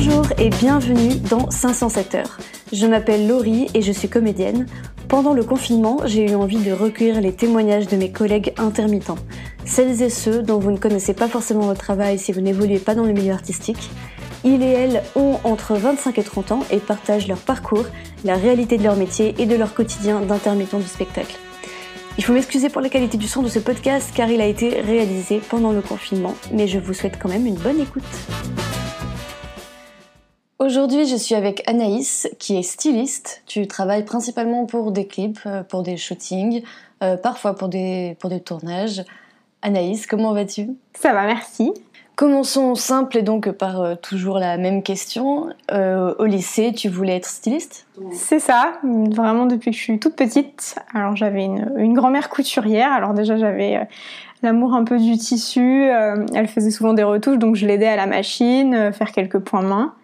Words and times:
Bonjour 0.00 0.26
et 0.38 0.48
bienvenue 0.48 1.16
dans 1.28 1.50
507 1.50 2.14
heures. 2.14 2.38
Je 2.72 2.86
m'appelle 2.86 3.26
Laurie 3.26 3.66
et 3.74 3.82
je 3.82 3.90
suis 3.90 4.08
comédienne. 4.08 4.66
Pendant 5.08 5.32
le 5.34 5.42
confinement, 5.42 5.98
j'ai 6.04 6.30
eu 6.30 6.36
envie 6.36 6.62
de 6.62 6.70
recueillir 6.70 7.20
les 7.20 7.32
témoignages 7.32 7.88
de 7.88 7.96
mes 7.96 8.12
collègues 8.12 8.54
intermittents, 8.58 9.18
celles 9.64 10.00
et 10.00 10.08
ceux 10.08 10.44
dont 10.44 10.60
vous 10.60 10.70
ne 10.70 10.76
connaissez 10.76 11.14
pas 11.14 11.26
forcément 11.26 11.62
votre 11.62 11.80
travail 11.80 12.16
si 12.16 12.30
vous 12.30 12.40
n'évoluez 12.40 12.78
pas 12.78 12.94
dans 12.94 13.06
le 13.06 13.12
milieu 13.12 13.32
artistique. 13.32 13.90
Ils 14.44 14.62
et 14.62 14.70
elles 14.70 15.02
ont 15.16 15.40
entre 15.42 15.74
25 15.74 16.16
et 16.16 16.22
30 16.22 16.52
ans 16.52 16.64
et 16.70 16.78
partagent 16.78 17.26
leur 17.26 17.38
parcours, 17.38 17.86
la 18.24 18.36
réalité 18.36 18.78
de 18.78 18.84
leur 18.84 18.94
métier 18.94 19.34
et 19.38 19.46
de 19.46 19.56
leur 19.56 19.74
quotidien 19.74 20.20
d'intermittent 20.20 20.76
du 20.76 20.86
spectacle. 20.86 21.36
Il 22.18 22.22
faut 22.22 22.34
m'excuser 22.34 22.68
pour 22.68 22.82
la 22.82 22.88
qualité 22.88 23.18
du 23.18 23.26
son 23.26 23.42
de 23.42 23.48
ce 23.48 23.58
podcast 23.58 24.12
car 24.14 24.30
il 24.30 24.40
a 24.40 24.46
été 24.46 24.80
réalisé 24.80 25.40
pendant 25.50 25.72
le 25.72 25.80
confinement, 25.80 26.36
mais 26.52 26.68
je 26.68 26.78
vous 26.78 26.94
souhaite 26.94 27.18
quand 27.20 27.28
même 27.28 27.46
une 27.46 27.56
bonne 27.56 27.80
écoute. 27.80 28.04
Aujourd'hui, 30.60 31.06
je 31.06 31.14
suis 31.14 31.36
avec 31.36 31.62
Anaïs, 31.68 32.28
qui 32.40 32.56
est 32.56 32.62
styliste. 32.62 33.44
Tu 33.46 33.68
travailles 33.68 34.04
principalement 34.04 34.66
pour 34.66 34.90
des 34.90 35.06
clips, 35.06 35.38
euh, 35.46 35.62
pour 35.62 35.84
des 35.84 35.96
shootings, 35.96 36.64
euh, 37.00 37.16
parfois 37.16 37.54
pour 37.54 37.68
des, 37.68 38.16
pour 38.18 38.28
des 38.28 38.40
tournages. 38.40 39.04
Anaïs, 39.62 40.08
comment 40.08 40.32
vas-tu? 40.32 40.70
Ça 40.94 41.12
va, 41.12 41.26
merci. 41.26 41.72
Commençons 42.16 42.74
simple 42.74 43.18
et 43.18 43.22
donc 43.22 43.48
par 43.52 43.80
euh, 43.80 43.94
toujours 43.94 44.40
la 44.40 44.56
même 44.56 44.82
question. 44.82 45.50
au 45.70 46.24
lycée, 46.24 46.72
tu 46.72 46.88
voulais 46.88 47.14
être 47.14 47.28
styliste? 47.28 47.86
C'est 48.10 48.40
ça, 48.40 48.80
vraiment 48.82 49.46
depuis 49.46 49.70
que 49.70 49.76
je 49.76 49.82
suis 49.82 50.00
toute 50.00 50.16
petite. 50.16 50.74
Alors 50.92 51.14
j'avais 51.14 51.44
une, 51.44 51.72
une 51.76 51.94
grand-mère 51.94 52.28
couturière, 52.28 52.92
alors 52.92 53.14
déjà 53.14 53.36
j'avais 53.36 53.86
l'amour 54.42 54.74
un 54.74 54.82
peu 54.82 54.98
du 54.98 55.16
tissu, 55.16 55.84
elle 55.84 56.48
faisait 56.48 56.72
souvent 56.72 56.94
des 56.94 57.04
retouches, 57.04 57.38
donc 57.38 57.54
je 57.54 57.64
l'aidais 57.64 57.86
à 57.86 57.96
la 57.96 58.06
machine, 58.06 58.92
faire 58.92 59.12
quelques 59.12 59.38
points 59.38 59.62
main. 59.62 59.94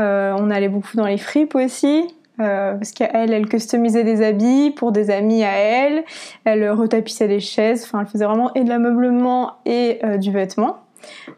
Euh, 0.00 0.34
on 0.38 0.50
allait 0.50 0.68
beaucoup 0.68 0.96
dans 0.96 1.06
les 1.06 1.18
fripes 1.18 1.54
aussi. 1.54 2.14
Euh, 2.40 2.74
parce 2.74 2.92
qu'elle, 2.92 3.34
elle 3.34 3.46
customisait 3.46 4.02
des 4.02 4.22
habits 4.22 4.70
pour 4.70 4.92
des 4.92 5.10
amis 5.10 5.44
à 5.44 5.52
elle, 5.52 6.04
elle 6.44 6.70
retapissait 6.70 7.28
des 7.28 7.40
chaises, 7.40 7.84
enfin 7.84 8.00
elle 8.00 8.06
faisait 8.06 8.24
vraiment 8.24 8.54
et 8.54 8.64
de 8.64 8.70
l'ameublement 8.70 9.56
et 9.66 9.98
euh, 10.04 10.16
du 10.16 10.32
vêtement. 10.32 10.78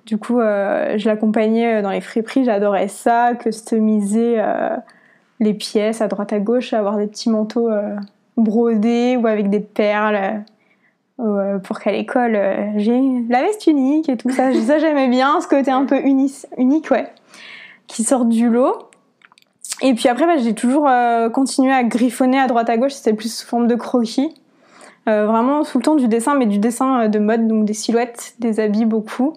Du 0.07 0.17
coup, 0.17 0.39
je 0.39 1.07
l'accompagnais 1.07 1.83
dans 1.83 1.91
les 1.91 2.01
friperies, 2.01 2.45
j'adorais 2.45 2.89
ça, 2.89 3.33
customiser 3.35 4.41
les 5.39 5.55
pièces 5.55 6.01
à 6.01 6.09
droite 6.09 6.33
à 6.33 6.41
gauche, 6.41 6.73
avoir 6.73 6.97
des 6.97 7.07
petits 7.07 7.31
manteaux 7.31 7.71
brodés 8.37 9.17
ou 9.17 9.27
avec 9.29 9.51
des 9.51 9.61
perles 9.61 10.43
pour 11.63 11.79
qu'à 11.79 11.93
l'école 11.93 12.33
j'ai 12.77 13.01
la 13.29 13.43
veste 13.43 13.69
unique 13.69 14.09
et 14.09 14.17
tout 14.17 14.31
ça. 14.31 14.53
ça 14.53 14.79
j'aimais 14.79 15.09
bien, 15.09 15.41
ce 15.41 15.47
côté 15.47 15.71
un 15.71 15.85
peu 15.85 16.01
unique, 16.05 16.91
ouais 16.91 17.07
qui 17.93 18.05
sortent 18.05 18.31
du 18.31 18.49
lot. 18.49 18.89
Et 19.83 19.95
puis 19.95 20.09
après, 20.09 20.27
bah, 20.27 20.39
j'ai 20.39 20.55
toujours 20.55 20.89
euh, 20.89 21.29
continué 21.29 21.73
à 21.73 21.85
griffonner 21.85 22.39
à 22.39 22.47
droite 22.47 22.71
à 22.71 22.77
gauche, 22.77 22.93
c'était 22.93 23.13
plus 23.13 23.33
sous 23.33 23.47
forme 23.47 23.67
de 23.67 23.75
croquis. 23.75 24.35
Euh, 25.09 25.27
vraiment 25.27 25.65
sous 25.65 25.79
le 25.79 25.85
temps 25.85 25.97
du 25.97 26.09
dessin, 26.09 26.35
mais 26.35 26.47
du 26.47 26.59
dessin 26.59 27.03
euh, 27.03 27.09
de 27.09 27.19
mode, 27.19 27.49
donc 27.49 27.65
des 27.65 27.75
silhouettes, 27.75 28.35
des 28.39 28.61
habits 28.61 28.85
beaucoup. 28.85 29.35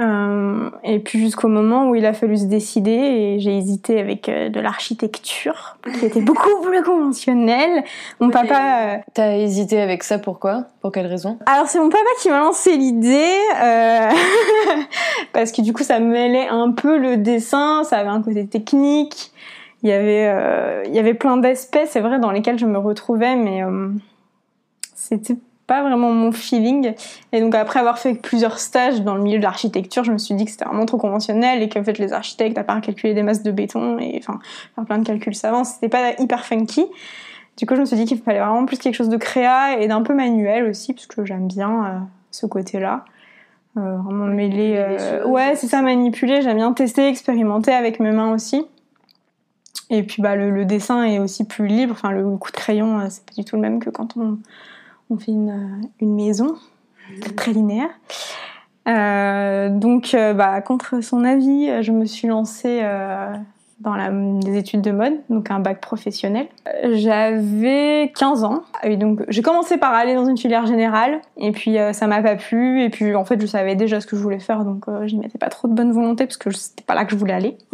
Euh, 0.00 0.70
et 0.84 1.00
puis 1.00 1.20
jusqu'au 1.20 1.48
moment 1.48 1.90
où 1.90 1.94
il 1.94 2.06
a 2.06 2.14
fallu 2.14 2.38
se 2.38 2.46
décider 2.46 2.90
et 2.90 3.40
j'ai 3.40 3.58
hésité 3.58 4.00
avec 4.00 4.26
euh, 4.30 4.48
de 4.48 4.58
l'architecture 4.58 5.76
qui 5.98 6.06
était 6.06 6.22
beaucoup 6.22 6.48
plus 6.62 6.82
conventionnelle. 6.82 7.84
Mon 8.18 8.30
papa. 8.30 8.94
Euh, 8.94 8.96
T'as 9.12 9.36
hésité 9.36 9.80
avec 9.80 10.02
ça 10.02 10.18
pourquoi 10.18 10.64
Pour 10.80 10.92
quelle 10.92 11.06
raison? 11.06 11.38
Alors 11.44 11.66
c'est 11.66 11.78
mon 11.78 11.90
papa 11.90 12.08
qui 12.22 12.30
m'a 12.30 12.38
lancé 12.38 12.76
l'idée 12.76 13.36
parce 15.34 15.52
que 15.52 15.60
du 15.60 15.74
coup 15.74 15.82
ça 15.82 15.98
mêlait 15.98 16.48
un 16.48 16.72
peu 16.72 16.96
le 16.96 17.18
dessin, 17.18 17.84
ça 17.84 17.98
avait 17.98 18.08
un 18.08 18.22
côté 18.22 18.46
technique. 18.46 19.30
Il 19.82 19.90
y 19.90 19.92
avait 19.92 20.86
il 20.86 20.94
y 20.94 20.98
avait 20.98 21.14
plein 21.14 21.36
d'aspects, 21.36 21.86
c'est 21.86 22.00
vrai, 22.00 22.18
dans 22.18 22.30
lesquels 22.30 22.58
je 22.58 22.66
me 22.66 22.78
retrouvais, 22.78 23.34
mais 23.34 23.62
c'était 24.94 25.36
pas 25.72 25.82
vraiment 25.82 26.12
mon 26.12 26.32
feeling. 26.32 26.92
Et 27.32 27.40
donc 27.40 27.54
après 27.54 27.80
avoir 27.80 27.98
fait 27.98 28.14
plusieurs 28.14 28.58
stages 28.58 29.00
dans 29.00 29.14
le 29.14 29.22
milieu 29.22 29.38
de 29.38 29.42
l'architecture, 29.42 30.04
je 30.04 30.12
me 30.12 30.18
suis 30.18 30.34
dit 30.34 30.44
que 30.44 30.50
c'était 30.50 30.66
vraiment 30.66 30.86
trop 30.86 30.98
conventionnel 30.98 31.62
et 31.62 31.68
qu'en 31.68 31.82
fait 31.82 31.98
les 31.98 32.12
architectes, 32.12 32.58
à 32.58 32.64
part 32.64 32.80
calculer 32.80 33.14
des 33.14 33.22
masses 33.22 33.42
de 33.42 33.50
béton 33.50 33.98
et 33.98 34.18
enfin 34.18 34.38
faire 34.74 34.84
plein 34.84 34.98
de 34.98 35.06
calculs 35.06 35.34
savants, 35.34 35.64
c'était 35.64 35.88
pas 35.88 36.12
hyper 36.18 36.44
funky. 36.44 36.84
Du 37.56 37.66
coup, 37.66 37.74
je 37.74 37.80
me 37.80 37.86
suis 37.86 37.96
dit 37.96 38.04
qu'il 38.04 38.18
fallait 38.18 38.40
vraiment 38.40 38.64
plus 38.64 38.78
quelque 38.78 38.94
chose 38.94 39.10
de 39.10 39.16
créa 39.16 39.78
et 39.78 39.86
d'un 39.86 40.02
peu 40.02 40.14
manuel 40.14 40.64
aussi, 40.64 40.94
parce 40.94 41.06
que 41.06 41.24
j'aime 41.24 41.46
bien 41.46 41.84
euh, 41.84 41.98
ce 42.30 42.46
côté-là. 42.46 43.04
Euh, 43.76 43.96
vraiment 43.98 44.26
mêler. 44.26 44.74
Euh, 44.76 45.24
ouais, 45.26 45.54
c'est 45.56 45.66
ça, 45.66 45.80
manipuler. 45.82 46.42
J'aime 46.42 46.56
bien 46.56 46.72
tester, 46.72 47.08
expérimenter 47.08 47.72
avec 47.72 48.00
mes 48.00 48.10
mains 48.10 48.32
aussi. 48.32 48.66
Et 49.90 50.02
puis 50.02 50.22
bah, 50.22 50.36
le, 50.36 50.50
le, 50.50 50.64
dessin 50.64 51.04
est 51.04 51.18
aussi 51.18 51.44
plus 51.44 51.66
libre. 51.66 51.94
Enfin, 51.94 52.10
le 52.10 52.36
coup 52.36 52.50
de 52.50 52.56
crayon, 52.56 53.00
euh, 53.00 53.06
c'est 53.08 53.24
pas 53.24 53.34
du 53.34 53.44
tout 53.44 53.56
le 53.56 53.62
même 53.62 53.80
que 53.80 53.90
quand 53.90 54.16
on, 54.16 54.38
on 55.12 55.18
fait 55.18 55.32
une, 55.32 55.90
maison 56.00 56.56
très 57.36 57.52
linéaire. 57.52 57.90
Euh, 58.88 59.68
donc, 59.68 60.14
euh, 60.14 60.32
bah, 60.32 60.60
contre 60.62 61.02
son 61.02 61.24
avis, 61.24 61.82
je 61.82 61.92
me 61.92 62.06
suis 62.06 62.28
lancée 62.28 62.80
euh, 62.82 63.34
dans 63.82 63.94
la, 63.94 64.10
les 64.10 64.56
études 64.56 64.80
de 64.80 64.92
mode, 64.92 65.14
donc 65.28 65.50
un 65.50 65.58
bac 65.58 65.80
professionnel. 65.80 66.46
J'avais 66.92 68.12
15 68.16 68.44
ans, 68.44 68.62
donc 68.96 69.22
j'ai 69.28 69.42
commencé 69.42 69.76
par 69.76 69.92
aller 69.92 70.14
dans 70.14 70.24
une 70.24 70.38
filière 70.38 70.66
générale, 70.66 71.20
et 71.36 71.50
puis 71.52 71.78
euh, 71.78 71.92
ça 71.92 72.06
m'a 72.06 72.22
pas 72.22 72.36
plu, 72.36 72.82
et 72.82 72.90
puis 72.90 73.14
en 73.14 73.24
fait 73.24 73.40
je 73.40 73.46
savais 73.46 73.74
déjà 73.74 74.00
ce 74.00 74.06
que 74.06 74.16
je 74.16 74.22
voulais 74.22 74.38
faire, 74.38 74.64
donc 74.64 74.84
euh, 74.88 75.06
j'y 75.06 75.16
mettais 75.16 75.38
pas 75.38 75.48
trop 75.48 75.68
de 75.68 75.74
bonne 75.74 75.92
volonté 75.92 76.26
parce 76.26 76.36
que 76.36 76.50
c'était 76.50 76.84
pas 76.84 76.94
là 76.94 77.04
que 77.04 77.10
je 77.10 77.16
voulais 77.16 77.32
aller. 77.32 77.56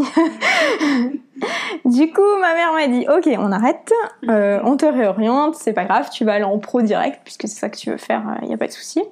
du 1.85 2.13
coup, 2.13 2.23
ma 2.41 2.55
mère 2.55 2.73
m'a 2.73 2.87
dit 2.89 3.07
ok, 3.09 3.29
on 3.39 3.53
arrête, 3.53 3.93
euh, 4.29 4.61
on 4.65 4.77
te 4.77 4.87
réoriente, 4.87 5.57
c'est 5.57 5.75
pas 5.75 5.85
grave, 5.85 6.09
tu 6.11 6.25
vas 6.25 6.35
aller 6.35 6.45
en 6.45 6.59
pro 6.59 6.81
direct 6.81 7.21
puisque 7.25 7.43
c'est 7.43 7.59
ça 7.59 7.69
que 7.69 7.77
tu 7.77 7.91
veux 7.91 7.99
faire, 7.99 8.39
il 8.43 8.49
y 8.49 8.55
a 8.55 8.59
pas 8.59 8.67
de 8.67 8.73
souci. 8.73 9.03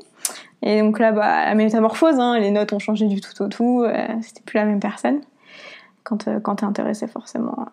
Et 0.63 0.81
donc 0.81 0.99
là, 0.99 1.13
bah, 1.13 1.45
la 1.45 1.55
métamorphose, 1.55 2.19
hein, 2.19 2.39
les 2.39 2.51
notes 2.51 2.73
ont 2.73 2.79
changé 2.79 3.07
du 3.07 3.21
tout 3.21 3.43
au 3.43 3.49
tout, 3.49 3.85
c'était 4.23 4.41
plus 4.41 4.57
la 4.57 4.65
même 4.65 4.81
personne 4.81 5.21
quand, 6.07 6.29
euh, 6.29 6.39
quand 6.41 6.57
t'es 6.57 6.65
intéressé, 6.65 7.09
forcément, 7.09 7.67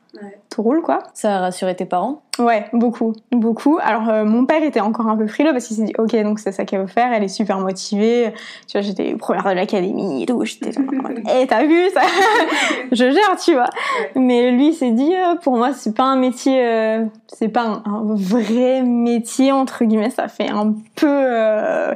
tout 0.50 0.64
roule, 0.64 0.82
quoi. 0.82 1.00
Ça 1.14 1.38
a 1.38 1.40
rassuré 1.40 1.76
tes 1.76 1.86
parents? 1.86 2.24
Ouais, 2.40 2.66
beaucoup, 2.74 3.14
beaucoup. 3.32 3.78
Alors, 3.80 4.10
euh, 4.10 4.26
mon 4.26 4.48
père 4.48 4.64
était 4.64 4.80
encore 4.80 5.08
un 5.08 5.16
peu 5.16 5.28
frileux 5.28 5.52
parce 5.52 5.68
qu'il 5.68 5.78
s'est 5.78 5.84
dit, 5.84 5.94
ok, 6.00 6.16
donc 6.24 6.40
c'est 6.40 6.52
ça 6.52 6.66
qu'elle 6.66 6.82
veut 6.82 6.88
faire, 6.88 7.14
elle 7.14 7.24
est 7.24 7.28
super 7.28 7.60
motivée. 7.60 8.34
Tu 8.68 8.76
vois, 8.76 8.82
j'étais 8.82 9.14
première 9.16 9.44
de 9.44 9.52
l'académie 9.52 10.24
et 10.24 10.26
tout, 10.26 10.44
j'étais 10.46 10.72
eh, 10.72 11.46
t'as 11.46 11.64
vu, 11.64 11.90
ça 11.92 12.02
Je 12.92 13.12
gère, 13.12 13.38
tu 13.40 13.54
vois. 13.54 13.70
Mais 14.16 14.50
lui, 14.50 14.70
il 14.70 14.74
s'est 14.74 14.92
dit, 14.92 15.14
euh, 15.14 15.36
pour 15.36 15.56
moi, 15.56 15.72
c'est 15.74 15.96
pas 15.96 16.06
un 16.06 16.16
métier, 16.16 17.00
c'est 17.28 17.50
pas 17.50 17.66
un, 17.66 17.84
un, 17.86 18.16
vrai 18.16 18.82
métier, 18.82 19.52
entre 19.52 19.86
guillemets, 19.86 20.10
ça 20.10 20.28
fait 20.28 20.50
un 20.50 20.74
peu 20.96 21.96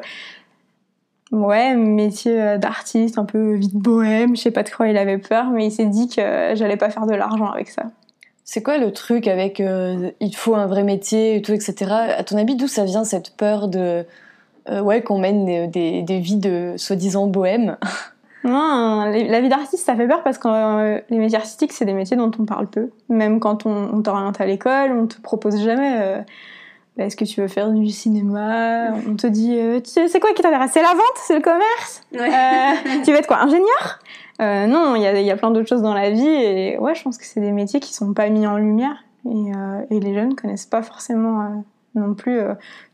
Ouais, 1.32 1.76
métier 1.76 2.42
euh, 2.42 2.58
d'artiste, 2.58 3.18
un 3.18 3.26
peu 3.26 3.56
vite 3.56 3.76
bohème, 3.76 4.36
je 4.36 4.42
sais 4.42 4.52
pas 4.52 4.64
de 4.64 4.70
quoi 4.70 4.88
il 4.88 4.98
avait 4.98 5.18
peur, 5.18 5.50
mais 5.50 5.68
il 5.68 5.72
s'est 5.72 5.86
dit 5.86 6.08
que 6.08 6.54
j'allais 6.56 6.78
pas 6.78 6.90
faire 6.90 7.06
de 7.06 7.14
l'argent 7.14 7.48
avec 7.48 7.70
ça. 7.70 7.84
C'est 8.46 8.64
quoi 8.64 8.78
le 8.78 8.94
truc 8.94 9.28
avec 9.28 9.60
euh, 9.60 10.12
il 10.22 10.34
faut 10.34 10.56
un 10.56 10.68
vrai 10.68 10.84
métier 10.84 11.36
et 11.36 11.42
tout, 11.42 11.52
etc. 11.52 11.92
À 12.18 12.24
ton 12.24 12.38
avis, 12.38 12.56
d'où 12.56 12.68
ça 12.68 12.86
vient 12.86 13.04
cette 13.04 13.36
peur 13.36 13.68
de 13.68 14.06
euh, 14.70 14.82
ouais 14.82 15.02
qu'on 15.02 15.20
mène 15.20 15.70
des, 15.70 16.02
des, 16.02 16.20
vies 16.20 16.38
de 16.38 16.76
soi-disant 16.78 17.28
bohème? 17.28 17.78
Non, 18.44 19.04
la 19.12 19.42
vie 19.42 19.50
d'artiste, 19.50 19.86
ça 19.86 19.96
fait 19.98 20.08
peur 20.08 20.24
parce 20.24 20.38
que 20.38 21.02
les 21.10 21.18
métiers 21.18 21.38
artistiques, 21.38 21.74
c'est 21.74 21.84
des 21.84 21.94
métiers 21.94 22.16
dont 22.16 22.32
on 22.40 22.46
parle 22.46 22.68
peu. 22.68 22.92
Même 23.10 23.42
quand 23.42 23.66
on, 23.66 23.90
on 23.94 24.02
t'oriente 24.02 24.40
à 24.40 24.46
l'école, 24.46 24.92
on 24.94 25.08
te 25.08 25.20
propose 25.20 25.62
jamais 25.62 26.24
bah, 26.98 27.06
est-ce 27.06 27.16
que 27.16 27.26
tu 27.26 27.42
veux 27.42 27.48
faire 27.48 27.72
du 27.72 27.90
cinéma? 27.90 28.92
On 29.08 29.16
te 29.16 29.28
dit, 29.28 29.56
euh, 29.58 29.80
c'est 29.84 30.20
quoi 30.20 30.34
qui 30.34 30.42
t'intéresse? 30.42 30.72
C'est 30.74 30.82
la 30.82 30.94
vente? 30.94 31.18
C'est 31.18 31.36
le 31.36 31.42
commerce? 31.42 32.02
Euh, 32.16 33.04
Tu 33.06 33.12
veux 33.12 33.18
être 33.18 33.28
quoi 33.28 33.42
Ingénieur? 33.42 34.00
Euh, 34.42 34.66
Non, 34.66 34.96
il 34.96 35.04
y 35.04 35.08
a, 35.08 35.20
y 35.22 35.32
a, 35.32 35.38
plein 35.38 35.52
d'autres 35.52 35.68
choses 35.68 35.84
dans 35.84 35.94
la 35.94 36.10
vie 36.10 36.28
et 36.28 36.78
ouais, 36.80 36.96
je 36.96 37.04
pense 37.04 37.18
que 37.18 37.26
c'est 37.26 37.40
des 37.40 37.52
métiers 37.52 37.80
qui 37.80 37.94
sont 37.94 38.14
pas 38.14 38.30
mis 38.30 38.48
en 38.48 38.58
lumière 38.58 39.04
et, 39.26 39.52
et 39.90 40.00
les 40.00 40.14
jeunes 40.14 40.36
connaissent 40.36 40.66
pas 40.66 40.82
forcément 40.82 41.64
non 41.96 42.14
plus 42.14 42.40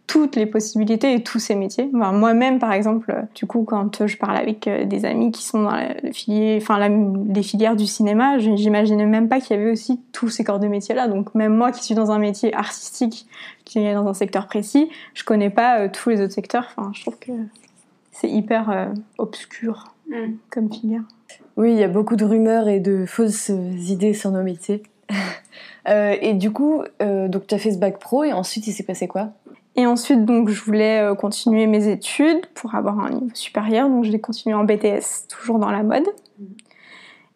toutes 0.07 0.35
les 0.35 0.45
possibilités 0.45 1.13
et 1.13 1.23
tous 1.23 1.39
ces 1.39 1.55
métiers. 1.55 1.89
Enfin, 1.95 2.11
Moi-même, 2.11 2.59
par 2.59 2.73
exemple, 2.73 3.25
du 3.35 3.45
coup, 3.45 3.63
quand 3.63 4.05
je 4.05 4.17
parle 4.17 4.37
avec 4.37 4.69
des 4.69 5.05
amis 5.05 5.31
qui 5.31 5.43
sont 5.43 5.63
dans 5.63 5.71
la 5.71 5.95
filière, 6.11 6.57
enfin, 6.61 6.77
la, 6.77 6.89
les 6.89 7.43
filières 7.43 7.75
du 7.75 7.87
cinéma, 7.87 8.37
j'imaginais 8.37 9.05
même 9.05 9.29
pas 9.29 9.39
qu'il 9.39 9.57
y 9.57 9.59
avait 9.59 9.71
aussi 9.71 10.01
tous 10.11 10.29
ces 10.29 10.43
corps 10.43 10.59
de 10.59 10.67
métiers-là. 10.67 11.07
Donc, 11.07 11.33
même 11.35 11.55
moi 11.55 11.71
qui 11.71 11.83
suis 11.83 11.95
dans 11.95 12.11
un 12.11 12.19
métier 12.19 12.53
artistique, 12.53 13.27
qui 13.65 13.79
est 13.79 13.93
dans 13.93 14.07
un 14.07 14.13
secteur 14.13 14.47
précis, 14.47 14.89
je 15.13 15.23
connais 15.23 15.49
pas 15.49 15.79
euh, 15.79 15.89
tous 15.91 16.09
les 16.09 16.21
autres 16.21 16.33
secteurs. 16.33 16.67
Enfin, 16.75 16.91
je 16.93 17.01
trouve 17.01 17.17
que 17.17 17.31
c'est 18.13 18.29
hyper 18.29 18.69
euh, 18.69 18.85
obscur 19.17 19.93
mm. 20.09 20.33
comme 20.49 20.71
filière. 20.71 21.01
Oui, 21.57 21.71
il 21.73 21.77
y 21.77 21.83
a 21.83 21.87
beaucoup 21.87 22.15
de 22.15 22.25
rumeurs 22.25 22.69
et 22.69 22.79
de 22.79 23.05
fausses 23.05 23.49
idées 23.49 24.13
sur 24.13 24.31
nos 24.31 24.43
métiers. 24.43 24.83
euh, 25.89 26.15
et 26.21 26.33
du 26.33 26.51
coup, 26.51 26.83
euh, 27.01 27.27
donc 27.27 27.47
tu 27.47 27.55
as 27.55 27.57
fait 27.57 27.71
ce 27.71 27.77
bac 27.77 27.99
pro 27.99 28.23
et 28.23 28.31
ensuite 28.33 28.67
il 28.67 28.71
s'est 28.71 28.83
passé 28.83 29.07
quoi? 29.07 29.31
Et 29.75 29.87
ensuite, 29.87 30.23
donc, 30.25 30.49
je 30.49 30.63
voulais 30.63 31.01
euh, 31.01 31.15
continuer 31.15 31.65
mes 31.65 31.87
études 31.87 32.45
pour 32.53 32.75
avoir 32.75 32.99
un 32.99 33.09
niveau 33.09 33.33
supérieur. 33.33 33.89
Donc, 33.89 34.03
j'ai 34.03 34.19
continué 34.19 34.53
en 34.55 34.63
BTS, 34.63 35.27
toujours 35.29 35.57
dans 35.57 35.71
la 35.71 35.81
mode. 35.81 36.05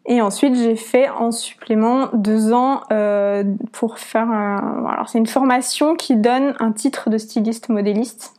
Et 0.06 0.22
ensuite, 0.22 0.56
j'ai 0.56 0.76
fait 0.76 1.10
en 1.10 1.32
supplément 1.32 2.10
deux 2.14 2.54
ans 2.54 2.82
euh, 2.92 3.44
pour 3.74 3.98
faire. 3.98 4.30
Un... 4.30 4.86
Alors, 4.88 5.10
c'est 5.10 5.18
une 5.18 5.28
formation 5.28 5.96
qui 5.96 6.16
donne 6.16 6.54
un 6.60 6.72
titre 6.72 7.10
de 7.10 7.18
styliste 7.18 7.70
modéliste, 7.70 8.34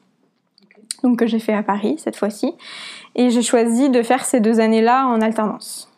donc 1.03 1.19
que 1.19 1.27
j'ai 1.27 1.41
fait 1.41 1.53
à 1.53 1.62
Paris 1.62 1.97
cette 1.99 2.17
fois-ci. 2.17 2.55
Et 3.17 3.31
j'ai 3.31 3.43
choisi 3.43 3.91
de 3.91 4.03
faire 4.03 4.25
ces 4.25 4.39
deux 4.39 4.61
années-là 4.61 5.06
en 5.09 5.21
alternance. 5.21 5.93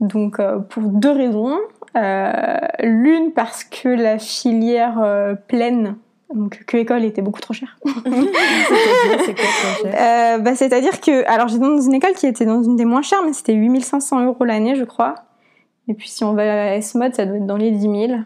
Donc, 0.00 0.40
euh, 0.40 0.58
pour 0.58 0.82
deux 0.82 1.12
raisons. 1.12 1.58
Euh, 1.96 2.58
L'une 2.82 3.32
parce 3.32 3.64
que 3.64 3.88
la 3.88 4.18
filière 4.18 5.36
pleine 5.48 5.96
donc 6.34 6.64
que 6.66 6.76
école 6.76 7.04
était 7.04 7.22
beaucoup 7.22 7.40
trop 7.40 7.54
cher 7.54 7.78
euh, 7.86 7.90
bah, 10.38 10.54
C'est-à-dire 10.54 11.00
que, 11.00 11.26
alors 11.26 11.48
j'étais 11.48 11.64
dans 11.64 11.80
une 11.80 11.94
école 11.94 12.12
qui 12.12 12.26
était 12.26 12.44
dans 12.44 12.62
une 12.62 12.76
des 12.76 12.84
moins 12.84 13.02
chères, 13.02 13.22
mais 13.24 13.32
c'était 13.32 13.54
8500 13.54 14.26
euros 14.26 14.44
l'année, 14.44 14.76
je 14.76 14.84
crois. 14.84 15.14
Et 15.88 15.94
puis 15.94 16.08
si 16.08 16.24
on 16.24 16.34
va 16.34 16.42
à 16.42 16.74
S-Mode, 16.74 17.14
ça 17.14 17.24
doit 17.24 17.36
être 17.36 17.46
dans 17.46 17.56
les 17.56 17.70
10 17.70 17.80
000. 17.80 17.94
Mhm. 18.02 18.20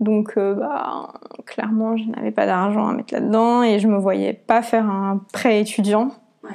Donc 0.00 0.32
euh, 0.36 0.54
bah, 0.54 1.12
clairement, 1.44 1.96
je 1.96 2.04
n'avais 2.04 2.30
pas 2.30 2.46
d'argent 2.46 2.88
à 2.88 2.94
mettre 2.94 3.12
là-dedans 3.12 3.62
et 3.62 3.78
je 3.78 3.88
me 3.88 3.98
voyais 3.98 4.32
pas 4.32 4.62
faire 4.62 4.88
un 4.88 5.20
prêt 5.32 5.60
étudiant. 5.60 6.12
Ouais. 6.44 6.50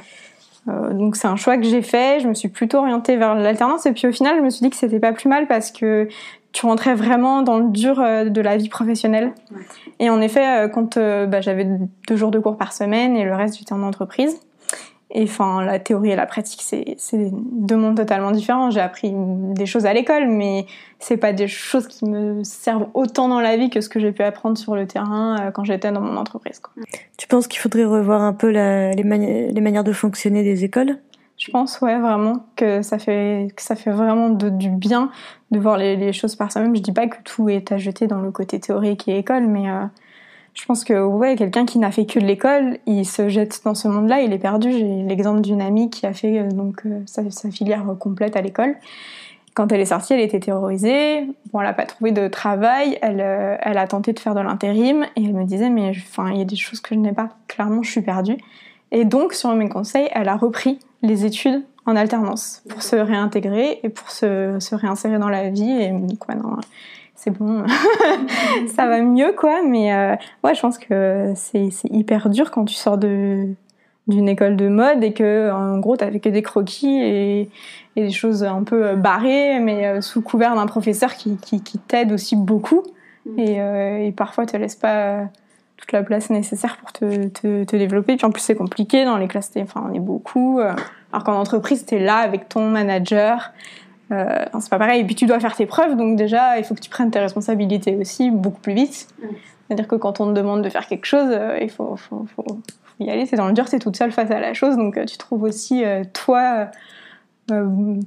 Euh, 0.69 0.94
donc 0.94 1.18
c'est 1.18 1.27
un 1.27 1.35
choix 1.35 1.57
que 1.57 1.63
j'ai 1.63 1.81
fait. 1.81 2.21
Je 2.21 2.27
me 2.27 2.33
suis 2.33 2.47
plutôt 2.47 2.80
orientée 2.80 3.18
vers 3.18 3.35
l'alternance 3.35 3.85
et 3.85 3.91
puis 3.91 4.07
au 4.07 4.12
final, 4.12 4.38
je 4.38 4.41
me 4.41 4.50
suis 4.50 4.62
dit 4.62 4.69
que 4.69 4.77
c'était 4.77 5.00
pas 5.00 5.12
plus 5.12 5.27
mal 5.27 5.47
parce 5.47 5.71
que 5.71 6.07
tu 6.54 6.68
rentrais 6.68 6.94
vraiment 6.94 7.42
dans 7.42 7.58
le 7.58 7.70
dur 7.70 8.00
euh, 8.00 8.26
de 8.26 8.42
la 8.42 8.56
vie 8.56 8.70
professionnelle. 8.70 9.34
Et 10.00 10.10
en 10.10 10.22
effet, 10.22 10.66
euh, 10.66 10.68
quand 10.70 10.98
euh, 10.98 11.26
bah, 11.26 11.42
j'avais 11.42 11.68
deux 12.08 12.16
jours 12.16 12.32
de 12.32 12.40
cours 12.40 12.58
par 12.58 12.72
semaine 12.74 13.18
et 13.18 13.26
le 13.26 13.36
reste 13.36 13.58
j'étais 13.58 13.74
en 13.74 13.82
entreprise, 13.82 14.40
et 15.16 15.24
enfin 15.24 15.64
la 15.64 15.80
théorie 15.80 16.12
et 16.12 16.16
la 16.16 16.26
pratique 16.26 16.64
c'est 16.64 17.30
deux 17.32 17.76
mondes 17.76 17.98
totalement 17.98 18.32
différents. 18.32 18.72
J'ai 18.72 18.80
appris 18.80 19.12
des 19.14 19.66
choses 19.66 19.86
à 19.86 19.94
l'école, 19.94 20.28
mais 20.28 20.66
c'est 21.00 21.18
pas 21.18 21.34
des 21.34 21.48
choses 21.48 21.88
qui 21.88 22.06
me 22.06 22.44
servent 22.44 22.88
autant 22.94 23.28
dans 23.28 23.40
la 23.40 23.58
vie 23.58 23.70
que 23.70 23.82
ce 23.82 23.90
que 23.90 24.00
j'ai 24.00 24.12
pu 24.12 24.24
apprendre 24.24 24.58
sur 24.58 24.76
le 24.76 24.88
terrain 24.88 25.52
quand 25.54 25.66
j'étais 25.66 25.92
dans 25.92 26.02
mon 26.02 26.18
entreprise. 26.18 26.60
Quoi. 26.60 26.74
Tu 27.18 27.28
penses 27.28 27.48
qu'il 27.48 27.60
faudrait 27.60 27.86
revoir 27.86 28.24
un 28.24 28.34
peu 28.34 28.50
la, 28.50 28.92
les, 28.92 29.04
les 29.52 29.62
manières 29.62 29.84
de 29.84 29.94
fonctionner 29.94 30.42
des 30.44 30.64
écoles? 30.64 30.98
Je 31.45 31.51
pense, 31.51 31.81
ouais, 31.81 32.00
vraiment, 32.00 32.45
que 32.56 32.81
ça 32.84 32.98
fait, 32.98 33.50
ça 33.57 33.75
fait 33.75 33.92
vraiment 33.92 34.30
du 34.30 34.69
bien 34.69 35.12
de 35.51 35.60
voir 35.60 35.75
les, 35.75 36.13
choses 36.13 36.38
par 36.38 36.50
soi-même. 36.50 36.74
Je 36.74 36.81
dis 36.81 36.94
pas 36.94 37.07
que 37.07 37.18
tout 37.25 37.50
est 37.50 37.74
à 37.74 37.78
jeter 37.78 38.07
dans 38.07 38.22
le 38.22 38.31
côté 38.31 38.62
théorique 38.62 39.10
et 39.10 39.18
école, 39.18 39.48
mais 39.48 39.69
euh, 39.69 39.84
je 40.54 40.63
pense 40.63 40.86
que, 40.86 41.04
ouais, 41.04 41.36
quelqu'un 41.36 41.66
qui 41.66 41.80
n'a 41.80 41.92
fait 41.92 42.06
que 42.06 42.18
de 42.18 42.24
l'école, 42.24 42.78
il 42.86 43.06
se 43.06 43.28
jette 43.28 43.60
dans 43.66 43.75
ce 43.75 43.90
monde-là, 43.90 44.22
il 44.22 44.31
est 44.31 44.38
perdu. 44.38 44.72
J'ai 44.72 45.04
l'exemple 45.04 45.42
d'une 45.42 45.62
amie 45.62 45.90
qui 45.90 46.06
a 46.06 46.13
fait 46.13 46.40
euh, 46.40 46.48
donc 46.48 46.86
euh, 46.86 47.01
sa, 47.07 47.24
filière 47.51 47.84
complète 48.00 48.38
à 48.38 48.42
l'école. 48.42 48.78
Quand 49.54 49.69
elle 49.74 49.81
est 49.81 49.86
sortie, 49.86 50.13
elle 50.13 50.22
était 50.22 50.40
terrorisée. 50.40 51.28
Bon, 51.51 51.60
elle 51.60 51.68
n'a 51.68 51.74
pas 51.74 51.86
trouvé 51.86 52.13
de 52.13 52.30
travail. 52.30 52.98
Elle, 53.01 53.19
elle 53.19 53.78
a 53.78 53.86
tenté 53.86 54.13
de 54.13 54.19
faire 54.19 54.34
de 54.34 54.40
l'intérim 54.40 55.04
et 55.18 55.25
elle 55.25 55.34
me 55.34 55.44
disait, 55.44 55.69
mais 55.69 55.92
il 55.92 56.38
y 56.38 56.42
a 56.42 56.45
des 56.45 56.56
choses 56.56 56.80
que 56.80 56.95
je 56.95 57.00
n'ai 57.01 57.12
pas. 57.12 57.31
Clairement, 57.50 57.84
je 57.84 57.92
suis 57.92 58.01
perdue. 58.01 58.38
Et 58.92 59.04
donc, 59.04 59.34
sur 59.34 59.54
mes 59.54 59.68
conseils, 59.68 60.07
elle 60.13 60.30
a 60.30 60.38
repris 60.38 60.80
les 61.04 61.26
études 61.26 61.62
en 61.86 61.96
alternance 61.96 62.64
pour 62.70 62.82
se 62.82 62.96
réintégrer 62.96 63.80
et 63.84 63.90
pour 63.90 64.10
se, 64.10 64.58
se 64.60 64.74
réinsérer 64.74 65.20
dans 65.20 65.30
la 65.30 65.50
vie. 65.50 65.70
Et 65.70 65.94
quoi, 66.18 66.36
non, 66.36 66.58
c'est 67.16 67.32
bon, 67.32 67.66
ça 68.76 68.88
va 68.88 69.02
mieux 69.02 69.34
quoi. 69.38 69.62
Mais 69.64 69.94
euh, 69.94 70.16
ouais, 70.44 70.56
je 70.56 70.62
pense 70.62 70.78
que 70.78 71.34
c'est 71.36 71.70
hyper 71.92 72.30
dur 72.30 72.50
quand 72.50 72.66
tu 72.66 72.76
sors 72.76 72.98
de 72.98 73.48
d'une 74.08 74.28
école 74.28 74.58
de 74.58 74.68
mode 74.68 75.02
et 75.02 75.14
que 75.14 75.50
en 75.50 75.80
gros 75.80 75.96
t'avais 75.96 76.20
que 76.20 76.28
des 76.28 76.42
croquis 76.42 77.00
et, 77.02 77.50
et, 77.96 78.02
des 78.02 78.12
choses 78.12 78.44
un 78.44 78.64
peu 78.64 78.98
barrées 78.98 79.62
mais 79.62 79.88
euh, 79.88 80.02
sous 80.02 80.22
couvert 80.22 80.56
d'un 80.56 80.66
professeur 80.66 81.14
qui, 81.14 81.38
qui, 81.38 81.64
qui 81.64 81.78
t'aide 81.78 82.12
aussi 82.12 82.36
beaucoup 82.36 82.84
mm. 83.26 83.40
et, 83.40 83.62
euh, 83.62 83.98
et, 84.00 84.12
parfois 84.12 84.46
te 84.46 84.58
laisse 84.58 84.76
pas 84.76 85.30
toute 85.83 85.91
la 85.91 86.03
place 86.03 86.30
nécessaire 86.30 86.77
pour 86.77 86.94
te, 86.94 87.27
te, 87.27 87.65
te 87.65 87.75
développer. 87.75 88.15
Puis 88.15 88.25
en 88.25 88.31
plus, 88.31 88.41
c'est 88.41 88.56
compliqué 88.56 89.03
dans 89.03 89.18
les 89.18 89.27
classes, 89.27 89.51
enfin, 89.57 89.85
on 89.89 89.94
est 89.94 90.00
beaucoup. 90.00 90.62
Euh, 90.62 90.71
alors 91.12 91.25
qu'en 91.25 91.38
entreprise, 91.38 91.85
tu 91.85 91.95
es 91.95 92.00
là 92.00 92.18
avec 92.18 92.47
ton 92.47 92.69
manager. 92.69 93.51
Euh, 94.12 94.45
c'est 94.62 94.69
pas 94.69 94.80
pareil. 94.80 95.01
Et 95.01 95.03
puis 95.03 95.15
tu 95.15 95.25
dois 95.25 95.41
faire 95.41 95.57
tes 95.57 95.65
preuves, 95.65 95.97
donc 95.97 96.15
déjà, 96.15 96.57
il 96.57 96.63
faut 96.63 96.74
que 96.74 96.80
tu 96.80 96.89
prennes 96.89 97.12
tes 97.12 97.19
responsabilités 97.19 97.97
aussi 97.97 98.31
beaucoup 98.31 98.62
plus 98.62 98.74
vite. 98.74 99.09
C'est-à-dire 99.68 99.89
que 99.89 99.95
quand 99.95 100.21
on 100.21 100.27
te 100.27 100.31
demande 100.31 100.62
de 100.62 100.69
faire 100.69 100.88
quelque 100.88 101.06
chose, 101.06 101.27
euh, 101.31 101.57
il 101.62 101.69
faut, 101.69 101.97
faut, 101.97 102.25
faut, 102.33 102.45
faut, 102.45 103.03
y 103.03 103.09
aller. 103.09 103.25
C'est 103.25 103.35
dans 103.35 103.47
le 103.47 103.53
dur, 103.53 103.68
c'est 103.68 103.80
toute 103.80 103.97
seule 103.97 104.13
face 104.13 104.31
à 104.31 104.39
la 104.39 104.53
chose. 104.53 104.77
Donc 104.77 105.03
tu 105.06 105.18
trouves 105.18 105.44
aussi, 105.44 105.83
toi, 106.13 106.69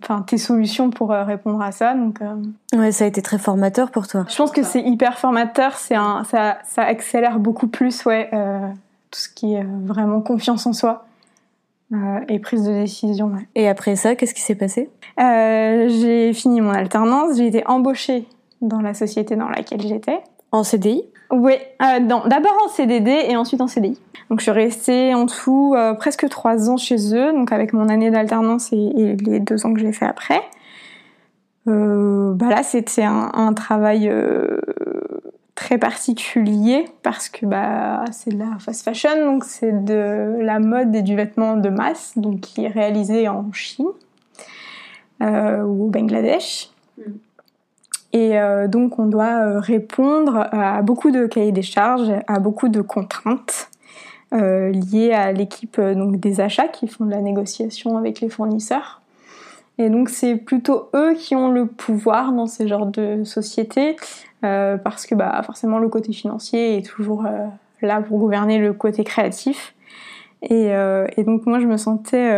enfin 0.02 0.22
tes 0.22 0.38
solutions 0.38 0.90
pour 0.90 1.12
euh, 1.12 1.24
répondre 1.24 1.60
à 1.60 1.72
ça. 1.72 1.94
Donc, 1.94 2.20
euh, 2.20 2.34
ouais, 2.78 2.92
ça 2.92 3.04
a 3.04 3.06
été 3.06 3.22
très 3.22 3.38
formateur 3.38 3.90
pour 3.90 4.06
toi. 4.06 4.24
Je 4.28 4.36
pense 4.36 4.50
que 4.50 4.62
c'est 4.62 4.82
hyper 4.82 5.18
formateur. 5.18 5.76
C'est 5.76 5.94
un, 5.94 6.24
ça, 6.24 6.58
ça 6.64 6.82
accélère 6.82 7.38
beaucoup 7.38 7.68
plus, 7.68 8.04
ouais, 8.04 8.28
tout 8.30 9.20
ce 9.20 9.28
qui 9.28 9.54
est 9.54 9.66
vraiment 9.84 10.20
confiance 10.20 10.66
en 10.66 10.72
soi. 10.72 11.06
et 12.28 12.38
prise 12.38 12.64
de 12.64 12.72
décision. 12.72 13.26
Ouais. 13.26 13.46
Et 13.54 13.68
après 13.68 13.96
ça, 13.96 14.16
qu'est-ce 14.16 14.34
qui 14.34 14.42
s'est 14.42 14.54
passé? 14.54 14.90
J'ai 15.18 16.32
fini 16.32 16.60
mon 16.60 16.70
alternance, 16.70 17.36
j'ai 17.36 17.46
été 17.46 17.66
embauchée 17.66 18.26
dans 18.60 18.80
la 18.80 18.94
société 18.94 19.36
dans 19.36 19.48
laquelle 19.48 19.82
j'étais. 19.82 20.20
En 20.52 20.62
CDI 20.62 21.04
Oui, 21.30 21.54
euh, 21.82 22.00
d'abord 22.00 22.56
en 22.64 22.68
CDD 22.68 23.10
et 23.28 23.36
ensuite 23.36 23.60
en 23.60 23.66
CDI. 23.66 23.98
Donc 24.30 24.40
je 24.40 24.44
suis 24.44 24.52
restée 24.52 25.14
en 25.14 25.26
tout 25.26 25.74
euh, 25.76 25.94
presque 25.94 26.28
trois 26.28 26.70
ans 26.70 26.76
chez 26.76 27.14
eux, 27.14 27.32
donc 27.32 27.52
avec 27.52 27.72
mon 27.72 27.88
année 27.88 28.10
d'alternance 28.10 28.72
et, 28.72 29.16
les 29.20 29.40
deux 29.40 29.66
ans 29.66 29.72
que 29.72 29.80
j'ai 29.80 29.92
fait 29.92 30.06
après. 30.06 30.42
Euh, 31.68 32.32
bah 32.34 32.48
là, 32.48 32.62
c'était 32.62 33.04
un, 33.04 33.30
un, 33.34 33.52
travail 33.52 34.10
très 35.56 35.78
particulier 35.78 36.84
parce 37.02 37.28
que 37.28 37.44
bah 37.44 38.04
c'est 38.12 38.30
de 38.30 38.38
la 38.38 38.58
fast 38.60 38.84
fashion, 38.84 39.24
donc 39.24 39.44
c'est 39.44 39.84
de 39.84 40.36
la 40.40 40.60
mode 40.60 40.94
et 40.94 41.02
du 41.02 41.16
vêtement 41.16 41.56
de 41.56 41.68
masse, 41.68 42.12
donc 42.16 42.40
qui 42.40 42.64
est 42.64 42.68
réalisé 42.68 43.26
en 43.28 43.50
Chine 43.52 43.86
euh, 45.22 45.62
ou 45.62 45.86
au 45.86 45.88
Bangladesh. 45.88 46.70
Et 48.16 48.40
euh, 48.40 48.66
donc 48.66 48.98
on 48.98 49.04
doit 49.04 49.42
euh, 49.42 49.60
répondre 49.60 50.48
à 50.50 50.80
beaucoup 50.80 51.10
de 51.10 51.26
cahiers 51.26 51.52
des 51.52 51.60
charges, 51.60 52.10
à 52.26 52.38
beaucoup 52.38 52.70
de 52.70 52.80
contraintes 52.80 53.68
euh, 54.32 54.70
liées 54.70 55.12
à 55.12 55.32
l'équipe 55.32 55.78
des 55.78 56.40
achats 56.40 56.68
qui 56.68 56.88
font 56.88 57.04
de 57.04 57.10
la 57.10 57.20
négociation 57.20 57.98
avec 57.98 58.22
les 58.22 58.30
fournisseurs. 58.30 59.02
Et 59.76 59.90
donc 59.90 60.08
c'est 60.08 60.36
plutôt 60.36 60.88
eux 60.94 61.12
qui 61.12 61.36
ont 61.36 61.50
le 61.50 61.66
pouvoir 61.66 62.32
dans 62.32 62.46
ces 62.46 62.66
genres 62.66 62.86
de 62.86 63.22
sociétés 63.24 63.96
parce 64.40 65.04
que 65.06 65.14
bah, 65.14 65.42
forcément 65.44 65.78
le 65.78 65.90
côté 65.90 66.14
financier 66.14 66.78
est 66.78 66.86
toujours 66.86 67.26
là 67.82 68.00
pour 68.00 68.18
gouverner 68.18 68.58
le 68.58 68.72
côté 68.72 69.04
créatif. 69.04 69.74
Et 70.40 70.72
donc 71.26 71.44
moi 71.44 71.60
je 71.60 71.66
me 71.66 71.76
sentais 71.76 72.30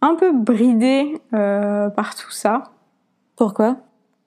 un 0.00 0.14
peu 0.14 0.32
bridée 0.32 1.20
par 1.30 2.14
tout 2.14 2.30
ça. 2.30 2.72
Pourquoi? 3.36 3.76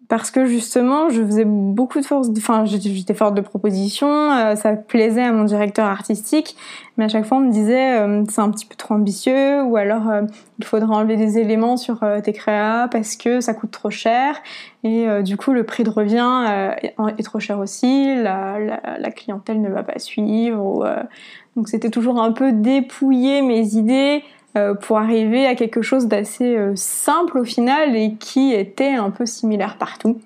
Parce 0.07 0.29
que 0.29 0.45
justement, 0.45 1.09
je 1.09 1.23
faisais 1.23 1.45
beaucoup 1.45 1.99
de 1.99 2.05
force, 2.05 2.29
enfin, 2.37 2.63
j'étais 2.65 3.15
forte 3.15 3.33
de 3.33 3.41
proposition, 3.41 4.07
euh, 4.07 4.55
ça 4.55 4.73
plaisait 4.73 5.23
à 5.23 5.31
mon 5.31 5.45
directeur 5.45 5.87
artistique, 5.87 6.55
mais 6.97 7.05
à 7.05 7.07
chaque 7.07 7.25
fois 7.25 7.37
on 7.37 7.41
me 7.41 7.51
disait 7.51 7.97
euh, 7.99 8.23
c'est 8.29 8.41
un 8.41 8.51
petit 8.51 8.67
peu 8.67 8.75
trop 8.75 8.93
ambitieux, 8.93 9.63
ou 9.63 9.77
alors 9.77 10.07
euh, 10.09 10.21
il 10.59 10.65
faudra 10.65 10.95
enlever 10.95 11.15
des 11.15 11.39
éléments 11.39 11.75
sur 11.75 12.05
tes 12.23 12.33
créas 12.33 12.87
parce 12.87 13.15
que 13.15 13.41
ça 13.41 13.55
coûte 13.55 13.71
trop 13.71 13.89
cher, 13.89 14.35
et 14.83 15.07
du 15.23 15.37
coup 15.37 15.53
le 15.53 15.63
prix 15.63 15.83
de 15.83 15.89
revient 15.89 16.75
est 16.83 17.23
trop 17.23 17.39
cher 17.39 17.57
aussi, 17.57 18.15
la, 18.15 18.59
la, 18.59 19.11
clientèle 19.11 19.59
ne 19.59 19.69
va 19.69 19.81
pas 19.81 19.97
suivre, 19.97 21.07
donc 21.55 21.67
c'était 21.67 21.89
toujours 21.89 22.21
un 22.21 22.31
peu 22.31 22.51
dépouiller 22.51 23.41
mes 23.41 23.75
idées 23.75 24.21
euh, 24.21 24.44
pour 24.81 24.97
arriver 24.97 25.45
à 25.45 25.55
quelque 25.55 25.81
chose 25.81 26.07
d'assez 26.07 26.55
euh, 26.55 26.73
simple 26.75 27.37
au 27.37 27.43
final 27.43 27.95
et 27.95 28.15
qui 28.15 28.53
était 28.53 28.93
un 28.93 29.09
peu 29.09 29.25
similaire 29.25 29.77
partout. 29.77 30.19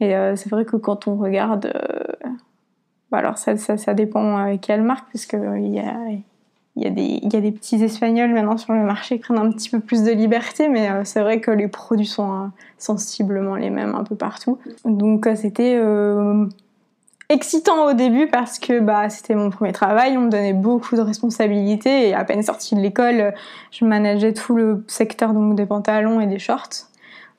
Et 0.00 0.14
euh, 0.14 0.36
c'est 0.36 0.50
vrai 0.50 0.64
que 0.64 0.76
quand 0.76 1.08
on 1.08 1.16
regarde, 1.16 1.72
bah 3.10 3.18
alors 3.18 3.38
ça, 3.38 3.56
ça, 3.56 3.76
ça 3.76 3.94
dépend 3.94 4.56
quelle 4.58 4.82
marque, 4.82 5.06
parce 5.12 5.26
qu'il 5.26 5.68
y 5.68 5.78
a, 5.78 5.94
y, 6.76 6.86
a 6.86 6.90
des, 6.90 7.20
y 7.22 7.36
a 7.36 7.40
des 7.40 7.52
petits 7.52 7.82
espagnols 7.82 8.32
maintenant 8.32 8.56
sur 8.56 8.72
le 8.72 8.82
marché 8.82 9.16
qui 9.16 9.22
prennent 9.22 9.38
un 9.38 9.50
petit 9.50 9.68
peu 9.68 9.80
plus 9.80 10.02
de 10.02 10.12
liberté, 10.12 10.68
mais 10.68 10.88
c'est 11.04 11.20
vrai 11.20 11.40
que 11.40 11.50
les 11.50 11.68
produits 11.68 12.06
sont 12.06 12.50
sensiblement 12.78 13.56
les 13.56 13.68
mêmes 13.68 13.94
un 13.94 14.04
peu 14.04 14.14
partout. 14.14 14.58
Donc 14.86 15.28
c'était 15.34 15.78
excitant 17.30 17.86
au 17.86 17.94
début 17.94 18.26
parce 18.26 18.58
que 18.58 18.80
bah 18.80 19.08
c'était 19.08 19.34
mon 19.34 19.48
premier 19.48 19.72
travail, 19.72 20.18
on 20.18 20.22
me 20.22 20.30
donnait 20.30 20.52
beaucoup 20.52 20.96
de 20.96 21.00
responsabilités 21.00 22.08
et 22.08 22.14
à 22.14 22.24
peine 22.24 22.42
sortie 22.42 22.74
de 22.74 22.80
l'école, 22.80 23.32
je 23.70 23.84
manageais 23.86 24.34
tout 24.34 24.54
le 24.54 24.84
secteur 24.88 25.32
donc 25.32 25.54
des 25.54 25.64
pantalons 25.64 26.20
et 26.20 26.26
des 26.26 26.38
shorts. 26.38 26.88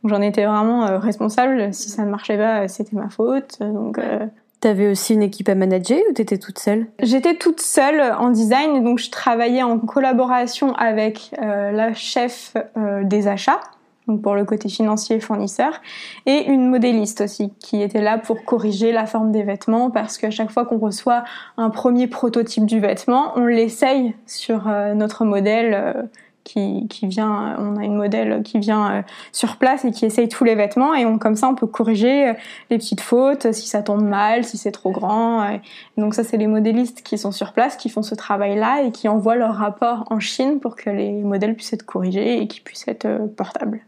Donc 0.02 0.12
j'en 0.12 0.22
étais 0.22 0.46
vraiment 0.46 0.88
euh, 0.88 0.98
responsable. 0.98 1.74
Si 1.74 1.90
ça 1.90 2.04
ne 2.04 2.10
marchait 2.10 2.38
pas, 2.38 2.68
c'était 2.68 2.96
ma 2.96 3.10
faute. 3.10 3.60
Donc 3.60 4.00
euh, 4.00 4.26
T'avais 4.62 4.88
aussi 4.88 5.16
une 5.16 5.24
équipe 5.24 5.50
à 5.50 5.56
manager 5.56 5.98
ou 6.08 6.14
t'étais 6.14 6.38
toute 6.38 6.60
seule? 6.60 6.86
J'étais 7.02 7.34
toute 7.34 7.60
seule 7.60 8.00
en 8.20 8.30
design, 8.30 8.84
donc 8.84 9.00
je 9.00 9.10
travaillais 9.10 9.64
en 9.64 9.80
collaboration 9.80 10.76
avec 10.76 11.32
euh, 11.42 11.72
la 11.72 11.96
chef 11.96 12.54
euh, 12.78 13.04
des 13.04 13.28
achats, 13.28 13.60
donc 14.08 14.22
pour 14.22 14.36
le 14.36 14.46
côté 14.46 14.70
financier 14.70 15.20
fournisseur, 15.20 15.82
et 16.26 16.46
une 16.46 16.70
modéliste 16.70 17.22
aussi, 17.22 17.52
qui 17.60 17.82
était 17.82 18.02
là 18.02 18.18
pour 18.18 18.44
corriger 18.44 18.92
la 18.92 19.06
forme 19.06 19.32
des 19.32 19.44
vêtements, 19.44 19.92
parce 19.92 20.18
qu'à 20.18 20.32
chaque 20.32 20.52
fois 20.52 20.66
qu'on 20.66 20.80
reçoit 20.80 21.24
un 21.58 21.70
premier 21.70 22.08
prototype 22.08 22.66
du 22.66 22.80
vêtement, 22.80 23.34
on 23.36 23.46
l'essaye 23.46 24.16
sur 24.26 24.68
euh, 24.68 24.94
notre 24.94 25.26
modèle 25.26 26.10
qui, 26.44 26.88
qui, 26.88 27.08
vient, 27.08 27.56
on 27.60 27.78
a 27.78 27.84
une 27.84 27.96
modèle 27.96 28.42
qui 28.44 28.60
vient 28.60 28.92
euh, 28.92 29.02
sur 29.32 29.58
place 29.58 29.86
et 29.86 29.92
qui 29.92 30.06
essaye 30.06 30.28
tous 30.28 30.44
les 30.44 30.56
vêtements 30.56 30.94
et 30.94 31.06
on, 31.06 31.18
comme 31.18 31.36
ça 31.36 31.48
on 31.48 31.56
peut 31.56 31.68
corriger 31.68 32.30
euh, 32.30 32.34
les 32.70 32.78
petites 32.78 33.02
fautes, 33.02 33.52
si 33.52 33.68
ça 33.68 33.84
tombe 33.84 34.04
mal, 34.04 34.44
si 34.44 34.58
c'est 34.58 34.72
trop 34.72 34.92
grand. 34.92 35.60
Donc 35.98 36.14
ça 36.16 36.24
c'est 36.24 36.38
les 36.38 36.48
modélistes 36.48 37.04
qui 37.04 37.18
sont 37.18 37.32
sur 37.32 37.54
place, 37.54 37.78
qui 37.78 37.90
font 37.90 38.02
ce 38.02 38.16
travail-là 38.16 38.84
et 38.84 38.92
qui 38.92 39.08
envoient 39.08 39.36
leur 39.36 39.56
rapport 39.56 40.06
en 40.10 40.20
Chine 40.20 40.60
pour 40.60 40.76
que 40.76 40.90
les 40.90 41.12
modèles 41.12 41.56
puissent 41.56 41.74
être 41.74 41.86
corrigés 41.86 42.42
et 42.42 42.48
qu'ils 42.48 42.64
puissent 42.64 42.88
être 42.88 43.06
euh, 43.06 43.28
portables. 43.28 43.82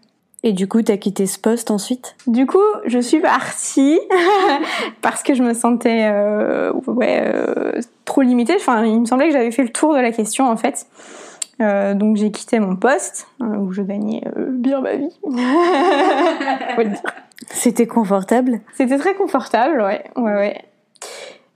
Et 0.46 0.52
du 0.52 0.68
coup, 0.68 0.82
t'as 0.82 0.98
quitté 0.98 1.26
ce 1.26 1.40
poste 1.40 1.72
ensuite? 1.72 2.16
Du 2.28 2.46
coup, 2.46 2.58
je 2.86 3.00
suis 3.00 3.22
partie 3.22 3.98
parce 5.02 5.24
que 5.24 5.34
je 5.36 5.42
me 5.42 5.54
sentais 5.54 6.10
euh, 6.12 6.74
ouais, 6.86 7.22
euh, 7.24 7.80
trop 8.04 8.22
limitée. 8.22 8.56
Enfin, 8.58 8.84
il 8.84 9.00
me 9.00 9.06
semblait 9.06 9.28
que 9.28 9.34
j'avais 9.34 9.52
fait 9.52 9.64
le 9.64 9.70
tour 9.70 9.94
de 9.94 10.00
la 10.00 10.12
question 10.12 10.50
en 10.50 10.58
fait. 10.58 10.86
Euh, 11.62 11.94
donc 11.94 12.18
j'ai 12.18 12.32
quitté 12.32 12.60
mon 12.60 12.76
poste 12.76 13.28
où 13.40 13.72
je 13.72 13.84
gagnais 13.84 14.24
bien 14.36 14.82
ma 14.82 14.96
vie. 14.96 15.18
C'était 17.50 17.88
confortable? 17.88 18.60
C'était 18.74 18.98
très 18.98 19.14
confortable, 19.14 19.82
ouais, 19.82 20.04
ouais, 20.18 20.34
ouais. 20.34 20.62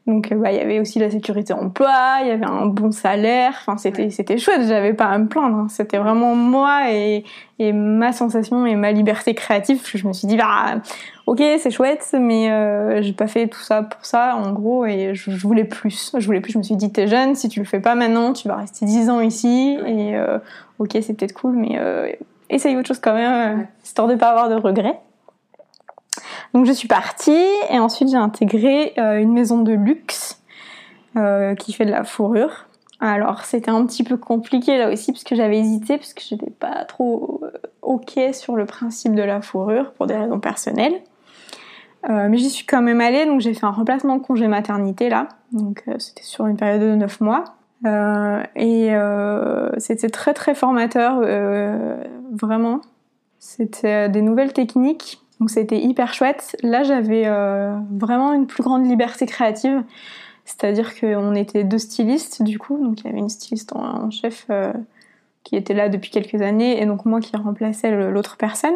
Donc 0.08 0.32
euh, 0.32 0.36
bah 0.36 0.54
il 0.54 0.58
y 0.58 0.62
avait 0.62 0.80
aussi 0.80 1.00
la 1.00 1.12
sécurité 1.12 1.52
emploi, 1.52 2.20
il 2.22 2.30
y 2.30 2.32
avait 2.32 2.46
un 2.46 2.66
bon 2.66 2.92
salaire, 2.92 3.54
enfin 3.60 3.78
c'était 3.78 4.10
c'était 4.10 4.38
chouette, 4.38 4.62
j'avais 4.66 4.94
pas 4.94 5.08
à 5.08 5.18
me 5.18 5.28
plaindre, 5.28 5.58
hein. 5.58 5.68
c'était 5.70 5.98
vraiment 5.98 6.34
moi 6.34 6.90
et, 6.90 7.26
et 7.60 7.74
ma 7.74 8.14
sensation 8.14 8.66
et 8.66 8.76
ma 8.76 8.94
liberté 8.94 9.36
créative. 9.36 9.82
Je 9.94 10.08
me 10.08 10.14
suis 10.14 10.30
dit 10.30 10.38
bah 10.38 10.82
ok 11.26 11.44
c'est 11.60 11.72
chouette, 11.72 12.16
mais 12.18 12.50
euh, 12.50 13.02
j'ai 13.02 13.12
pas 13.12 13.28
fait 13.28 13.48
tout 13.48 13.60
ça 13.60 13.84
pour 13.84 14.06
ça 14.06 14.38
en 14.38 14.54
gros 14.54 14.86
et 14.86 15.14
je, 15.14 15.30
voulais 15.46 15.66
plus, 15.66 16.14
je 16.18 16.26
voulais 16.26 16.40
plus. 16.40 16.54
Je 16.54 16.58
me 16.58 16.64
suis 16.64 16.78
dit 16.78 16.90
t'es 16.90 17.08
jeune, 17.08 17.36
si 17.36 17.50
tu 17.50 17.60
le 17.60 17.66
fais 17.66 17.82
pas 17.82 17.96
maintenant, 17.96 18.32
tu 18.32 18.48
vas 18.48 18.56
rester 18.56 18.86
10 18.86 19.10
ans 19.10 19.20
ici 19.20 19.78
et 19.86 20.16
euh, 20.16 20.40
ok 20.80 20.98
c'est 21.02 21.16
peut-être 21.16 21.34
cool, 21.34 21.58
mais 21.58 21.78
euh, 21.80 22.10
essaye 22.50 22.78
autre 22.78 22.88
chose 22.88 23.00
quand 23.00 23.14
même, 23.14 23.68
histoire 23.84 24.08
de 24.08 24.16
pas 24.16 24.30
avoir 24.30 24.50
de 24.50 24.56
regrets. 24.56 25.02
Donc 26.54 26.66
je 26.66 26.72
suis 26.72 26.88
partie 26.88 27.46
et 27.70 27.80
ensuite 27.80 28.10
j'ai 28.10 28.18
intégré 28.18 28.94
euh, 28.98 29.18
une 29.18 29.34
maison 29.34 29.62
de 29.62 29.74
luxe 29.74 30.42
euh, 31.16 31.56
qui 31.56 31.74
fait 31.74 31.86
de 31.86 31.92
la 31.92 32.04
fourrure. 32.04 32.68
Alors 33.00 33.44
c'était 33.44 33.70
un 33.70 33.86
petit 33.86 34.04
peu 34.04 34.18
compliqué 34.18 34.78
là 34.78 34.92
aussi 34.92 35.12
parce 35.12 35.24
que 35.24 35.36
j'avais 35.36 35.60
hésité 35.60 35.98
parce 35.98 36.14
que 36.14 36.22
je 36.22 36.34
n'étais 36.34 36.50
pas 36.50 36.84
trop 36.86 37.42
euh, 37.44 37.52
ok 37.82 38.20
sur 38.34 38.56
le 38.56 38.66
principe 38.66 39.14
de 39.14 39.22
la 39.22 39.42
fourrure 39.42 39.92
pour 39.94 40.08
des 40.08 40.16
raisons 40.16 40.40
personnelles. 40.40 41.00
mais 42.08 42.38
j'y 42.38 42.50
suis 42.50 42.66
quand 42.66 42.82
même 42.82 43.02
allée 43.02 43.26
donc 43.26 43.42
j'ai 43.42 43.54
fait 43.54 43.66
un 43.66 43.72
remplacement 43.72 44.16
de 44.18 44.22
congé 44.22 44.48
maternité 44.48 45.10
là. 45.10 45.28
Donc 45.52 45.84
c'était 46.00 46.24
sur 46.24 46.48
une 46.48 46.58
période 46.58 46.82
de 46.82 46.96
9 46.96 47.22
mois. 47.22 47.44
et 48.56 48.92
c'était 49.78 50.10
très 50.10 50.34
très 50.34 50.56
formateur, 50.56 51.22
vraiment. 52.32 52.82
C'était 53.40 54.10
des 54.10 54.22
nouvelles 54.22 54.54
techniques 54.54 55.22
donc 55.40 55.50
c'était 55.50 55.80
hyper 55.80 56.14
chouette. 56.14 56.56
Là, 56.64 56.84
j'avais 56.84 57.24
euh, 57.26 57.76
vraiment 57.92 58.34
une 58.34 58.48
plus 58.48 58.64
grande 58.64 58.86
liberté 58.88 59.26
créative. 59.26 59.84
C'est-à-dire 60.46 60.98
qu'on 60.98 61.36
était 61.36 61.64
deux 61.64 61.78
stylistes 61.78 62.42
du 62.42 62.58
coup, 62.58 62.82
donc 62.82 63.02
il 63.02 63.08
y 63.08 63.10
avait 63.10 63.20
une 63.20 63.30
styliste 63.30 63.74
en, 63.76 64.10
chef 64.12 64.46
euh, 64.50 64.72
qui 65.44 65.58
était 65.58 65.74
là 65.74 65.90
depuis 65.90 66.10
quelques 66.10 66.42
années 66.42 66.82
et 66.82 66.86
donc 66.86 67.06
moi 67.06 67.20
qui 67.20 67.36
remplaçais 67.36 67.92
l'autre 68.10 68.38
personne. 68.38 68.76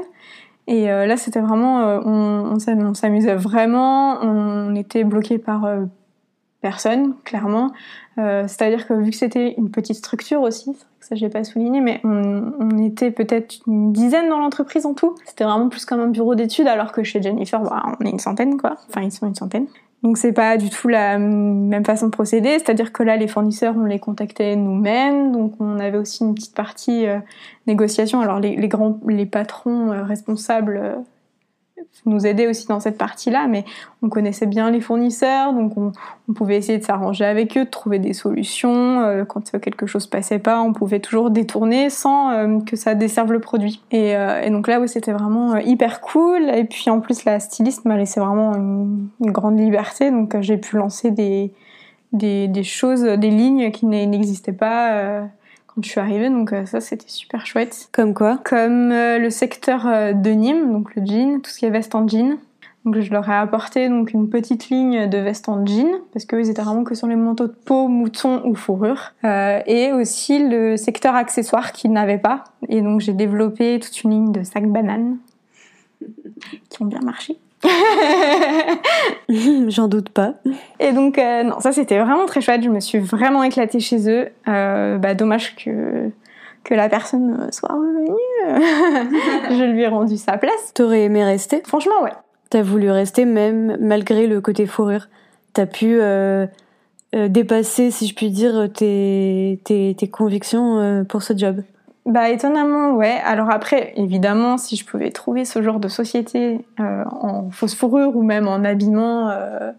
Et 0.67 0.91
euh, 0.91 1.05
là, 1.05 1.17
c'était 1.17 1.39
vraiment, 1.39 1.79
on, 2.05 2.59
s'amusait 2.59 3.35
vraiment, 3.35 4.19
on 4.21 4.75
était 4.75 5.03
bloqué 5.03 5.37
par 5.37 5.65
personne, 6.59 7.15
clairement. 7.23 7.71
C'est-à-dire 8.17 8.85
que 8.85 8.93
vu 8.93 9.09
que 9.09 9.17
c'était 9.17 9.55
une 9.57 9.71
petite 9.71 9.95
structure 9.95 10.41
aussi, 10.41 10.75
ça 11.01 11.15
je 11.15 11.21
l'ai 11.21 11.29
pas 11.29 11.43
souligné, 11.43 11.81
mais 11.81 11.99
on, 12.03 12.77
était 12.77 13.11
peut-être 13.11 13.59
une 13.67 13.91
dizaine 13.91 14.29
dans 14.29 14.39
l'entreprise 14.39 14.85
en 14.85 14.93
tout. 14.93 15.15
C'était 15.25 15.43
vraiment 15.43 15.69
plus 15.69 15.85
comme 15.85 15.99
un 15.99 16.07
bureau 16.07 16.35
d'études, 16.35 16.67
alors 16.67 16.91
que 16.91 17.03
chez 17.03 17.21
Jennifer, 17.21 17.61
bah, 17.61 17.83
on 17.99 18.05
est 18.05 18.09
une 18.09 18.19
centaine, 18.19 18.57
quoi. 18.57 18.77
Enfin, 18.89 19.01
ils 19.01 19.11
sont 19.11 19.27
une 19.27 19.35
centaine. 19.35 19.67
Donc 20.03 20.17
c'est 20.17 20.33
pas 20.33 20.57
du 20.57 20.69
tout 20.69 20.87
la 20.87 21.19
même 21.19 21.85
façon 21.85 22.07
de 22.07 22.11
procéder, 22.11 22.57
c'est-à-dire 22.57 22.91
que 22.91 23.03
là 23.03 23.17
les 23.17 23.27
fournisseurs 23.27 23.75
on 23.77 23.85
les 23.85 23.99
contactait 23.99 24.55
nous-mêmes, 24.55 25.31
donc 25.31 25.53
on 25.59 25.79
avait 25.79 25.97
aussi 25.97 26.23
une 26.23 26.33
petite 26.33 26.55
partie 26.55 27.05
euh, 27.05 27.19
négociation. 27.67 28.19
Alors 28.19 28.39
les, 28.39 28.55
les, 28.55 28.67
grands, 28.67 28.99
les 29.07 29.27
patrons 29.27 29.91
euh, 29.91 30.03
responsables 30.03 30.79
euh, 30.81 30.95
nous 32.05 32.25
aider 32.25 32.47
aussi 32.47 32.67
dans 32.67 32.79
cette 32.79 32.97
partie-là, 32.97 33.47
mais 33.47 33.63
on 34.01 34.09
connaissait 34.09 34.45
bien 34.45 34.71
les 34.71 34.81
fournisseurs, 34.81 35.53
donc 35.53 35.77
on, 35.77 35.91
pouvait 36.33 36.55
essayer 36.55 36.77
de 36.77 36.83
s'arranger 36.83 37.25
avec 37.25 37.57
eux, 37.57 37.65
de 37.65 37.69
trouver 37.69 37.99
des 37.99 38.13
solutions. 38.13 39.01
Euh, 39.01 39.25
quand 39.25 39.51
quelque 39.59 39.85
chose 39.85 40.07
passait 40.07 40.39
pas, 40.39 40.61
on 40.61 40.71
pouvait 40.71 41.01
toujours 41.01 41.29
détourner 41.29 41.89
sans 41.89 42.31
euh, 42.31 42.59
que 42.61 42.77
ça 42.77 42.95
desserve 42.95 43.33
le 43.33 43.39
produit. 43.39 43.81
Et, 43.91 44.15
euh, 44.15 44.49
donc 44.49 44.67
là, 44.67 44.79
oui, 44.79 44.87
c'était 44.87 45.11
vraiment 45.11 45.57
hyper 45.57 45.99
cool. 45.99 46.49
Et 46.49 46.63
puis 46.63 46.89
en 46.89 47.01
plus, 47.01 47.25
la 47.25 47.39
styliste 47.41 47.83
m'a 47.83 47.97
laissé 47.97 48.21
vraiment 48.21 48.55
une, 48.55 49.09
grande 49.19 49.59
liberté, 49.59 50.09
donc 50.09 50.39
j'ai 50.39 50.57
pu 50.57 50.77
lancer 50.77 51.11
des, 51.11 51.51
des, 52.13 52.47
des, 52.47 52.63
choses, 52.63 53.03
des 53.03 53.29
lignes 53.29 53.71
qui 53.71 53.85
n'existaient 53.85 54.53
pas 54.53 55.23
quand 55.73 55.83
je 55.83 55.89
suis 55.89 55.99
arrivée, 55.99 56.29
donc 56.29 56.51
euh, 56.51 56.65
ça 56.65 56.81
c'était 56.81 57.07
super 57.07 57.45
chouette. 57.45 57.89
Comme 57.91 58.13
quoi 58.13 58.39
Comme 58.43 58.91
euh, 58.91 59.19
le 59.19 59.29
secteur 59.29 59.87
euh, 59.87 60.13
de 60.13 60.29
Nîmes, 60.31 60.71
donc 60.71 60.95
le 60.95 61.05
jean, 61.05 61.41
tout 61.41 61.49
ce 61.49 61.59
qui 61.59 61.65
est 61.65 61.69
veste 61.69 61.95
en 61.95 62.07
jean. 62.07 62.37
Donc 62.83 62.99
je 62.99 63.11
leur 63.11 63.29
ai 63.29 63.35
apporté 63.35 63.87
donc 63.89 64.11
une 64.11 64.27
petite 64.29 64.69
ligne 64.69 65.07
de 65.07 65.17
veste 65.19 65.47
en 65.47 65.63
jean 65.65 65.87
parce 66.13 66.25
qu'eux 66.25 66.39
ils 66.39 66.49
étaient 66.49 66.63
vraiment 66.63 66.83
que 66.83 66.95
sur 66.95 67.05
les 67.07 67.15
manteaux 67.15 67.45
de 67.45 67.53
peau, 67.53 67.87
mouton 67.87 68.41
ou 68.43 68.55
fourrure. 68.55 69.13
et 69.23 69.91
aussi 69.93 70.39
le 70.39 70.77
secteur 70.77 71.13
accessoire 71.13 71.73
qu'ils 71.73 71.91
n'avaient 71.91 72.17
pas. 72.17 72.45
Et 72.69 72.81
donc 72.81 72.99
j'ai 72.99 73.13
développé 73.13 73.79
toute 73.79 74.03
une 74.03 74.09
ligne 74.09 74.31
de 74.31 74.41
sacs 74.41 74.67
bananes 74.67 75.17
qui 76.69 76.81
ont 76.81 76.85
bien 76.85 77.01
marché. 77.01 77.37
J'en 79.67 79.87
doute 79.87 80.09
pas. 80.09 80.33
Et 80.79 80.91
donc, 80.91 81.17
euh, 81.17 81.43
non, 81.43 81.59
ça 81.59 81.71
c'était 81.71 81.99
vraiment 81.99 82.25
très 82.25 82.41
chouette. 82.41 82.63
Je 82.63 82.69
me 82.69 82.79
suis 82.79 82.99
vraiment 82.99 83.43
éclatée 83.43 83.79
chez 83.79 84.09
eux. 84.09 84.29
Euh, 84.47 84.97
bah, 84.97 85.13
dommage 85.13 85.55
que, 85.55 86.09
que 86.63 86.73
la 86.73 86.89
personne 86.89 87.49
soit 87.51 87.73
revenue. 87.73 88.15
je 89.57 89.63
lui 89.71 89.83
ai 89.83 89.87
rendu 89.87 90.17
sa 90.17 90.37
place. 90.37 90.73
T'aurais 90.73 91.03
aimé 91.03 91.23
rester? 91.23 91.61
Franchement, 91.65 92.01
ouais. 92.03 92.13
T'as 92.49 92.63
voulu 92.63 92.91
rester 92.91 93.25
même 93.25 93.77
malgré 93.79 94.27
le 94.27 94.41
côté 94.41 94.65
fourrure. 94.65 95.07
T'as 95.53 95.65
pu 95.65 95.99
euh, 96.01 96.47
dépasser, 97.13 97.91
si 97.91 98.07
je 98.07 98.15
puis 98.15 98.29
dire, 98.29 98.69
tes, 98.73 99.61
tes, 99.63 99.95
tes 99.97 100.09
convictions 100.09 101.05
pour 101.07 101.23
ce 101.23 101.37
job. 101.37 101.61
Bah 102.07 102.29
étonnamment, 102.29 102.93
ouais. 102.93 103.21
Alors 103.23 103.51
après, 103.51 103.93
évidemment, 103.95 104.57
si 104.57 104.75
je 104.75 104.85
pouvais 104.85 105.11
trouver 105.11 105.45
ce 105.45 105.61
genre 105.61 105.79
de 105.79 105.87
société 105.87 106.65
euh, 106.79 107.03
en 107.05 107.51
fausse 107.51 107.75
fourrure 107.75 108.15
ou 108.15 108.23
même 108.23 108.47
en 108.47 108.63
habillement 108.63 109.29
euh, 109.29 109.71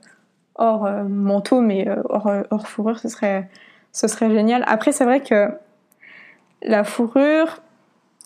hors 0.55 0.87
euh, 0.87 1.03
manteau, 1.03 1.61
mais 1.61 1.89
hors, 2.09 2.31
hors, 2.51 2.69
fourrure, 2.69 3.01
ce 3.01 3.09
serait, 3.09 3.49
ce 3.91 4.07
serait 4.07 4.31
génial. 4.31 4.63
Après, 4.69 4.93
c'est 4.93 5.05
vrai 5.05 5.21
que 5.21 5.51
la 6.63 6.85
fourrure, 6.85 7.61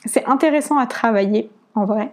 c'est 0.04 0.26
intéressant 0.26 0.76
à 0.76 0.86
travailler, 0.86 1.50
en 1.74 1.86
vrai. 1.86 2.12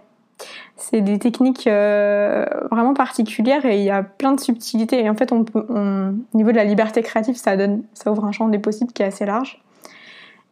C'est 0.76 1.02
des 1.02 1.18
techniques 1.18 1.68
vraiment 1.68 2.94
particulières 2.94 3.66
et 3.66 3.78
il 3.78 3.84
y 3.84 3.90
a 3.90 4.02
plein 4.02 4.32
de 4.32 4.40
subtilités. 4.40 5.04
Et 5.04 5.10
en 5.10 5.14
fait, 5.14 5.32
on, 5.32 5.44
au 5.54 6.36
niveau 6.36 6.50
de 6.50 6.56
la 6.56 6.64
liberté 6.64 7.02
créative, 7.02 7.36
ça 7.36 7.56
donne, 7.56 7.82
ça 7.92 8.10
ouvre 8.10 8.24
un 8.24 8.32
champ 8.32 8.48
des 8.48 8.58
possibles 8.58 8.92
qui 8.92 9.02
est 9.02 9.06
assez 9.06 9.26
large. 9.26 9.62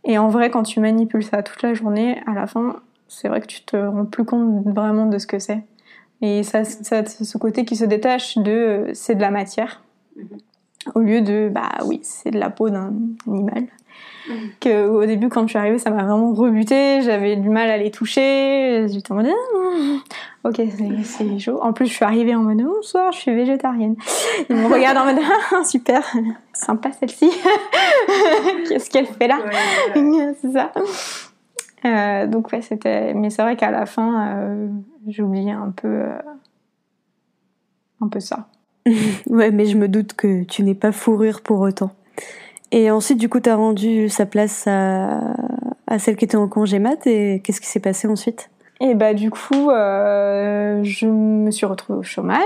Et 0.04 0.18
en 0.18 0.28
vrai, 0.28 0.50
quand 0.50 0.62
tu 0.62 0.80
manipules 0.80 1.22
ça 1.22 1.42
toute 1.42 1.62
la 1.62 1.74
journée, 1.74 2.20
à 2.26 2.32
la 2.32 2.46
fin, 2.46 2.80
c'est 3.08 3.28
vrai 3.28 3.40
que 3.40 3.46
tu 3.46 3.62
te 3.62 3.76
rends 3.76 4.04
plus 4.04 4.24
compte 4.24 4.64
vraiment 4.66 5.06
de 5.06 5.18
ce 5.18 5.26
que 5.26 5.38
c'est. 5.38 5.62
Et 6.22 6.42
ça, 6.42 6.64
ça 6.64 7.04
ce 7.04 7.38
côté 7.38 7.64
qui 7.64 7.76
se 7.76 7.84
détache 7.84 8.38
de 8.38 8.50
euh, 8.50 8.90
c'est 8.94 9.14
de 9.14 9.20
la 9.20 9.30
matière, 9.30 9.82
au 10.94 11.00
lieu 11.00 11.20
de 11.20 11.50
bah 11.52 11.70
oui, 11.84 12.00
c'est 12.02 12.30
de 12.30 12.38
la 12.38 12.50
peau 12.50 12.70
d'un 12.70 12.92
animal. 13.26 13.66
Que 14.60 14.86
au 14.86 15.04
début, 15.04 15.28
quand 15.28 15.42
je 15.42 15.48
suis 15.48 15.58
arrivée, 15.58 15.78
ça 15.78 15.90
m'a 15.90 16.04
vraiment 16.04 16.32
rebuté. 16.32 17.02
J'avais 17.02 17.36
du 17.36 17.48
mal 17.48 17.68
à 17.70 17.76
les 17.76 17.90
toucher. 17.90 18.86
J'étais 18.88 19.12
en 19.12 19.16
mode 19.16 19.26
ah, 19.28 20.48
ok, 20.48 20.60
c'est 21.04 21.38
chaud. 21.38 21.58
En 21.62 21.72
plus, 21.72 21.86
je 21.86 21.92
suis 21.92 22.04
arrivée 22.04 22.34
en 22.34 22.42
mode 22.42 22.62
bonsoir, 22.62 23.12
je 23.12 23.18
suis 23.18 23.34
végétarienne. 23.34 23.96
Ils 24.48 24.56
me 24.56 24.72
regardent 24.72 24.98
en 24.98 25.06
mode 25.06 25.22
ah, 25.52 25.64
super, 25.64 26.02
sympa 26.52 26.92
celle-ci. 26.92 27.30
Qu'est-ce 28.68 28.90
qu'elle 28.90 29.06
fait 29.06 29.28
là? 29.28 29.38
C'est 30.40 30.52
ça. 30.52 30.72
Euh, 31.84 32.26
donc 32.26 32.52
ouais, 32.52 32.62
c'était. 32.62 33.14
Mais 33.14 33.30
c'est 33.30 33.42
vrai 33.42 33.56
qu'à 33.56 33.70
la 33.70 33.86
fin, 33.86 34.36
euh, 34.36 34.68
j'ai 35.08 35.22
oublié 35.22 35.50
un 35.50 35.70
peu, 35.70 35.88
euh, 35.88 36.18
un 38.00 38.08
peu 38.08 38.20
ça. 38.20 38.48
ouais, 39.26 39.50
mais 39.50 39.66
je 39.66 39.76
me 39.76 39.88
doute 39.88 40.14
que 40.14 40.44
tu 40.44 40.62
n'es 40.62 40.74
pas 40.74 40.92
fourrure 40.92 41.40
pour 41.40 41.60
autant. 41.60 41.90
Et 42.72 42.90
ensuite, 42.90 43.18
du 43.18 43.28
coup, 43.28 43.38
tu 43.38 43.50
as 43.50 43.56
rendu 43.56 44.08
sa 44.08 44.26
place 44.26 44.66
à, 44.66 45.20
à 45.86 45.98
celle 45.98 46.16
qui 46.16 46.24
était 46.24 46.36
en 46.36 46.48
congé 46.48 46.78
mat 46.78 47.06
et 47.06 47.40
qu'est-ce 47.44 47.60
qui 47.60 47.66
s'est 47.66 47.80
passé 47.80 48.08
ensuite? 48.08 48.50
Et 48.80 48.94
bah 48.94 49.14
du 49.14 49.30
coup, 49.30 49.70
euh, 49.70 50.80
je 50.82 51.06
me 51.06 51.50
suis 51.52 51.66
retrouvée 51.66 51.98
au 52.00 52.02
chômage 52.02 52.42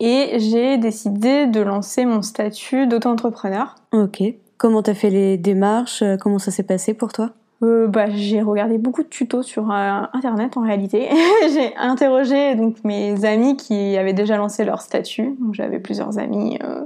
et 0.00 0.38
j'ai 0.38 0.76
décidé 0.76 1.46
de 1.46 1.60
lancer 1.60 2.04
mon 2.04 2.20
statut 2.20 2.86
d'auto-entrepreneur. 2.86 3.76
Ok. 3.92 4.22
Comment 4.58 4.82
t'as 4.82 4.94
fait 4.94 5.10
les 5.10 5.38
démarches? 5.38 6.02
Comment 6.20 6.38
ça 6.38 6.50
s'est 6.50 6.64
passé 6.64 6.92
pour 6.92 7.12
toi? 7.12 7.30
Euh, 7.62 7.88
bah, 7.88 8.10
j'ai 8.10 8.40
regardé 8.40 8.78
beaucoup 8.78 9.02
de 9.02 9.08
tutos 9.08 9.42
sur 9.42 9.70
euh, 9.70 10.02
internet 10.12 10.56
en 10.56 10.62
réalité. 10.62 11.08
j'ai 11.52 11.74
interrogé 11.76 12.54
donc 12.54 12.76
mes 12.84 13.24
amis 13.24 13.56
qui 13.56 13.96
avaient 13.96 14.12
déjà 14.12 14.36
lancé 14.36 14.64
leur 14.64 14.80
statut. 14.80 15.36
Donc 15.40 15.54
j'avais 15.54 15.80
plusieurs 15.80 16.18
amis 16.18 16.58
euh, 16.62 16.84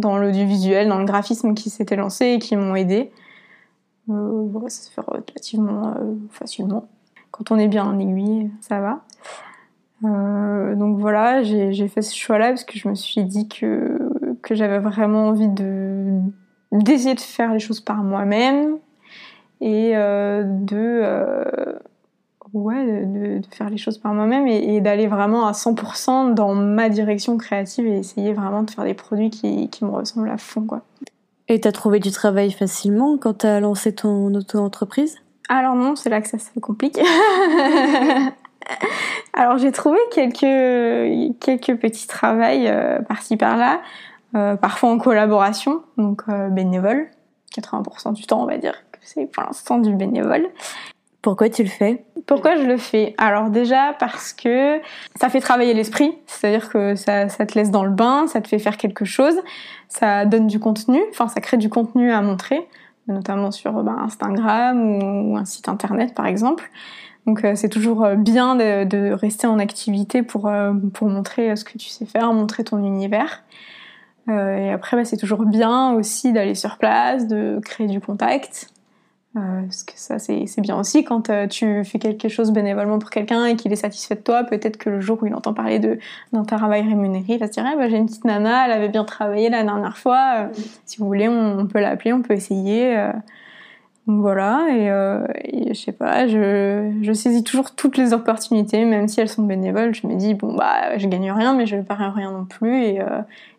dans 0.00 0.18
l'audiovisuel, 0.18 0.88
dans 0.88 0.98
le 0.98 1.04
graphisme 1.04 1.54
qui 1.54 1.70
s'étaient 1.70 1.96
lancés 1.96 2.26
et 2.26 2.38
qui 2.38 2.56
m'ont 2.56 2.74
aidé. 2.74 3.10
Euh, 4.08 4.68
ça 4.68 4.82
se 4.82 4.90
fait 4.90 5.00
relativement 5.00 5.94
euh, 5.96 6.14
facilement. 6.30 6.88
Quand 7.30 7.50
on 7.50 7.58
est 7.58 7.68
bien 7.68 7.84
en 7.84 7.98
aiguille, 7.98 8.50
ça 8.60 8.80
va. 8.80 9.04
Euh, 10.04 10.74
donc 10.74 10.98
voilà, 10.98 11.42
j'ai 11.42 11.88
fait 11.88 12.02
ce 12.02 12.16
choix-là 12.16 12.48
parce 12.48 12.64
que 12.64 12.78
je 12.78 12.88
me 12.88 12.94
suis 12.94 13.22
dit 13.24 13.48
que, 13.48 13.98
que 14.42 14.54
j'avais 14.54 14.78
vraiment 14.78 15.28
envie 15.28 15.48
de 15.48 16.18
d'essayer 16.72 17.14
de 17.16 17.20
faire 17.20 17.52
les 17.52 17.58
choses 17.58 17.80
par 17.80 18.04
moi-même 18.04 18.78
et 19.60 19.92
de 19.92 21.02
ouais 22.52 23.04
de, 23.06 23.40
faire 23.50 23.70
les 23.70 23.78
choses 23.78 23.98
par 23.98 24.14
moi-même 24.14 24.46
et, 24.46 24.76
et 24.76 24.80
d'aller 24.80 25.06
vraiment 25.06 25.46
à 25.46 25.52
100% 25.52 26.34
dans 26.34 26.54
ma 26.54 26.88
direction 26.88 27.36
créative 27.38 27.86
et 27.86 27.98
essayer 27.98 28.32
vraiment 28.32 28.62
de 28.62 28.70
faire 28.70 28.84
des 28.84 28.94
produits 28.94 29.30
qui, 29.30 29.68
qui 29.68 29.84
me 29.84 29.90
ressemblent 29.90 30.30
à 30.30 30.38
fond 30.38 30.62
quoi. 30.62 30.82
Et 31.48 31.58
t'as 31.58 31.72
trouvé 31.72 31.98
du 31.98 32.12
travail 32.12 32.52
facilement 32.52 33.18
quand 33.18 33.38
t'as 33.38 33.58
lancé 33.58 33.92
ton 33.92 34.32
auto-entreprise? 34.34 35.16
Alors 35.48 35.74
non, 35.74 35.96
c'est 35.96 36.08
là 36.08 36.20
que 36.20 36.28
ça 36.28 36.38
se 36.38 36.60
complique. 36.60 36.96
Alors 39.32 39.58
j'ai 39.58 39.72
trouvé 39.72 39.98
quelques 40.12 40.38
quelques 41.40 41.76
petits 41.80 42.06
travails 42.06 42.68
euh, 42.68 43.00
par-ci 43.00 43.36
par-là, 43.36 43.80
euh, 44.36 44.54
parfois 44.54 44.90
en 44.90 44.98
collaboration, 44.98 45.82
donc 45.96 46.22
euh, 46.28 46.48
bénévole. 46.50 47.08
80% 47.56 48.12
du 48.12 48.26
temps, 48.26 48.42
on 48.42 48.46
va 48.46 48.58
dire 48.58 48.74
que 48.92 48.98
c'est 49.02 49.26
pour 49.26 49.42
l'instant 49.42 49.78
du 49.78 49.92
bénévole. 49.92 50.48
Pourquoi 51.22 51.50
tu 51.50 51.62
le 51.62 51.68
fais? 51.68 52.04
Pourquoi 52.26 52.56
je 52.56 52.62
le 52.62 52.78
fais? 52.78 53.14
Alors 53.18 53.50
déjà 53.50 53.94
parce 53.98 54.32
que 54.32 54.80
ça 55.16 55.28
fait 55.28 55.40
travailler 55.40 55.74
l'esprit, 55.74 56.16
c'est-à-dire 56.26 56.70
que 56.70 56.94
ça, 56.94 57.28
ça, 57.28 57.44
te 57.44 57.58
laisse 57.58 57.70
dans 57.70 57.84
le 57.84 57.90
bain, 57.90 58.26
ça 58.26 58.40
te 58.40 58.48
fait 58.48 58.58
faire 58.58 58.78
quelque 58.78 59.04
chose, 59.04 59.34
ça 59.88 60.24
donne 60.24 60.46
du 60.46 60.58
contenu, 60.58 61.00
enfin 61.10 61.28
ça 61.28 61.40
crée 61.40 61.58
du 61.58 61.68
contenu 61.68 62.10
à 62.10 62.22
montrer, 62.22 62.66
notamment 63.06 63.50
sur 63.50 63.72
bah, 63.82 63.96
Instagram 64.00 65.02
ou, 65.02 65.36
un 65.36 65.44
site 65.44 65.68
internet 65.68 66.14
par 66.14 66.26
exemple. 66.26 66.70
Donc 67.26 67.44
euh, 67.44 67.54
c'est 67.54 67.68
toujours 67.68 68.04
euh, 68.04 68.14
bien 68.14 68.56
de, 68.56 68.84
de, 68.84 69.12
rester 69.12 69.46
en 69.46 69.58
activité 69.58 70.22
pour, 70.22 70.46
euh, 70.46 70.72
pour 70.94 71.08
montrer 71.08 71.54
ce 71.54 71.64
que 71.64 71.76
tu 71.76 71.88
sais 71.88 72.06
faire, 72.06 72.32
montrer 72.32 72.64
ton 72.64 72.78
univers. 72.78 73.42
et 74.28 74.70
après 74.72 74.96
bah, 74.96 75.04
c'est 75.04 75.18
toujours 75.18 75.44
bien 75.44 75.92
aussi 75.92 76.32
d'aller 76.32 76.54
sur 76.54 76.78
place, 76.78 77.26
de 77.26 77.60
créer 77.62 77.88
du 77.88 78.00
contact. 78.00 78.70
Euh, 79.36 79.62
parce 79.62 79.84
que 79.84 79.92
ça, 79.94 80.18
c'est 80.18 80.44
bien 80.58 80.76
aussi 80.76 81.04
quand 81.04 81.30
euh, 81.30 81.46
tu 81.46 81.84
fais 81.84 82.00
quelque 82.00 82.28
chose 82.28 82.50
bénévolement 82.50 82.98
pour 82.98 83.10
quelqu'un 83.10 83.44
et 83.46 83.54
qu'il 83.54 83.72
est 83.72 83.76
satisfait 83.76 84.16
de 84.16 84.20
toi. 84.20 84.42
Peut-être 84.42 84.76
que 84.76 84.90
le 84.90 85.00
jour 85.00 85.22
où 85.22 85.26
il 85.26 85.34
entend 85.34 85.54
parler 85.54 85.78
d'un 86.32 86.44
travail 86.44 86.82
rémunéré, 86.82 87.34
il 87.34 87.38
va 87.38 87.46
se 87.46 87.52
dire 87.52 87.64
ah, 87.64 87.76
bah, 87.76 87.88
j'ai 87.88 87.96
une 87.96 88.06
petite 88.06 88.24
nana, 88.24 88.66
elle 88.66 88.72
avait 88.72 88.88
bien 88.88 89.04
travaillé 89.04 89.48
la 89.48 89.62
dernière 89.62 89.98
fois. 89.98 90.34
Euh, 90.38 90.48
si 90.84 90.98
vous 90.98 91.06
voulez, 91.06 91.28
on, 91.28 91.64
peut 91.66 91.78
l'appeler, 91.78 92.12
on 92.12 92.22
peut 92.22 92.34
essayer. 92.34 92.96
donc 94.08 94.20
voilà, 94.20 94.66
et, 95.44 95.68
je 95.68 95.80
sais 95.80 95.92
pas, 95.92 96.26
je, 96.26 96.92
je, 97.00 97.12
saisis 97.12 97.44
toujours 97.44 97.76
toutes 97.76 97.96
les 97.98 98.12
opportunités, 98.12 98.84
même 98.84 99.06
si 99.06 99.20
elles 99.20 99.28
sont 99.28 99.44
bénévoles. 99.44 99.94
Je 99.94 100.08
me 100.08 100.16
dis 100.16 100.34
bon 100.34 100.54
bah 100.56 100.98
je 100.98 101.06
gagne 101.06 101.30
rien, 101.30 101.54
mais 101.54 101.66
je 101.66 101.76
ne 101.76 101.82
perds 101.82 102.14
rien 102.14 102.32
non 102.32 102.46
plus 102.46 102.82
et, 102.82 102.98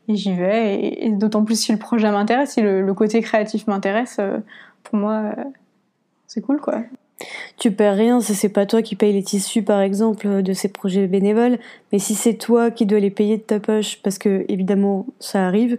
et 0.10 0.16
j'y 0.16 0.34
vais. 0.34 1.06
Et, 1.06 1.12
d'autant 1.12 1.46
plus 1.46 1.56
si 1.58 1.72
le 1.72 1.78
projet 1.78 2.12
m'intéresse, 2.12 2.52
si 2.52 2.62
le, 2.62 2.82
le, 2.82 2.94
côté 2.94 3.22
créatif 3.22 3.68
m'intéresse, 3.68 4.20
pour 4.84 5.00
moi 5.00 5.32
c'est 6.34 6.40
cool 6.40 6.62
quoi. 6.62 6.84
Tu 7.58 7.72
perds 7.72 7.98
rien 7.98 8.22
si 8.22 8.36
c'est 8.36 8.50
pas 8.50 8.66
toi 8.66 8.82
qui 8.82 8.96
paye 8.96 9.12
les 9.12 9.22
tissus 9.22 9.64
par 9.64 9.82
exemple 9.82 10.42
de 10.42 10.54
ces 10.54 10.70
projets 10.70 11.06
bénévoles, 11.08 11.60
mais 11.92 12.00
si 12.00 12.16
c'est 12.16 12.36
toi 12.36 12.72
qui 12.72 12.86
dois 12.86 13.00
les 13.00 13.12
payer 13.12 13.36
de 13.36 13.42
ta 13.42 13.60
poche, 13.60 14.02
parce 14.02 14.18
que 14.18 14.46
évidemment 14.48 15.06
ça 15.20 15.46
arrive, 15.46 15.78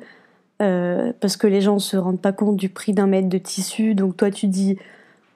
euh, 0.61 1.15
parce 1.21 1.39
que 1.39 1.47
les 1.47 1.63
gens 1.63 1.79
se 1.79 1.97
rendent 1.97 2.21
pas 2.21 2.33
compte 2.33 2.57
du 2.57 2.69
prix 2.69 2.93
d'un 2.93 3.07
mètre 3.07 3.31
de 3.31 3.39
tissu, 3.39 3.95
donc 3.95 4.19
toi 4.19 4.31
tu 4.31 4.47
dis 4.47 4.77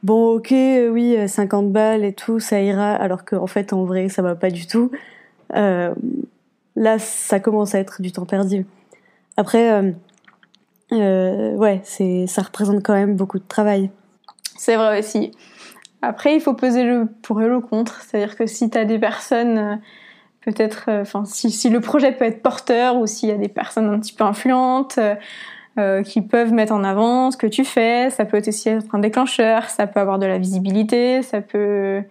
bon 0.03 0.35
ok 0.37 0.53
oui 0.93 1.17
50 1.27 1.73
balles 1.73 2.05
et 2.05 2.13
tout 2.13 2.39
ça 2.39 2.61
ira, 2.61 2.95
alors 2.95 3.25
qu'en 3.25 3.47
fait 3.47 3.73
en 3.73 3.85
vrai 3.85 4.11
ça 4.11 4.21
va 4.21 4.35
pas 4.35 4.51
du 4.51 4.67
tout. 4.67 4.91
Euh, 5.55 5.95
là 6.77 6.99
ça 6.99 7.41
commence 7.41 7.75
à 7.75 7.79
être 7.79 8.03
du 8.03 8.13
temps 8.13 8.27
perdu. 8.27 8.67
Après 9.39 9.83
euh, 10.93 11.55
ouais 11.57 11.81
ça 12.27 12.43
représente 12.43 12.83
quand 12.83 12.95
même 12.95 13.17
beaucoup 13.17 13.39
de 13.39 13.49
travail. 13.49 13.91
C'est 14.57 14.77
vrai 14.77 14.99
aussi. 14.99 15.33
Après, 16.03 16.35
il 16.35 16.40
faut 16.40 16.55
peser 16.55 16.85
le 16.85 17.07
pour 17.23 17.42
et 17.42 17.49
le 17.49 17.61
contre. 17.61 18.03
C'est-à-dire 18.03 18.37
que 18.37 18.47
si 18.47 18.71
tu 18.71 18.79
as 18.79 18.85
des 18.85 18.99
personnes, 18.99 19.59
euh, 19.59 19.77
peut-être, 20.42 20.85
euh, 20.88 21.03
enfin, 21.03 21.25
si, 21.25 21.69
le 21.71 21.81
projet 21.81 22.12
peut 22.12 22.25
être 22.25 22.42
porteur 22.42 22.97
ou 22.97 23.07
s'il 23.07 23.29
y 23.29 23.33
a 23.33 23.37
des 23.37 23.49
personnes 23.49 23.88
un 23.88 23.99
petit 23.99 24.12
peu 24.12 24.25
influentes 24.25 25.01
euh, 25.79 26.03
qui 26.03 26.23
peuvent 26.23 26.53
mettre 26.53 26.73
en 26.73 26.85
avant 26.85 27.31
ce 27.31 27.37
que 27.37 27.47
tu 27.47 27.64
fais, 27.64 28.11
ça 28.11 28.25
peut 28.25 28.40
aussi 28.47 28.69
être 28.69 28.95
un 28.95 28.99
déclencheur, 28.99 29.69
ça 29.69 29.87
peut 29.87 30.01
avoir 30.01 30.19
de 30.19 30.27
la 30.27 30.38
visibilité, 30.38 31.23
ça 31.23 31.40
peut. 31.40 32.03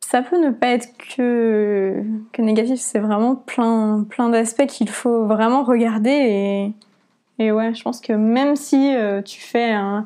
Ça 0.00 0.20
peut 0.20 0.38
ne 0.38 0.50
pas 0.50 0.66
être 0.66 0.88
que, 1.16 2.02
que 2.34 2.42
négatif, 2.42 2.78
c'est 2.80 2.98
vraiment 2.98 3.34
plein, 3.34 4.04
plein 4.06 4.28
d'aspects 4.28 4.66
qu'il 4.66 4.90
faut 4.90 5.24
vraiment 5.24 5.62
regarder 5.62 6.10
et, 6.10 6.74
et 7.38 7.50
ouais, 7.50 7.72
je 7.72 7.82
pense 7.82 8.02
que 8.02 8.12
même 8.12 8.54
si 8.54 8.94
tu 9.24 9.40
fais 9.40 9.70
un, 9.70 10.04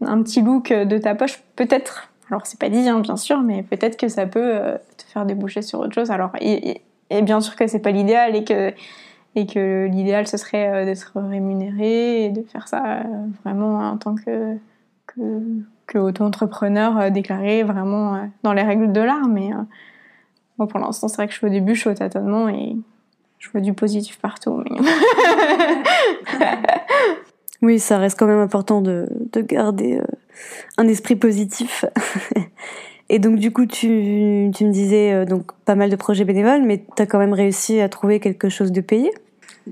un 0.00 0.22
petit 0.22 0.42
look 0.42 0.72
de 0.72 0.98
ta 0.98 1.14
poche, 1.14 1.42
peut-être, 1.56 2.10
alors 2.30 2.46
c'est 2.46 2.58
pas 2.58 2.68
dit 2.68 2.88
hein, 2.88 3.00
bien 3.00 3.16
sûr, 3.16 3.40
mais 3.40 3.62
peut-être 3.62 3.96
que 3.96 4.08
ça 4.08 4.26
peut 4.26 4.40
euh, 4.42 4.76
te 4.96 5.04
faire 5.04 5.26
déboucher 5.26 5.62
sur 5.62 5.80
autre 5.80 5.94
chose. 5.94 6.10
Alors, 6.10 6.32
et, 6.40 6.82
bien 7.22 7.40
sûr 7.40 7.56
que 7.56 7.66
c'est 7.66 7.78
pas 7.80 7.92
l'idéal 7.92 8.34
et 8.34 8.44
que, 8.44 8.72
et 9.36 9.46
que 9.46 9.86
l'idéal 9.86 10.26
ce 10.26 10.36
serait 10.36 10.68
euh, 10.68 10.84
d'être 10.84 11.12
rémunéré 11.14 12.24
et 12.24 12.30
de 12.30 12.42
faire 12.42 12.68
ça 12.68 12.82
euh, 12.84 13.02
vraiment 13.44 13.78
en 13.78 13.96
tant 13.96 14.16
que, 14.16 14.56
que, 15.06 15.98
auto-entrepreneur 15.98 17.10
déclaré 17.10 17.62
vraiment 17.62 18.28
dans 18.42 18.52
les 18.52 18.62
règles 18.62 18.92
de 18.92 19.00
l'art. 19.00 19.28
Mais 19.28 19.50
moi 20.58 20.68
pour 20.68 20.78
l'instant, 20.78 21.08
c'est 21.08 21.16
vrai 21.16 21.26
que 21.26 21.32
je 21.32 21.38
suis 21.38 21.46
au 21.46 21.50
début, 21.50 21.74
je 21.74 21.80
suis 21.80 21.88
au 21.88 21.94
tâtonnement 21.94 22.50
et 22.50 22.76
je 23.38 23.48
vois 23.50 23.62
du 23.62 23.72
positif 23.72 24.18
partout. 24.18 24.62
Oui, 27.62 27.78
ça 27.78 27.98
reste 27.98 28.18
quand 28.18 28.26
même 28.26 28.40
important 28.40 28.80
de, 28.80 29.08
de 29.32 29.40
garder 29.40 29.98
euh, 29.98 30.04
un 30.76 30.88
esprit 30.88 31.16
positif. 31.16 31.84
Et 33.08 33.18
donc 33.18 33.36
du 33.36 33.52
coup, 33.52 33.66
tu, 33.66 34.50
tu 34.54 34.64
me 34.64 34.72
disais 34.72 35.12
euh, 35.12 35.24
donc 35.24 35.52
pas 35.64 35.74
mal 35.74 35.90
de 35.90 35.96
projets 35.96 36.24
bénévoles, 36.24 36.62
mais 36.62 36.84
tu 36.96 37.02
as 37.02 37.06
quand 37.06 37.18
même 37.18 37.32
réussi 37.32 37.80
à 37.80 37.88
trouver 37.88 38.20
quelque 38.20 38.48
chose 38.48 38.72
de 38.72 38.80
payé? 38.80 39.12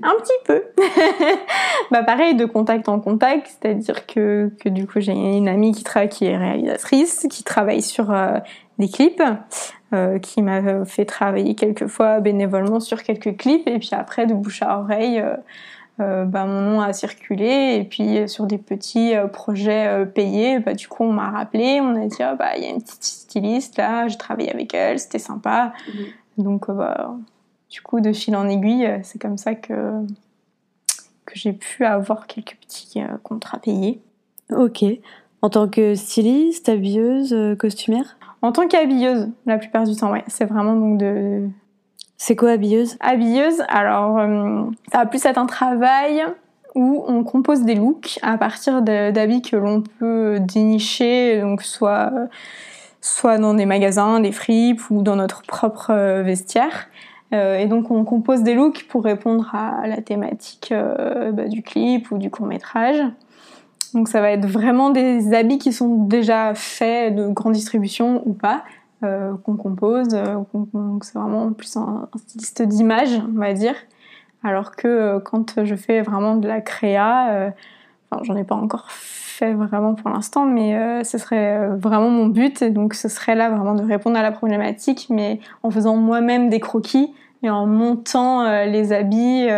Un 0.01 0.13
petit 0.21 0.33
peu. 0.45 0.63
bah 1.91 2.03
pareil, 2.03 2.35
de 2.35 2.45
contact 2.45 2.89
en 2.89 2.99
contact, 2.99 3.47
c'est-à-dire 3.47 4.05
que, 4.07 4.51
que 4.61 4.67
du 4.67 4.87
coup 4.87 4.99
j'ai 4.99 5.13
une 5.13 5.47
amie 5.47 5.71
qui, 5.71 5.83
travaille, 5.83 6.09
qui 6.09 6.25
est 6.25 6.37
réalisatrice, 6.37 7.27
qui 7.29 7.43
travaille 7.43 7.81
sur 7.81 8.11
euh, 8.11 8.39
des 8.77 8.89
clips, 8.89 9.23
qui 10.21 10.41
m'a 10.41 10.83
fait 10.83 11.05
travailler 11.05 11.55
quelques 11.55 11.87
fois 11.87 12.19
bénévolement 12.19 12.81
sur 12.81 13.01
quelques 13.01 13.37
clips, 13.37 13.65
et 13.65 13.79
puis 13.79 13.91
après 13.93 14.25
de 14.25 14.33
bouche 14.33 14.61
à 14.61 14.77
oreille 14.79 15.23
euh, 16.01 16.25
bah, 16.25 16.45
mon 16.45 16.61
nom 16.61 16.81
a 16.81 16.91
circulé 16.91 17.77
et 17.79 17.85
puis 17.85 18.17
euh, 18.17 18.27
sur 18.27 18.47
des 18.47 18.57
petits 18.57 19.15
euh, 19.15 19.27
projets 19.27 20.05
payés, 20.13 20.59
bah, 20.59 20.73
du 20.73 20.89
coup 20.89 21.03
on 21.03 21.13
m'a 21.13 21.29
rappelé, 21.29 21.79
on 21.81 21.95
a 21.95 22.05
dit 22.05 22.17
oh, 22.19 22.35
bah 22.37 22.57
il 22.57 22.63
y 22.63 22.67
a 22.67 22.69
une 22.69 22.81
petite 22.81 23.03
styliste 23.03 23.77
là, 23.77 24.07
j'ai 24.09 24.17
travaillé 24.17 24.51
avec 24.51 24.73
elle, 24.73 24.99
c'était 24.99 25.19
sympa. 25.19 25.71
Mhm. 25.87 26.43
Donc 26.43 26.69
bah, 26.69 27.15
du 27.69 27.81
coup 27.81 28.01
de 28.01 28.11
fil 28.11 28.35
en 28.35 28.49
aiguille, 28.49 28.89
c'est 29.03 29.19
comme 29.19 29.37
ça 29.37 29.55
que 29.55 30.01
que 31.25 31.39
j'ai 31.39 31.53
pu 31.53 31.85
avoir 31.85 32.27
quelques 32.27 32.57
petits 32.57 33.01
contrats 33.23 33.57
payés. 33.57 34.01
Ok. 34.51 34.83
En 35.41 35.49
tant 35.49 35.67
que 35.67 35.95
styliste, 35.95 36.69
habilleuse, 36.69 37.35
costumière? 37.57 38.17
En 38.41 38.51
tant 38.51 38.67
qu'habilleuse, 38.67 39.29
la 39.45 39.57
plupart 39.57 39.85
du 39.85 39.95
temps, 39.95 40.11
ouais. 40.11 40.23
C'est 40.27 40.45
vraiment 40.45 40.75
donc 40.75 40.99
de 40.99 41.47
c'est 42.17 42.35
quoi 42.35 42.51
habilleuse? 42.51 42.97
Habilleuse, 42.99 43.63
alors 43.67 44.17
euh, 44.17 44.63
ça 44.91 44.99
va 44.99 45.05
plus 45.05 45.25
être 45.25 45.37
un 45.37 45.45
travail 45.45 46.23
où 46.73 47.03
on 47.07 47.23
compose 47.23 47.63
des 47.63 47.75
looks 47.75 48.19
à 48.21 48.37
partir 48.37 48.81
d'habits 48.81 49.41
que 49.41 49.55
l'on 49.55 49.81
peut 49.81 50.39
dénicher, 50.39 51.39
donc 51.41 51.61
soit 51.61 52.11
soit 53.01 53.37
dans 53.37 53.53
des 53.53 53.65
magasins, 53.65 54.19
des 54.19 54.31
fripes 54.31 54.89
ou 54.89 55.03
dans 55.03 55.15
notre 55.15 55.43
propre 55.43 55.91
euh, 55.91 56.23
vestiaire. 56.23 56.87
et 57.31 57.67
donc 57.67 57.91
on 57.91 58.03
compose 58.03 58.43
des 58.43 58.55
looks 58.55 58.87
pour 58.87 59.03
répondre 59.03 59.53
à 59.53 59.87
la 59.87 60.01
thématique 60.01 60.73
bah, 61.33 61.47
du 61.47 61.61
clip 61.61 62.11
ou 62.11 62.17
du 62.17 62.29
court 62.29 62.45
métrage. 62.45 63.03
Donc 63.95 64.09
ça 64.09 64.19
va 64.19 64.31
être 64.31 64.45
vraiment 64.45 64.89
des 64.89 65.33
habits 65.33 65.57
qui 65.57 65.71
sont 65.71 66.03
déjà 66.03 66.53
faits 66.53 67.15
de 67.15 67.27
grande 67.27 67.53
distribution 67.53 68.21
ou 68.25 68.33
pas, 68.33 68.57
euh, 68.57 68.84
qu'on 69.43 69.55
compose. 69.55 70.13
Euh, 70.13 70.37
c'est 71.01 71.17
vraiment 71.17 71.51
plus 71.51 71.75
un, 71.77 72.07
styliste 72.15 72.61
d'image, 72.61 73.09
on 73.27 73.39
va 73.39 73.53
dire. 73.53 73.75
Alors 74.43 74.75
que 74.75 74.87
euh, 74.87 75.19
quand 75.19 75.63
je 75.63 75.75
fais 75.75 76.01
vraiment 76.01 76.35
de 76.35 76.47
la 76.47 76.61
créa, 76.61 77.53
j'en 78.21 78.35
ai 78.35 78.43
pas 78.43 78.55
encore 78.55 78.89
fait 78.89 79.53
vraiment 79.53 79.95
pour 79.95 80.09
l'instant, 80.09 80.45
mais 80.45 81.03
ce 81.03 81.17
serait 81.17 81.67
vraiment 81.69 82.09
mon 82.09 82.27
but. 82.27 82.61
Et 82.61 82.69
donc 82.69 82.93
ce 82.93 83.09
serait 83.09 83.35
là 83.35 83.49
vraiment 83.49 83.75
de 83.75 83.83
répondre 83.83 84.17
à 84.17 84.21
la 84.21 84.31
problématique, 84.31 85.07
mais 85.09 85.39
en 85.63 85.71
faisant 85.71 85.97
moi-même 85.97 86.49
des 86.49 86.59
croquis 86.59 87.13
et 87.43 87.49
en 87.49 87.67
montant 87.67 88.63
les 88.65 88.93
habits 88.93 89.49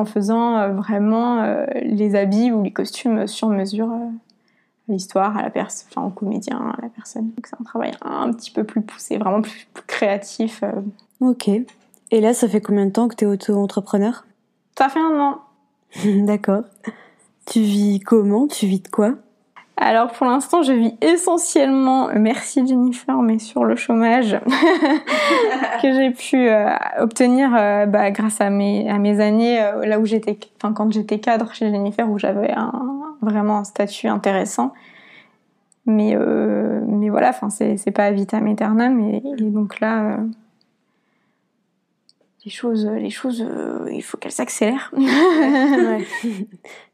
en 0.00 0.04
faisant 0.04 0.58
euh, 0.58 0.68
vraiment 0.72 1.42
euh, 1.42 1.66
les 1.82 2.14
habits 2.14 2.50
ou 2.50 2.62
les 2.62 2.72
costumes 2.72 3.26
sur 3.26 3.48
mesure 3.48 3.90
euh, 3.92 4.08
l'histoire, 4.90 5.36
à 5.36 5.42
la 5.42 5.50
personne, 5.50 5.88
enfin 5.90 6.06
au 6.06 6.10
comédien, 6.10 6.58
à 6.58 6.82
la 6.82 6.88
personne. 6.88 7.30
Donc 7.30 7.46
c'est 7.46 7.56
un 7.60 7.64
travail 7.64 7.92
un 8.02 8.32
petit 8.32 8.50
peu 8.50 8.64
plus 8.64 8.82
poussé, 8.82 9.18
vraiment 9.18 9.42
plus, 9.42 9.68
créatif. 9.86 10.62
Ok. 11.20 11.48
Et 12.12 12.20
là, 12.20 12.34
ça 12.34 12.48
fait 12.48 12.60
combien 12.60 12.86
de 12.86 12.90
temps 12.90 13.08
que 13.08 13.14
tu 13.14 13.24
es 13.24 13.28
auto-entrepreneur? 13.28 14.24
Ça 14.76 14.88
fait 14.88 15.00
un 15.00 15.20
an. 15.20 15.40
D'accord. 16.24 16.64
Tu 17.46 17.60
vis 17.60 18.00
comment? 18.00 18.46
Tu 18.46 18.66
vis 18.66 18.80
de 18.80 18.88
quoi? 18.88 19.14
Alors 19.76 20.12
pour 20.12 20.26
l'instant, 20.26 20.62
je 20.62 20.74
vis 20.74 20.94
essentiellement, 21.00 22.10
euh, 22.10 22.14
merci 22.16 22.66
Jennifer, 22.66 23.16
mais 23.22 23.38
sur 23.38 23.64
le 23.64 23.76
chômage 23.76 24.38
que 25.82 25.92
j'ai 25.94 26.10
pu 26.10 26.48
euh, 26.48 26.68
obtenir 26.98 27.50
euh, 27.56 27.86
bah, 27.86 28.10
grâce 28.10 28.42
à 28.42 28.50
mes, 28.50 28.86
années 29.20 29.58
là 29.84 29.98
où 29.98 30.04
j'étais, 30.04 30.38
enfin 30.56 30.74
quand 30.74 30.92
j'étais 30.92 31.18
cadre 31.18 31.54
chez 31.54 31.70
Jennifer 31.70 32.08
où 32.10 32.18
j'avais 32.18 32.54
vraiment 33.22 33.58
un 33.58 33.64
statut 33.64 34.08
intéressant. 34.08 34.74
Mais 35.86 36.14
mais 36.86 37.08
voilà, 37.08 37.30
enfin 37.30 37.48
c'est 37.48 37.78
c'est 37.78 37.90
pas 37.90 38.10
vitam 38.10 38.46
aeternam 38.46 39.00
et, 39.00 39.22
et 39.38 39.50
donc 39.50 39.80
là 39.80 40.18
les 42.44 42.50
choses, 42.50 42.86
les 42.86 43.10
choses, 43.10 43.44
il 43.90 44.02
faut 44.02 44.16
qu'elles 44.16 44.32
s'accélèrent. 44.32 44.90
ouais. 44.96 46.06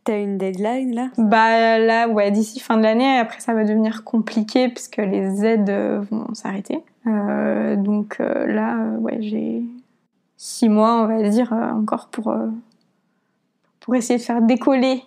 T'as 0.07 0.21
une 0.21 0.39
deadline 0.39 0.95
là? 0.95 1.09
Bah 1.19 1.81
là, 1.81 2.09
ouais, 2.09 2.31
d'ici 2.31 2.61
fin 2.61 2.77
de 2.77 2.85
l'année. 2.85 3.19
Après, 3.19 3.41
ça 3.41 3.55
va 3.55 3.65
devenir 3.65 4.05
compliqué 4.05 4.69
puisque 4.69 4.99
les 4.99 5.45
aides 5.45 5.69
euh, 5.69 6.01
vont 6.13 6.33
s'arrêter. 6.33 6.79
Euh, 7.09 7.75
donc 7.75 8.19
euh, 8.21 8.47
là, 8.47 8.77
ouais, 9.01 9.19
j'ai 9.21 9.65
six 10.37 10.69
mois, 10.69 11.03
on 11.03 11.07
va 11.09 11.29
dire, 11.29 11.53
encore 11.53 12.07
pour 12.07 12.33
pour 13.81 13.97
essayer 13.97 14.17
de 14.17 14.25
faire 14.25 14.43
décoller 14.43 15.03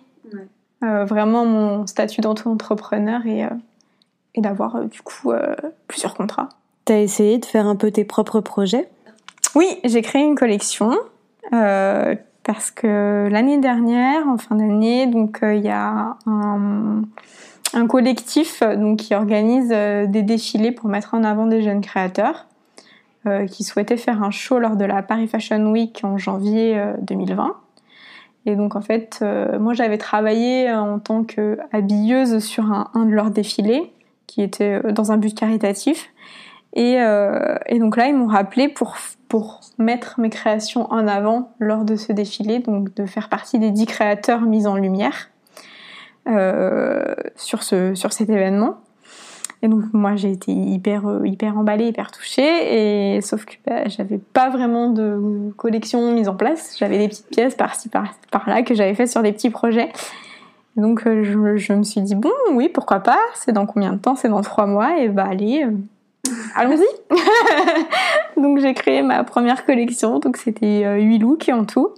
vraiment 0.82 1.46
mon 1.46 1.86
statut 1.86 2.20
d'entrepreneur 2.20 3.24
et 3.26 3.46
et 4.34 4.40
d'avoir 4.42 4.84
du 4.84 5.00
coup 5.00 5.32
plusieurs 5.88 6.12
contrats. 6.14 6.50
T'as 6.84 6.98
essayé 6.98 7.38
de 7.38 7.46
faire 7.46 7.66
un 7.66 7.76
peu 7.76 7.90
tes 7.90 8.04
propres 8.04 8.40
projets? 8.40 8.88
Oui, 9.54 9.66
j'ai 9.84 10.02
créé 10.02 10.22
une 10.22 10.36
collection 10.36 10.92
parce 12.44 12.70
que 12.70 13.28
l'année 13.30 13.58
dernière, 13.58 14.26
en 14.26 14.36
fin 14.36 14.56
d'année, 14.56 15.06
donc 15.06 15.42
euh, 15.42 15.54
il 15.54 15.62
y 15.62 15.68
a 15.68 16.16
un, 16.26 17.02
collectif 17.88 18.62
donc 18.62 18.98
qui 18.98 19.14
organise 19.14 19.70
euh, 19.72 20.06
des 20.06 20.22
défilés 20.22 20.72
pour 20.72 20.88
mettre 20.88 21.14
en 21.14 21.22
avant 21.22 21.46
des 21.46 21.62
jeunes 21.62 21.80
créateurs 21.80 22.46
euh, 23.26 23.46
qui 23.46 23.62
souhaitaient 23.62 23.96
faire 23.96 24.22
un 24.22 24.30
show 24.30 24.58
lors 24.58 24.76
de 24.76 24.84
la 24.84 25.02
Paris 25.02 25.28
Fashion 25.28 25.70
Week 25.70 26.00
en 26.02 26.18
janvier 26.18 26.82
2020. 27.02 27.54
Et 28.46 28.56
donc 28.56 28.74
en 28.74 28.80
fait, 28.80 29.22
moi 29.60 29.74
j'avais 29.74 29.98
travaillé 29.98 30.72
en 30.72 30.98
tant 30.98 31.24
que 31.24 31.58
habilleuse 31.72 32.38
sur 32.38 32.72
un, 32.72 33.04
de 33.04 33.12
leurs 33.12 33.30
défilés 33.30 33.92
qui 34.26 34.42
était 34.42 34.80
dans 34.92 35.12
un 35.12 35.18
but 35.18 35.38
caritatif. 35.38 36.10
Et, 36.74 36.98
et 37.66 37.78
donc 37.78 37.96
là, 37.96 38.06
ils 38.06 38.14
m'ont 38.14 38.28
rappelé 38.28 38.68
pour 38.68 38.96
pour 39.30 39.60
mettre 39.78 40.18
mes 40.18 40.28
créations 40.28 40.90
en 40.92 41.06
avant 41.06 41.52
lors 41.60 41.84
de 41.84 41.94
ce 41.94 42.12
défilé, 42.12 42.58
donc 42.58 42.92
de 42.94 43.06
faire 43.06 43.28
partie 43.28 43.60
des 43.60 43.70
dix 43.70 43.86
créateurs 43.86 44.40
mis 44.40 44.66
en 44.66 44.74
lumière 44.74 45.30
euh, 46.26 47.14
sur, 47.36 47.62
ce, 47.62 47.94
sur 47.94 48.12
cet 48.12 48.28
événement. 48.28 48.78
Et 49.62 49.68
donc 49.68 49.84
moi 49.92 50.16
j'ai 50.16 50.32
été 50.32 50.50
hyper 50.50 51.06
euh, 51.06 51.26
hyper 51.26 51.56
emballée, 51.56 51.86
hyper 51.86 52.10
touchée, 52.10 53.14
et 53.14 53.20
sauf 53.20 53.44
que 53.44 53.54
bah, 53.64 53.86
j'avais 53.86 54.18
pas 54.18 54.50
vraiment 54.50 54.90
de 54.90 55.52
collection 55.56 56.12
mise 56.12 56.28
en 56.28 56.34
place. 56.34 56.76
J'avais 56.76 56.98
des 56.98 57.08
petites 57.08 57.28
pièces 57.28 57.54
par-ci 57.54 57.88
par, 57.88 58.12
là 58.48 58.62
que 58.62 58.74
j'avais 58.74 58.94
faites 58.94 59.10
sur 59.10 59.22
des 59.22 59.32
petits 59.32 59.50
projets. 59.50 59.92
donc 60.76 61.06
euh, 61.06 61.22
je, 61.22 61.56
je, 61.56 61.72
me 61.72 61.84
suis 61.84 62.00
dit 62.00 62.16
bon 62.16 62.32
oui 62.52 62.68
pourquoi 62.68 62.98
pas? 62.98 63.20
C'est 63.34 63.52
dans 63.52 63.66
combien 63.66 63.92
de 63.92 63.98
temps? 63.98 64.16
C'est 64.16 64.28
dans 64.28 64.42
trois 64.42 64.66
mois? 64.66 64.98
Et 64.98 65.08
bah 65.08 65.26
allez 65.30 65.64
allons-y. 66.54 66.86
donc 68.40 68.58
j'ai 68.58 68.74
créé 68.74 69.02
ma 69.02 69.24
première 69.24 69.64
collection, 69.64 70.18
donc 70.18 70.36
c'était 70.36 70.84
euh, 70.84 70.96
huit 70.96 71.18
looks 71.18 71.48
en 71.52 71.64
tout. 71.64 71.90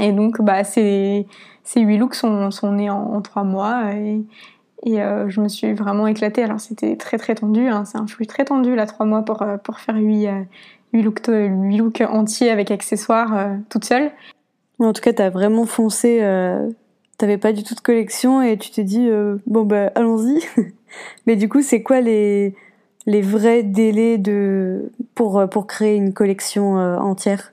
Et 0.00 0.12
donc 0.12 0.40
bah 0.40 0.64
ces 0.64 1.26
ces 1.64 1.80
huit 1.80 1.98
looks 1.98 2.14
sont, 2.14 2.50
sont 2.50 2.72
nés 2.72 2.90
en, 2.90 3.20
trois 3.20 3.44
mois 3.44 3.92
et, 3.94 4.22
et 4.84 5.02
euh, 5.02 5.28
je 5.28 5.40
me 5.40 5.48
suis 5.48 5.72
vraiment 5.72 6.06
éclatée. 6.06 6.42
Alors 6.42 6.60
c'était 6.60 6.96
très 6.96 7.18
très 7.18 7.34
tendu, 7.34 7.68
hein. 7.68 7.84
c'est 7.84 7.98
un 7.98 8.06
flux 8.06 8.26
très 8.26 8.44
tendu 8.44 8.74
là 8.74 8.86
trois 8.86 9.06
mois 9.06 9.22
pour 9.22 9.42
euh, 9.42 9.56
pour 9.58 9.78
faire 9.78 9.96
huit 9.96 10.28
huit 10.92 11.02
looks 11.02 11.26
huit 11.28 11.76
looks 11.76 12.00
entiers 12.00 12.50
avec 12.50 12.70
accessoires 12.70 13.48
toute 13.68 13.84
seule. 13.84 14.10
En 14.78 14.94
tout 14.94 15.02
cas, 15.02 15.12
t'as 15.12 15.28
vraiment 15.28 15.66
foncé. 15.66 16.20
T'avais 17.18 17.36
pas 17.36 17.52
du 17.52 17.62
tout 17.62 17.74
de 17.74 17.80
collection 17.80 18.40
et 18.40 18.56
tu 18.56 18.70
t'es 18.70 18.82
dit 18.82 19.10
bon 19.46 19.64
bah 19.64 19.92
allons-y. 19.94 20.42
Mais 21.26 21.36
du 21.36 21.50
coup, 21.50 21.60
c'est 21.60 21.82
quoi 21.82 22.00
les 22.00 22.54
les 23.10 23.22
vrais 23.22 23.62
délais 23.64 24.18
de 24.18 24.92
pour 25.14 25.38
euh, 25.38 25.46
pour 25.46 25.66
créer 25.66 25.96
une 25.96 26.12
collection 26.12 26.78
euh, 26.78 26.96
entière. 26.96 27.52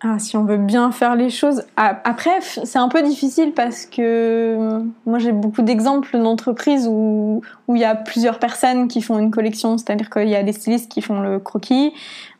Ah, 0.00 0.18
si 0.18 0.36
on 0.36 0.44
veut 0.44 0.58
bien 0.58 0.92
faire 0.92 1.16
les 1.16 1.30
choses. 1.30 1.64
Ah, 1.76 2.00
après, 2.04 2.40
c'est 2.40 2.78
un 2.78 2.88
peu 2.88 3.02
difficile 3.02 3.52
parce 3.52 3.86
que 3.86 4.00
euh, 4.00 4.80
moi 5.06 5.18
j'ai 5.18 5.32
beaucoup 5.32 5.62
d'exemples 5.62 6.18
d'entreprises 6.18 6.86
où 6.88 7.42
où 7.68 7.76
il 7.76 7.80
y 7.80 7.84
a 7.84 7.94
plusieurs 7.94 8.38
personnes 8.38 8.88
qui 8.88 9.02
font 9.02 9.18
une 9.18 9.30
collection, 9.30 9.76
c'est-à-dire 9.76 10.08
qu'il 10.08 10.28
y 10.28 10.36
a 10.36 10.42
des 10.42 10.52
stylistes 10.52 10.90
qui 10.90 11.02
font 11.02 11.20
le 11.20 11.38
croquis, 11.38 11.92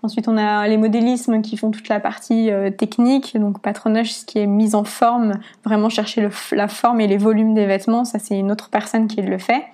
ensuite 0.02 0.28
on 0.28 0.36
a 0.38 0.66
les 0.68 0.76
modélismes 0.78 1.42
qui 1.42 1.56
font 1.56 1.70
toute 1.70 1.88
la 1.88 2.00
partie 2.00 2.50
technique, 2.78 3.36
donc 3.36 3.60
patronage, 3.60 4.14
ce 4.14 4.24
qui 4.24 4.38
est 4.38 4.46
mise 4.46 4.74
en 4.74 4.84
forme, 4.84 5.40
vraiment 5.64 5.88
chercher 5.88 6.28
la 6.52 6.68
forme 6.68 7.00
et 7.00 7.06
les 7.06 7.18
volumes 7.18 7.54
des 7.54 7.66
vêtements, 7.66 8.04
ça 8.04 8.18
c'est 8.18 8.38
une 8.38 8.52
autre 8.52 8.68
personne 8.70 9.08
qui 9.08 9.20
le 9.20 9.38
fait. 9.38 9.64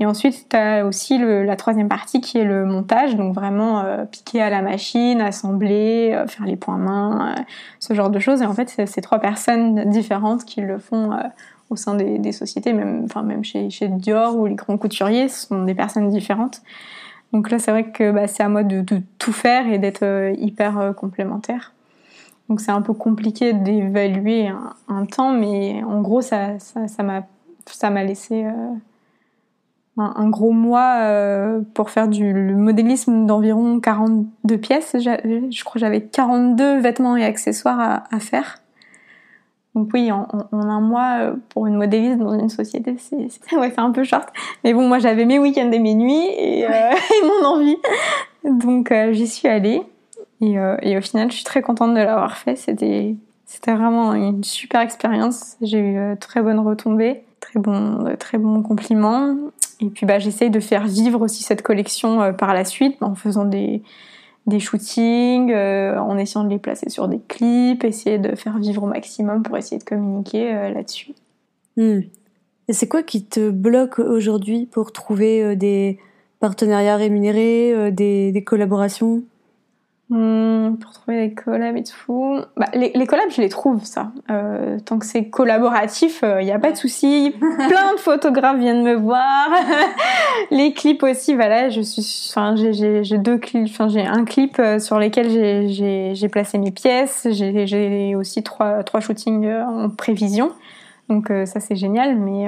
Et 0.00 0.06
ensuite, 0.06 0.48
tu 0.48 0.56
as 0.56 0.84
aussi 0.84 1.18
la 1.18 1.54
troisième 1.54 1.88
partie 1.88 2.20
qui 2.20 2.38
est 2.38 2.44
le 2.44 2.64
montage, 2.64 3.14
donc 3.14 3.32
vraiment 3.32 3.80
euh, 3.80 4.04
piquer 4.04 4.42
à 4.42 4.50
la 4.50 4.60
machine, 4.60 5.20
assembler, 5.20 6.12
euh, 6.12 6.26
faire 6.26 6.46
les 6.46 6.56
points 6.56 6.78
mains, 6.78 7.36
euh, 7.38 7.42
ce 7.78 7.94
genre 7.94 8.10
de 8.10 8.18
choses. 8.18 8.42
Et 8.42 8.46
en 8.46 8.54
fait, 8.54 8.68
c'est 8.68 8.86
ces 8.86 9.00
trois 9.00 9.20
personnes 9.20 9.88
différentes 9.90 10.44
qui 10.44 10.60
le 10.62 10.78
font 10.78 11.12
au 11.70 11.76
sein 11.76 11.94
des, 11.94 12.32
sociétés, 12.32 12.72
même, 12.72 13.06
même 13.24 13.44
chez, 13.44 13.70
chez 13.70 13.88
Dior 13.88 14.36
ou 14.36 14.46
les 14.46 14.56
grands 14.56 14.78
couturiers, 14.78 15.28
ce 15.28 15.46
sont 15.46 15.62
des 15.62 15.74
personnes 15.74 16.08
différentes. 16.08 16.62
Donc 17.32 17.50
là, 17.50 17.58
c'est 17.58 17.70
vrai 17.70 17.84
que 17.84 18.10
bah, 18.10 18.26
c'est 18.26 18.42
à 18.42 18.48
moi 18.48 18.64
de, 18.64 18.84
tout 19.18 19.32
faire 19.32 19.68
et 19.68 19.78
d'être 19.78 20.32
hyper 20.38 20.92
complémentaire. 20.96 21.72
Donc 22.48 22.60
c'est 22.60 22.72
un 22.72 22.82
peu 22.82 22.92
compliqué 22.92 23.52
d'évaluer 23.52 24.50
un, 24.88 25.06
temps, 25.06 25.32
mais 25.32 25.82
en 25.84 26.02
gros, 26.02 26.20
ça 26.20 26.48
m'a 26.48 26.58
ça, 26.58 27.22
ça 27.66 27.90
m'a 27.90 28.04
laissé 28.04 28.44
un, 29.96 30.28
gros 30.28 30.50
mois 30.50 30.96
euh, 31.02 31.60
pour 31.74 31.90
faire 31.90 32.08
du 32.08 32.34
modélisme 32.34 33.26
d'environ 33.26 33.78
42 33.80 34.58
pièces. 34.58 34.96
Je 34.96 35.64
crois 35.64 35.74
que 35.74 35.78
j'avais 35.78 36.02
42 36.02 36.80
vêtements 36.80 37.16
et 37.16 37.24
accessoires 37.24 37.80
à, 37.80 38.04
à 38.10 38.18
faire. 38.18 38.60
Donc 39.74 39.90
oui, 39.92 40.12
en, 40.12 40.28
en, 40.52 40.60
un 40.68 40.80
mois, 40.80 41.18
euh, 41.20 41.34
pour 41.48 41.66
une 41.66 41.74
modéliste 41.74 42.18
dans 42.18 42.38
une 42.38 42.48
société, 42.48 42.94
c'est 42.98 43.56
ouais, 43.56 43.72
un 43.76 43.90
peu 43.90 44.04
short. 44.04 44.28
Mais 44.62 44.72
bon, 44.72 44.86
moi 44.86 44.98
j'avais 44.98 45.24
mes 45.24 45.38
week-ends 45.38 45.70
et 45.72 45.80
mes 45.80 45.94
nuits 45.94 46.28
et, 46.38 46.64
euh, 46.64 46.68
et 46.92 47.26
mon 47.26 47.48
envie. 47.48 47.76
Donc 48.44 48.92
euh, 48.92 49.12
j'y 49.12 49.26
suis 49.26 49.48
allée. 49.48 49.82
Et, 50.40 50.56
et, 50.82 50.98
au 50.98 51.00
final, 51.00 51.30
je 51.30 51.36
suis 51.36 51.44
très 51.44 51.62
contente 51.62 51.94
de 51.94 52.00
l'avoir 52.00 52.36
fait. 52.36 52.56
C'était 52.56 53.16
vraiment 53.66 54.12
une 54.12 54.44
super 54.44 54.82
expérience. 54.82 55.56
J'ai 55.62 55.78
eu 55.78 56.16
très 56.20 56.42
bonnes 56.42 56.58
retombées, 56.58 57.22
très 57.40 57.58
bon, 57.58 58.14
très 58.18 58.36
bons 58.36 58.62
compliments. 58.62 59.36
Et 59.80 59.88
puis 59.88 60.06
bah, 60.06 60.18
j'essaye 60.18 60.50
de 60.50 60.60
faire 60.60 60.86
vivre 60.86 61.20
aussi 61.20 61.42
cette 61.42 61.62
collection 61.62 62.22
euh, 62.22 62.32
par 62.32 62.54
la 62.54 62.64
suite 62.64 63.02
en 63.02 63.14
faisant 63.14 63.44
des, 63.44 63.82
des 64.46 64.60
shootings, 64.60 65.52
euh, 65.52 65.98
en 65.98 66.16
essayant 66.18 66.44
de 66.44 66.50
les 66.50 66.58
placer 66.58 66.90
sur 66.90 67.08
des 67.08 67.20
clips, 67.20 67.84
essayer 67.84 68.18
de 68.18 68.34
faire 68.34 68.58
vivre 68.58 68.82
au 68.82 68.86
maximum 68.86 69.42
pour 69.42 69.56
essayer 69.56 69.78
de 69.78 69.84
communiquer 69.84 70.54
euh, 70.54 70.70
là-dessus. 70.70 71.12
Hmm. 71.76 72.00
C'est 72.68 72.88
quoi 72.88 73.02
qui 73.02 73.24
te 73.24 73.50
bloque 73.50 73.98
aujourd'hui 73.98 74.66
pour 74.66 74.92
trouver 74.92 75.54
des 75.54 75.98
partenariats 76.40 76.96
rémunérés, 76.96 77.92
des 77.92 78.42
collaborations? 78.46 79.22
Hmm, 80.14 80.76
pour 80.76 80.92
trouver 80.92 81.26
des 81.26 81.34
collabs 81.34 81.76
et 81.76 81.82
tout. 81.82 82.38
Bah, 82.56 82.66
les, 82.72 82.92
les, 82.94 83.04
collabs, 83.04 83.30
je 83.30 83.40
les 83.40 83.48
trouve, 83.48 83.84
ça. 83.84 84.12
Euh, 84.30 84.78
tant 84.78 85.00
que 85.00 85.06
c'est 85.06 85.28
collaboratif, 85.28 86.20
il 86.22 86.28
euh, 86.28 86.42
n'y 86.44 86.52
a 86.52 86.60
pas 86.60 86.70
de 86.70 86.76
souci. 86.76 87.34
Plein 87.40 87.94
de 87.94 87.98
photographes 87.98 88.60
viennent 88.60 88.84
me 88.84 88.94
voir. 88.94 89.48
les 90.52 90.72
clips 90.72 91.02
aussi, 91.02 91.34
voilà, 91.34 91.68
je 91.68 91.80
suis, 91.80 92.30
enfin, 92.30 92.54
j'ai 92.54 93.18
deux 93.18 93.38
clips, 93.38 93.66
enfin, 93.68 93.88
j'ai 93.88 94.06
un 94.06 94.24
clip 94.24 94.60
euh, 94.60 94.78
sur 94.78 95.00
lesquels 95.00 95.68
j'ai 95.68 96.28
placé 96.28 96.58
mes 96.58 96.70
pièces. 96.70 97.26
J'ai 97.32 98.14
aussi 98.14 98.44
trois, 98.44 98.84
trois 98.84 99.00
shootings 99.00 99.46
euh, 99.46 99.64
en 99.64 99.90
prévision. 99.90 100.52
Donc, 101.08 101.26
ça, 101.44 101.58
c'est 101.58 101.76
génial, 101.76 102.16
mais 102.16 102.46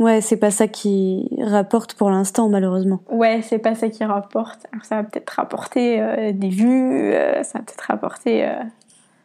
Ouais, 0.00 0.22
c'est 0.22 0.38
pas 0.38 0.50
ça 0.50 0.66
qui 0.66 1.28
rapporte 1.38 1.92
pour 1.92 2.10
l'instant, 2.10 2.48
malheureusement. 2.48 3.00
Ouais, 3.10 3.42
c'est 3.42 3.58
pas 3.58 3.74
ça 3.74 3.90
qui 3.90 4.02
rapporte. 4.02 4.66
Alors 4.72 4.86
ça 4.86 4.96
va 4.96 5.02
peut-être 5.04 5.28
rapporter 5.28 6.00
euh, 6.00 6.32
des 6.32 6.48
vues, 6.48 7.12
euh, 7.12 7.42
ça 7.42 7.58
va 7.58 7.64
peut-être 7.66 7.82
rapporter 7.82 8.46
euh, 8.46 8.54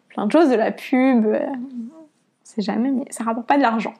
plein 0.09 0.25
de 0.25 0.31
choses, 0.33 0.49
de 0.49 0.55
la 0.55 0.73
pub. 0.73 1.27
c'est 2.43 2.61
jamais, 2.61 2.91
mais 2.91 3.05
ça 3.09 3.23
rapporte 3.23 3.47
pas 3.47 3.55
de 3.55 3.61
l'argent, 3.61 3.93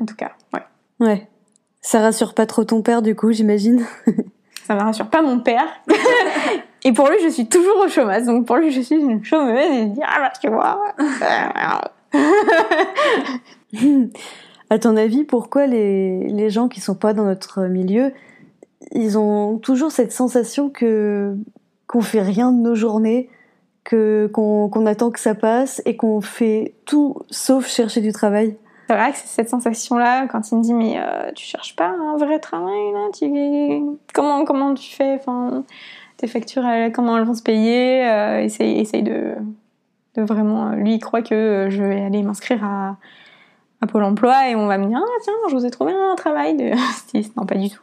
en 0.00 0.06
tout 0.06 0.16
cas. 0.16 0.32
Ouais. 0.54 0.62
Ouais. 1.00 1.28
Ça 1.82 2.00
rassure 2.00 2.32
pas 2.32 2.46
trop 2.46 2.64
ton 2.64 2.80
père, 2.80 3.02
du 3.02 3.14
coup, 3.14 3.30
j'imagine. 3.30 3.84
ça 4.64 4.74
ne 4.74 4.80
rassure 4.80 5.10
pas 5.10 5.20
mon 5.20 5.38
père. 5.38 5.66
et 6.82 6.92
pour 6.92 7.10
lui, 7.10 7.16
je 7.22 7.28
suis 7.28 7.46
toujours 7.46 7.76
au 7.84 7.88
chômage. 7.88 8.24
Donc 8.24 8.46
pour 8.46 8.56
lui, 8.56 8.70
je 8.70 8.80
suis 8.80 8.96
une 8.96 9.22
chômeuse. 9.22 9.58
Et 9.58 9.80
il 9.82 9.92
dit, 9.92 10.00
ah 10.02 10.18
bah 10.18 10.32
tu 10.40 10.48
vois. 10.48 10.80
À 14.72 14.78
ton 14.78 14.96
avis, 14.96 15.24
pourquoi 15.24 15.66
les, 15.66 16.28
les 16.28 16.48
gens 16.48 16.66
qui 16.66 16.80
sont 16.80 16.94
pas 16.94 17.12
dans 17.12 17.26
notre 17.26 17.64
milieu, 17.64 18.10
ils 18.92 19.18
ont 19.18 19.58
toujours 19.58 19.90
cette 19.92 20.12
sensation 20.12 20.70
que 20.70 21.36
qu'on 21.86 22.00
fait 22.00 22.22
rien 22.22 22.52
de 22.52 22.56
nos 22.56 22.74
journées, 22.74 23.28
que 23.84 24.30
qu'on 24.32 24.86
attend 24.86 25.10
que 25.10 25.20
ça 25.20 25.34
passe 25.34 25.82
et 25.84 25.98
qu'on 25.98 26.22
fait 26.22 26.72
tout 26.86 27.16
sauf 27.28 27.68
chercher 27.68 28.00
du 28.00 28.12
travail? 28.12 28.56
C'est 28.88 28.96
vrai 28.96 29.12
que 29.12 29.18
c'est 29.18 29.26
cette 29.26 29.50
sensation-là 29.50 30.26
quand 30.28 30.50
il 30.50 30.56
me 30.56 30.62
dit 30.62 30.72
mais 30.72 30.94
euh, 30.96 31.30
tu 31.34 31.44
cherches 31.44 31.76
pas 31.76 31.90
un 31.90 32.16
vrai 32.16 32.38
travail 32.38 32.92
là, 32.94 33.10
tu 33.12 33.26
comment 34.14 34.46
comment 34.46 34.72
tu 34.72 34.90
fais, 34.90 35.16
enfin 35.16 35.64
tes 36.16 36.28
factures 36.28 36.64
comment 36.94 37.18
elles 37.18 37.24
vont 37.24 37.34
se 37.34 37.42
payer, 37.42 38.08
euh, 38.08 38.40
essaye, 38.40 38.80
essaye 38.80 39.02
de 39.02 39.34
de 40.14 40.22
vraiment 40.22 40.70
lui 40.70 40.94
il 40.94 40.98
croit 40.98 41.20
que 41.20 41.66
je 41.68 41.82
vais 41.82 42.00
aller 42.00 42.22
m'inscrire 42.22 42.64
à 42.64 42.96
à 43.82 43.86
Pôle 43.86 44.04
emploi 44.04 44.48
et 44.48 44.56
on 44.56 44.66
va 44.66 44.78
me 44.78 44.86
dire 44.86 45.00
ah 45.02 45.18
tiens 45.22 45.32
je 45.50 45.54
vous 45.54 45.66
ai 45.66 45.70
trouvé 45.70 45.92
un 45.92 46.14
travail 46.14 46.56
de 46.56 46.70
styliste. 46.94 47.36
Non 47.36 47.44
pas 47.44 47.56
du 47.56 47.68
tout. 47.68 47.80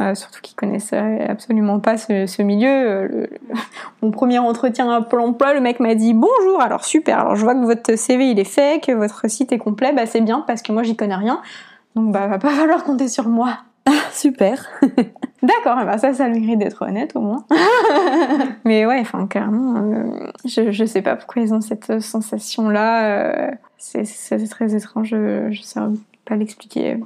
Euh, 0.00 0.14
surtout 0.14 0.40
qu'ils 0.40 0.56
connaissent 0.56 0.92
absolument 0.92 1.78
pas 1.78 1.96
ce, 1.96 2.42
milieu. 2.42 2.68
Euh, 2.68 3.26
mon 4.02 4.10
premier 4.10 4.38
entretien 4.38 4.90
à 4.90 5.00
Pôle 5.00 5.20
emploi 5.20 5.54
le 5.54 5.60
mec 5.60 5.80
m'a 5.80 5.94
dit 5.94 6.14
bonjour 6.14 6.60
alors 6.60 6.84
super 6.84 7.18
alors 7.18 7.36
je 7.36 7.42
vois 7.42 7.54
que 7.54 7.64
votre 7.64 7.96
CV 7.96 8.30
il 8.30 8.38
est 8.38 8.44
fait 8.44 8.82
que 8.84 8.92
votre 8.92 9.28
site 9.28 9.52
est 9.52 9.58
complet 9.58 9.92
bah 9.92 10.06
c'est 10.06 10.20
bien 10.20 10.44
parce 10.46 10.62
que 10.62 10.72
moi 10.72 10.82
j'y 10.82 10.96
connais 10.96 11.16
rien. 11.16 11.40
Donc 11.96 12.12
bah 12.12 12.26
va 12.26 12.38
pas 12.38 12.50
falloir 12.54 12.84
compter 12.84 13.08
sur 13.08 13.28
moi. 13.28 13.58
Super 14.12 14.68
D'accord, 15.42 15.84
bah 15.84 15.98
ça, 15.98 16.12
ça 16.12 16.26
a 16.26 16.28
le 16.28 16.38
mérite 16.38 16.58
d'être 16.58 16.82
honnête 16.82 17.16
au 17.16 17.20
moins. 17.20 17.44
Mais 18.64 18.86
ouais, 18.86 19.00
enfin, 19.00 19.26
clairement, 19.26 19.76
euh, 19.76 20.30
je, 20.44 20.70
je 20.70 20.84
sais 20.84 21.02
pas 21.02 21.16
pourquoi 21.16 21.42
ils 21.42 21.52
ont 21.52 21.60
cette 21.60 22.00
sensation-là. 22.00 23.52
C'est 23.76 24.48
très 24.48 24.76
étrange, 24.76 25.08
je 25.08 25.48
ne 25.48 25.52
sais 25.52 25.80
pas 26.24 26.36
l'expliquer. 26.36 26.98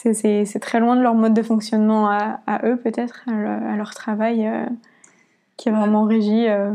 C'est 0.00 0.60
très 0.60 0.78
loin 0.78 0.94
de 0.94 1.02
leur 1.02 1.14
mode 1.14 1.34
de 1.34 1.42
fonctionnement 1.42 2.08
à, 2.08 2.60
eux, 2.64 2.76
peut-être, 2.76 3.24
à, 3.26 3.76
leur 3.76 3.94
travail, 3.94 4.46
euh, 4.46 4.64
qui 5.56 5.68
est 5.68 5.72
vraiment 5.72 6.04
régi. 6.04 6.46
Euh. 6.46 6.72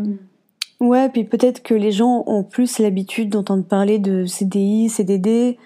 Ouais, 0.81 1.07
puis 1.07 1.23
peut-être 1.23 1.63
que 1.63 1.73
les 1.73 1.91
gens 1.93 2.23
ont 2.27 2.43
plus 2.43 2.79
l'habitude 2.79 3.29
d'entendre 3.29 3.63
parler 3.63 3.97
de 3.97 4.25
CDI, 4.25 4.89
CDD. 4.89 5.57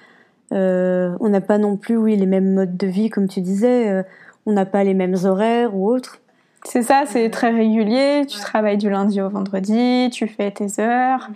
Euh, 0.52 1.18
on 1.20 1.30
n'a 1.30 1.42
pas 1.42 1.58
non 1.58 1.78
plus, 1.78 1.98
oui, 1.98 2.16
les 2.16 2.28
mêmes 2.28 2.54
modes 2.54 2.78
de 2.78 2.88
vie, 2.88 3.10
comme 3.10 3.28
tu 3.28 3.42
disais. 3.42 4.04
On 4.48 4.54
n'a 4.54 4.66
pas 4.66 4.84
les 4.84 4.96
mêmes 4.96 5.16
horaires 5.26 5.76
ou 5.76 5.88
autres. 5.92 6.22
C'est 6.64 6.82
ça, 6.82 7.04
c'est 7.06 7.30
très 7.30 7.52
régulier. 7.52 8.24
Tu 8.28 8.40
travailles 8.40 8.78
du 8.78 8.90
lundi 8.90 9.22
au 9.22 9.30
vendredi, 9.30 10.10
tu 10.12 10.28
fais 10.28 10.50
tes 10.50 10.82
heures. 10.82 11.30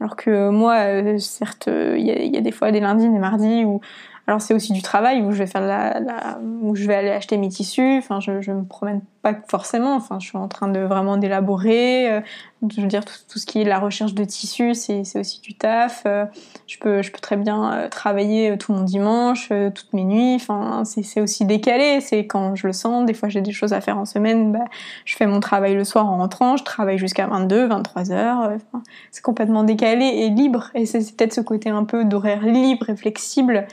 Alors 0.00 0.16
que 0.16 0.50
moi, 0.50 0.74
euh, 0.74 1.18
certes, 1.18 1.68
il 1.68 2.04
y, 2.04 2.36
a 2.36 2.40
des 2.40 2.52
fois 2.52 2.72
des 2.72 2.80
lundis, 2.80 3.08
des 3.08 3.18
mardis 3.18 3.64
où 3.64 3.80
alors 4.28 4.40
c'est 4.40 4.54
aussi 4.54 4.72
du 4.72 4.82
travail 4.82 5.22
où 5.22 5.30
je 5.30 5.38
vais 5.38 5.46
faire 5.46 5.60
la, 5.60 6.00
la, 6.00 6.40
où 6.60 6.74
je 6.74 6.84
vais 6.88 6.96
aller 6.96 7.10
acheter 7.10 7.36
mes 7.36 7.48
tissus. 7.48 7.98
Enfin, 7.98 8.18
je, 8.18 8.40
je 8.40 8.50
me 8.50 8.64
promène 8.64 9.00
pas 9.22 9.34
forcément. 9.46 9.94
Enfin, 9.94 10.18
je 10.18 10.26
suis 10.26 10.36
en 10.36 10.48
train 10.48 10.66
de 10.66 10.80
vraiment 10.80 11.16
d'élaborer. 11.16 12.10
Euh, 12.10 12.20
je 12.68 12.80
veux 12.80 12.88
dire 12.88 13.04
tout, 13.04 13.14
tout, 13.30 13.38
ce 13.38 13.46
qui 13.46 13.60
est 13.60 13.64
la 13.64 13.78
recherche 13.78 14.14
de 14.14 14.24
tissus, 14.24 14.74
c'est, 14.74 15.04
c'est 15.04 15.20
aussi 15.20 15.40
du 15.42 15.54
taf. 15.54 16.02
Euh, 16.06 16.24
je 16.66 16.76
peux, 16.78 17.02
je 17.02 17.12
peux 17.12 17.20
très 17.20 17.36
bien 17.36 17.72
euh, 17.72 17.88
travailler 17.88 18.58
tout 18.58 18.72
mon 18.72 18.82
dimanche, 18.82 19.52
toutes 19.72 19.92
mes 19.92 20.02
nuits. 20.02 20.34
Enfin, 20.34 20.82
c'est, 20.84 21.04
c'est 21.04 21.20
aussi 21.20 21.44
décalé. 21.44 22.00
C'est 22.00 22.26
quand 22.26 22.56
je 22.56 22.66
le 22.66 22.72
sens. 22.72 23.06
Des 23.06 23.14
fois, 23.14 23.28
j'ai 23.28 23.42
des 23.42 23.52
choses 23.52 23.72
à 23.72 23.80
faire 23.80 23.96
en 23.96 24.06
semaine. 24.06 24.50
Bah, 24.50 24.64
je 25.04 25.14
fais 25.14 25.26
mon 25.28 25.38
travail 25.38 25.74
le 25.74 25.84
soir 25.84 26.04
en 26.04 26.16
rentrant. 26.16 26.56
Je 26.56 26.64
travaille 26.64 26.98
jusqu'à 26.98 27.28
22, 27.28 27.68
23 27.68 28.10
heures. 28.10 28.38
Enfin, 28.56 28.82
c'est 29.12 29.22
complètement 29.22 29.62
décalé 29.62 30.04
et 30.04 30.30
libre. 30.30 30.70
Et 30.74 30.84
c'est, 30.84 31.00
c'est 31.00 31.16
peut-être 31.16 31.34
ce 31.34 31.40
côté 31.40 31.70
un 31.70 31.84
peu 31.84 32.04
d'horaire 32.04 32.42
libre 32.42 32.90
et 32.90 32.96
flexible 32.96 33.68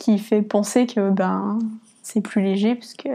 qui 0.00 0.18
fait 0.18 0.40
penser 0.40 0.86
que 0.86 1.10
ben 1.10 1.58
c'est 2.02 2.22
plus 2.22 2.42
léger 2.42 2.74
parce 2.74 2.94
que 2.94 3.08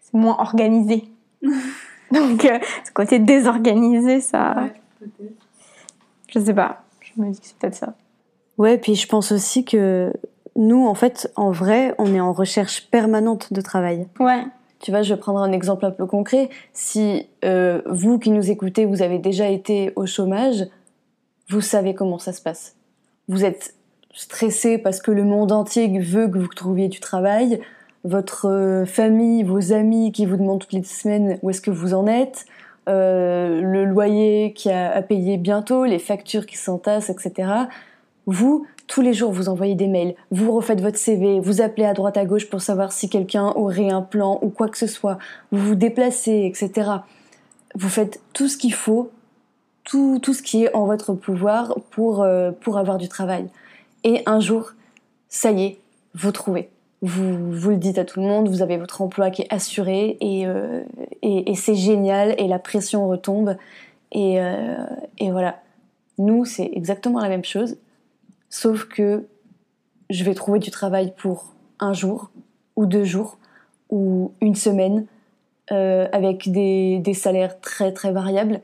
c'est 0.00 0.14
moins 0.14 0.36
organisé. 0.40 1.04
Donc 2.12 2.44
euh, 2.44 2.58
ce 2.84 2.92
côté 2.92 3.20
désorganisé, 3.20 4.20
ça. 4.20 4.56
Ouais, 5.00 5.28
je 6.28 6.40
sais 6.40 6.54
pas. 6.54 6.82
Je 7.00 7.22
me 7.22 7.30
dis 7.30 7.40
que 7.40 7.46
c'est 7.46 7.56
peut-être 7.56 7.76
ça. 7.76 7.94
Ouais, 8.58 8.76
puis 8.76 8.96
je 8.96 9.06
pense 9.06 9.30
aussi 9.30 9.64
que 9.64 10.12
nous, 10.56 10.86
en 10.86 10.94
fait, 10.94 11.30
en 11.36 11.52
vrai, 11.52 11.94
on 11.98 12.12
est 12.12 12.20
en 12.20 12.32
recherche 12.32 12.88
permanente 12.90 13.52
de 13.52 13.60
travail. 13.60 14.08
Ouais. 14.18 14.44
Tu 14.80 14.90
vois, 14.90 15.02
je 15.02 15.14
vais 15.14 15.20
prendre 15.20 15.38
un 15.38 15.52
exemple 15.52 15.84
un 15.84 15.90
peu 15.90 16.06
concret. 16.06 16.50
Si 16.72 17.28
euh, 17.44 17.82
vous 17.86 18.18
qui 18.18 18.30
nous 18.30 18.50
écoutez, 18.50 18.84
vous 18.84 19.02
avez 19.02 19.18
déjà 19.18 19.48
été 19.48 19.92
au 19.94 20.06
chômage, 20.06 20.66
vous 21.50 21.60
savez 21.60 21.94
comment 21.94 22.18
ça 22.18 22.32
se 22.32 22.42
passe. 22.42 22.74
Vous 23.28 23.44
êtes 23.44 23.75
stressé 24.16 24.78
parce 24.78 25.00
que 25.00 25.12
le 25.12 25.22
monde 25.22 25.52
entier 25.52 25.86
veut 26.00 26.26
que 26.26 26.38
vous 26.38 26.48
trouviez 26.48 26.88
du 26.88 26.98
travail, 26.98 27.60
votre 28.02 28.48
euh, 28.48 28.86
famille, 28.86 29.44
vos 29.44 29.72
amis 29.72 30.10
qui 30.10 30.26
vous 30.26 30.36
demandent 30.36 30.60
toutes 30.60 30.72
les 30.72 30.82
semaines 30.82 31.38
où 31.42 31.50
est-ce 31.50 31.60
que 31.60 31.70
vous 31.70 31.94
en 31.94 32.06
êtes, 32.06 32.46
euh, 32.88 33.60
le 33.60 33.84
loyer 33.84 34.52
qui 34.54 34.70
a 34.70 34.92
à 34.92 35.02
payer 35.02 35.36
bientôt, 35.36 35.84
les 35.84 35.98
factures 35.98 36.46
qui 36.46 36.56
s'entassent, 36.56 37.10
etc. 37.10 37.50
Vous, 38.26 38.66
tous 38.86 39.02
les 39.02 39.12
jours, 39.12 39.32
vous 39.32 39.48
envoyez 39.48 39.74
des 39.74 39.86
mails, 39.86 40.14
vous 40.30 40.50
refaites 40.52 40.80
votre 40.80 40.96
CV, 40.96 41.38
vous 41.38 41.60
appelez 41.60 41.84
à 41.84 41.92
droite 41.92 42.16
à 42.16 42.24
gauche 42.24 42.48
pour 42.48 42.62
savoir 42.62 42.92
si 42.92 43.10
quelqu'un 43.10 43.52
aurait 43.54 43.90
un 43.90 44.02
plan 44.02 44.38
ou 44.40 44.48
quoi 44.48 44.68
que 44.68 44.78
ce 44.78 44.86
soit, 44.86 45.18
vous 45.52 45.60
vous 45.60 45.74
déplacez, 45.74 46.50
etc. 46.50 46.90
Vous 47.74 47.88
faites 47.88 48.20
tout 48.32 48.48
ce 48.48 48.56
qu'il 48.56 48.72
faut, 48.72 49.10
tout, 49.84 50.20
tout 50.22 50.32
ce 50.32 50.42
qui 50.42 50.64
est 50.64 50.74
en 50.74 50.86
votre 50.86 51.12
pouvoir 51.12 51.74
pour, 51.90 52.22
euh, 52.22 52.50
pour 52.52 52.78
avoir 52.78 52.96
du 52.96 53.08
travail. 53.08 53.48
Et 54.06 54.22
un 54.24 54.38
jour, 54.38 54.70
ça 55.28 55.50
y 55.50 55.64
est, 55.64 55.80
vous 56.14 56.30
trouvez. 56.30 56.70
Vous, 57.02 57.70
le 57.70 57.76
dites 57.76 57.98
à 57.98 58.04
tout 58.04 58.20
le 58.20 58.26
monde, 58.26 58.48
vous 58.48 58.62
avez 58.62 58.76
votre 58.76 59.02
emploi 59.02 59.30
qui 59.30 59.42
est 59.42 59.52
assuré 59.52 60.16
et, 60.20 60.46
euh, 60.46 60.84
c'est 61.56 61.74
génial 61.74 62.36
et 62.38 62.46
la 62.46 62.60
pression 62.60 63.08
retombe. 63.08 63.56
Et, 64.12 64.40
euh, 64.40 64.76
et 65.18 65.32
voilà. 65.32 65.60
Nous, 66.18 66.44
c'est 66.44 66.70
exactement 66.72 67.18
la 67.18 67.28
même 67.28 67.44
chose, 67.44 67.76
sauf 68.48 68.84
que 68.84 69.26
je 70.08 70.22
vais 70.22 70.34
trouver 70.34 70.60
du 70.60 70.70
travail 70.70 71.12
pour 71.16 71.52
un 71.80 71.92
jour 71.92 72.30
ou 72.76 72.86
deux 72.86 73.04
jours 73.04 73.38
ou 73.90 74.32
une 74.40 74.54
semaine 74.54 75.06
euh, 75.72 76.06
avec 76.12 76.48
des 76.48 77.14
salaires 77.14 77.60
très 77.60 77.92
très 77.92 78.12
variables. 78.12 78.60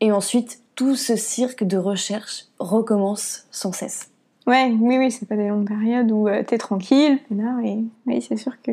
Et 0.00 0.12
ensuite, 0.12 0.60
tout 0.76 0.94
ce 0.94 1.16
cirque 1.16 1.64
de 1.64 1.78
recherche 1.78 2.46
recommence 2.60 3.46
sans 3.50 3.72
cesse. 3.72 4.13
Ouais, 4.46 4.76
oui, 4.78 4.98
oui, 4.98 5.10
c'est 5.10 5.26
pas 5.26 5.36
des 5.36 5.48
longues 5.48 5.66
périodes 5.66 6.12
où 6.12 6.28
euh, 6.28 6.42
t'es 6.42 6.58
tranquille, 6.58 7.18
et 7.30 7.78
oui, 8.06 8.20
c'est 8.20 8.36
sûr 8.36 8.60
que. 8.62 8.72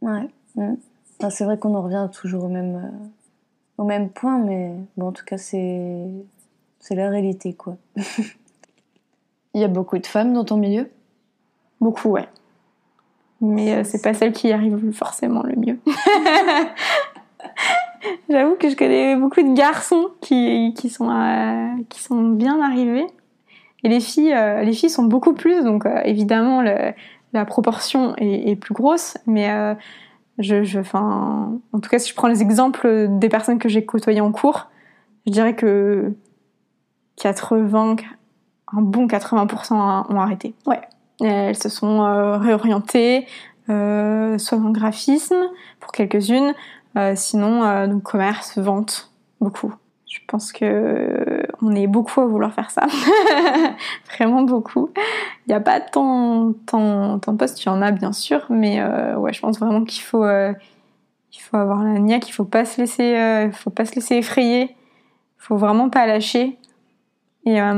Ouais. 0.00 0.28
Mm. 0.54 0.76
c'est 1.30 1.44
vrai 1.44 1.58
qu'on 1.58 1.74
en 1.74 1.82
revient 1.82 2.08
toujours 2.12 2.44
au 2.44 2.48
même, 2.48 2.76
euh, 2.76 2.88
au 3.76 3.84
même 3.84 4.08
point, 4.08 4.38
mais 4.38 4.72
bon, 4.96 5.08
en 5.08 5.12
tout 5.12 5.26
cas, 5.26 5.36
c'est, 5.36 6.06
c'est 6.80 6.94
la 6.94 7.10
réalité, 7.10 7.52
quoi. 7.52 7.76
Il 9.54 9.60
y 9.60 9.64
a 9.64 9.68
beaucoup 9.68 9.98
de 9.98 10.06
femmes 10.06 10.32
dans 10.32 10.44
ton 10.44 10.56
milieu? 10.56 10.88
Beaucoup, 11.80 12.10
ouais. 12.10 12.28
Mais 13.40 13.74
euh, 13.74 13.84
c'est 13.84 14.02
pas 14.02 14.14
celle 14.14 14.32
qui 14.32 14.52
arrive 14.52 14.92
forcément 14.92 15.42
le 15.42 15.56
mieux. 15.56 15.78
J'avoue 18.30 18.54
que 18.54 18.70
je 18.70 18.76
connais 18.76 19.16
beaucoup 19.16 19.42
de 19.42 19.54
garçons 19.54 20.10
qui, 20.20 20.72
qui, 20.76 20.88
sont, 20.88 21.10
qui 21.88 22.00
sont 22.02 22.30
bien 22.30 22.62
arrivés 22.62 23.06
et 23.84 23.88
les 23.88 24.00
filles, 24.00 24.34
euh, 24.34 24.62
les 24.62 24.72
filles 24.72 24.90
sont 24.90 25.04
beaucoup 25.04 25.34
plus, 25.34 25.64
donc 25.64 25.86
euh, 25.86 26.00
évidemment 26.04 26.62
la 27.32 27.44
proportion 27.44 28.14
est, 28.16 28.56
plus 28.56 28.74
grosse, 28.74 29.16
mais 29.26 29.50
euh, 29.50 29.74
Je, 30.38 30.64
je, 30.64 30.80
en 30.94 31.80
tout 31.80 31.90
cas, 31.90 31.98
si 31.98 32.10
je 32.10 32.14
prends 32.14 32.28
les 32.28 32.42
exemples 32.42 33.06
des 33.08 33.28
personnes 33.28 33.58
que 33.58 33.68
j'ai 33.68 33.84
côtoyées 33.84 34.20
en 34.20 34.32
cours, 34.32 34.68
je 35.26 35.32
dirais 35.32 35.54
que 35.54 36.12
80, 37.16 37.96
un 38.72 38.80
bon 38.80 39.06
80% 39.06 39.74
ont 39.74 40.20
arrêté. 40.20 40.54
Ouais. 40.66 40.80
Elles 41.20 41.56
se 41.56 41.68
sont 41.68 42.00
réorientées, 42.38 43.26
soit 43.66 44.58
le 44.58 44.72
graphisme 44.72 45.42
pour 45.80 45.90
quelques-unes, 45.90 46.54
sinon 47.14 47.86
donc 47.88 48.04
commerce, 48.04 48.58
vente, 48.58 49.12
beaucoup. 49.40 49.74
Je 50.08 50.18
pense 50.26 50.52
que 50.52 51.42
on 51.60 51.74
est 51.74 51.86
beaucoup 51.86 52.20
à 52.20 52.26
vouloir 52.26 52.52
faire 52.54 52.70
ça, 52.70 52.86
vraiment 54.14 54.42
beaucoup. 54.42 54.90
Il 55.46 55.50
n'y 55.50 55.54
a 55.54 55.60
pas 55.60 55.80
tant, 55.80 56.54
tant, 56.66 57.18
tant 57.18 57.32
de 57.32 57.36
postes, 57.36 57.62
il 57.62 57.66
y 57.66 57.68
en 57.68 57.82
a 57.82 57.90
bien 57.90 58.12
sûr, 58.12 58.46
mais 58.48 58.82
ouais, 59.16 59.32
je 59.32 59.40
pense 59.40 59.58
vraiment 59.58 59.84
qu'il 59.84 60.02
faut, 60.02 60.24
il 60.24 61.38
faut 61.40 61.56
avoir 61.58 61.84
la 61.84 61.98
niaque, 61.98 62.28
il 62.28 62.32
faut 62.32 62.44
pas 62.44 62.64
se 62.64 62.80
laisser, 62.80 63.50
faut 63.52 63.70
pas 63.70 63.84
se 63.84 63.94
laisser 63.96 64.16
effrayer, 64.16 64.62
il 64.70 64.76
faut 65.36 65.56
vraiment 65.56 65.90
pas 65.90 66.06
lâcher. 66.06 66.56
Et 67.44 67.60
à 67.60 67.74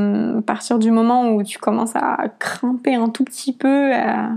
partir 0.46 0.78
du 0.78 0.92
moment 0.92 1.32
où 1.32 1.42
tu 1.42 1.58
commences 1.58 1.96
à 1.96 2.16
crimper 2.38 2.94
un 2.94 3.08
tout 3.08 3.24
petit 3.24 3.52
peu, 3.52 3.92
à, 3.92 4.30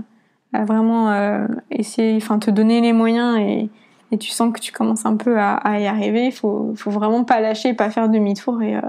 à 0.54 0.64
vraiment 0.64 1.10
euh, 1.10 1.46
essayer, 1.70 2.16
enfin 2.16 2.38
te 2.38 2.50
donner 2.50 2.80
les 2.80 2.92
moyens 2.92 3.38
et, 3.38 3.68
et, 4.14 4.18
tu 4.18 4.30
sens 4.30 4.52
que 4.52 4.60
tu 4.60 4.72
commences 4.72 5.06
un 5.06 5.16
peu 5.16 5.38
à, 5.38 5.54
à 5.54 5.78
y 5.78 5.86
arriver, 5.86 6.26
il 6.26 6.32
faut, 6.32 6.74
faut 6.76 6.90
vraiment 6.90 7.24
pas 7.24 7.40
lâcher, 7.40 7.74
pas 7.74 7.90
faire 7.90 8.08
demi-tour. 8.08 8.62
Et 8.62 8.76
euh, 8.76 8.80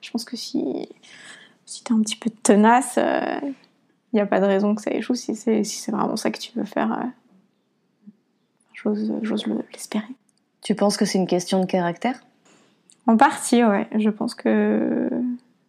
je 0.00 0.10
pense 0.10 0.24
que 0.24 0.36
si, 0.36 0.88
si 1.66 1.84
tu 1.84 1.92
es 1.92 1.96
un 1.96 2.00
petit 2.00 2.16
peu 2.16 2.30
tenace, 2.30 2.94
il 2.96 3.02
euh, 3.02 3.50
n'y 4.12 4.20
a 4.20 4.26
pas 4.26 4.40
de 4.40 4.46
raison 4.46 4.74
que 4.74 4.82
ça 4.82 4.92
échoue 4.92 5.14
si 5.14 5.34
c'est 5.34 5.64
si 5.64 5.90
vraiment 5.90 6.16
ça 6.16 6.30
que 6.30 6.38
tu 6.38 6.52
veux 6.54 6.64
faire. 6.64 6.98
J'ose 8.74 9.46
l'espérer. 9.72 10.04
Tu 10.62 10.74
penses 10.74 10.96
que 10.96 11.04
c'est 11.04 11.18
une 11.18 11.26
question 11.26 11.60
de 11.60 11.66
caractère? 11.66 12.20
En 13.06 13.16
partie, 13.16 13.62
ouais. 13.64 13.86
Je 13.96 14.10
pense 14.10 14.34
que 14.34 15.10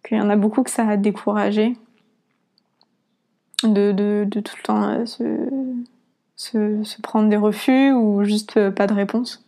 qu'il 0.06 0.18
y 0.18 0.22
en 0.22 0.30
a 0.30 0.36
beaucoup 0.36 0.64
que 0.64 0.70
ça 0.70 0.88
a 0.88 0.98
découragé 0.98 1.76
de, 3.64 3.92
de, 3.92 4.26
de, 4.30 4.40
tout 4.40 4.56
le 4.58 4.64
temps 4.64 4.84
euh, 4.84 5.06
se, 5.06 5.24
se, 6.36 6.84
se, 6.84 7.02
prendre 7.02 7.30
des 7.30 7.38
refus 7.38 7.92
ou 7.92 8.24
juste 8.24 8.58
euh, 8.58 8.72
pas 8.72 8.88
de 8.88 8.94
réponse. 8.94 9.46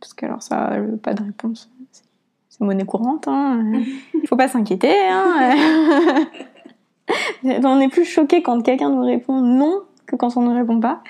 Parce 0.00 0.14
que 0.14 0.26
alors 0.26 0.42
ça, 0.42 0.72
pas 1.02 1.14
de 1.14 1.22
réponse, 1.22 1.70
c'est 2.48 2.64
monnaie 2.64 2.84
courante. 2.84 3.28
Hein. 3.28 3.62
Faut 4.26 4.36
pas 4.36 4.48
s'inquiéter. 4.48 4.94
Hein. 5.08 6.26
on 7.44 7.80
est 7.80 7.88
plus 7.88 8.04
choqué 8.04 8.42
quand 8.42 8.60
quelqu'un 8.62 8.90
nous 8.90 9.04
répond 9.04 9.40
non 9.40 9.82
que 10.06 10.16
quand 10.16 10.36
on 10.36 10.42
ne 10.42 10.54
répond 10.54 10.80
pas. 10.80 11.02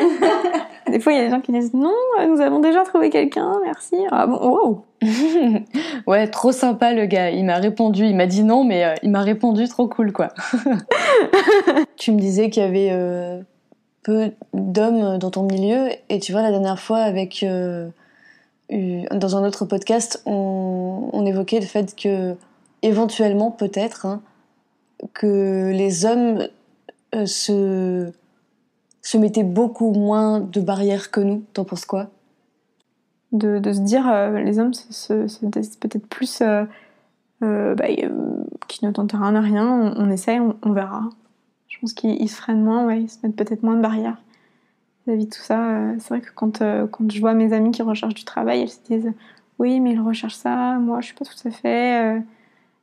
des 0.90 1.00
fois, 1.00 1.12
il 1.12 1.18
y 1.18 1.20
a 1.20 1.24
des 1.24 1.30
gens 1.30 1.40
qui 1.40 1.52
disent 1.52 1.74
non, 1.74 1.94
nous 2.26 2.40
avons 2.40 2.60
déjà 2.60 2.82
trouvé 2.82 3.10
quelqu'un, 3.10 3.52
merci. 3.62 3.96
Ah 4.10 4.26
bon, 4.26 4.38
wow. 4.38 4.84
ouais, 6.06 6.26
trop 6.28 6.50
sympa 6.50 6.92
le 6.92 7.06
gars. 7.06 7.30
Il 7.30 7.44
m'a 7.44 7.56
répondu, 7.56 8.06
il 8.06 8.16
m'a 8.16 8.26
dit 8.26 8.42
non, 8.42 8.64
mais 8.64 8.84
euh, 8.84 8.94
il 9.02 9.10
m'a 9.10 9.20
répondu 9.20 9.68
trop 9.68 9.86
cool 9.86 10.12
quoi. 10.12 10.28
tu 11.96 12.12
me 12.12 12.18
disais 12.18 12.48
qu'il 12.48 12.62
y 12.62 12.66
avait 12.66 12.88
euh, 12.90 13.42
d'hommes 14.54 15.18
dans 15.18 15.30
ton 15.30 15.44
milieu, 15.44 15.88
et 16.08 16.18
tu 16.20 16.32
vois, 16.32 16.42
la 16.42 16.50
dernière 16.50 16.80
fois, 16.80 16.98
avec. 16.98 17.42
Euh, 17.42 17.88
dans 18.70 19.34
un 19.34 19.46
autre 19.46 19.64
podcast, 19.64 20.22
on, 20.26 21.24
évoquait 21.24 21.58
le 21.58 21.64
fait 21.64 21.96
que, 21.96 22.36
éventuellement, 22.82 23.50
peut-être, 23.50 24.04
hein, 24.04 24.20
que 25.14 25.70
les 25.72 26.04
hommes 26.04 26.46
se 27.24 28.12
se 29.08 29.16
mettait 29.16 29.44
beaucoup 29.44 29.92
moins 29.92 30.40
de 30.40 30.60
barrières 30.60 31.10
que 31.10 31.20
nous. 31.20 31.42
T'en 31.54 31.64
penses 31.64 31.86
quoi? 31.86 32.08
De, 33.32 33.60
se 33.72 33.80
dire, 33.80 34.06
euh, 34.06 34.38
les 34.40 34.58
hommes 34.58 34.74
se, 34.74 35.26
se, 35.26 35.46
peut-être 35.46 36.06
plus 36.06 36.42
euh, 36.42 36.64
euh, 37.42 37.74
bah, 37.74 37.86
qui 38.68 38.84
ne 38.84 38.90
tentent 38.90 39.12
rien 39.12 39.34
à 39.34 39.40
rien, 39.40 39.66
on, 39.66 39.94
on 39.96 40.10
essaye, 40.10 40.40
on, 40.40 40.72
verra. 40.72 41.08
Je 41.78 41.82
pense 41.82 41.92
qu'ils 41.92 42.28
se 42.28 42.36
freinent 42.36 42.64
moins, 42.64 42.86
ouais, 42.86 43.02
ils 43.02 43.08
se 43.08 43.18
mettent 43.22 43.36
peut-être 43.36 43.62
moins 43.62 43.76
de 43.76 43.80
barrières 43.80 44.20
vis-à-vis 45.06 45.26
de 45.26 45.30
tout 45.30 45.40
ça. 45.40 45.96
c'est 45.98 46.08
vrai 46.08 46.20
que 46.20 46.30
quand, 46.34 46.58
quand 46.58 47.10
je 47.10 47.20
vois 47.20 47.32
mes 47.32 47.52
amis 47.52 47.70
qui 47.70 47.82
recherchent 47.82 48.14
du 48.14 48.24
travail, 48.24 48.62
elles 48.62 48.68
se 48.68 48.80
disent 48.84 49.12
oui, 49.58 49.80
mais 49.80 49.92
ils 49.92 50.00
recherchent 50.00 50.34
ça, 50.34 50.78
moi 50.80 51.00
je 51.00 51.06
suis 51.06 51.14
pas 51.14 51.24
tout 51.24 51.48
à 51.48 51.50
fait. 51.50 52.20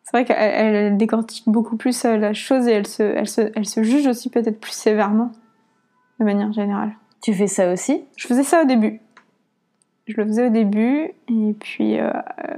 c'est 0.03 0.11
vrai 0.11 0.25
qu'elles 0.25 0.97
décortiquent 0.97 1.49
beaucoup 1.49 1.75
plus 1.75 2.03
la 2.03 2.33
chose 2.33 2.67
et 2.67 2.71
elles 2.71 2.87
se, 2.87 3.03
elles 3.03 3.27
se, 3.27 3.41
elles 3.53 3.67
se 3.67 3.83
jugent 3.83 4.07
aussi 4.07 4.29
peut-être 4.29 4.59
plus 4.59 4.71
sévèrement 4.71 5.31
de 6.19 6.25
manière 6.25 6.51
générale. 6.53 6.93
Tu 7.21 7.33
fais 7.33 7.47
ça 7.47 7.71
aussi? 7.71 8.03
Je 8.15 8.27
faisais 8.27 8.43
ça 8.43 8.61
au 8.61 8.65
début. 8.65 9.01
Je 10.07 10.13
le 10.17 10.25
faisais 10.27 10.47
au 10.47 10.49
début 10.49 11.11
et 11.27 11.55
puis 11.59 11.99
euh, 11.99 12.11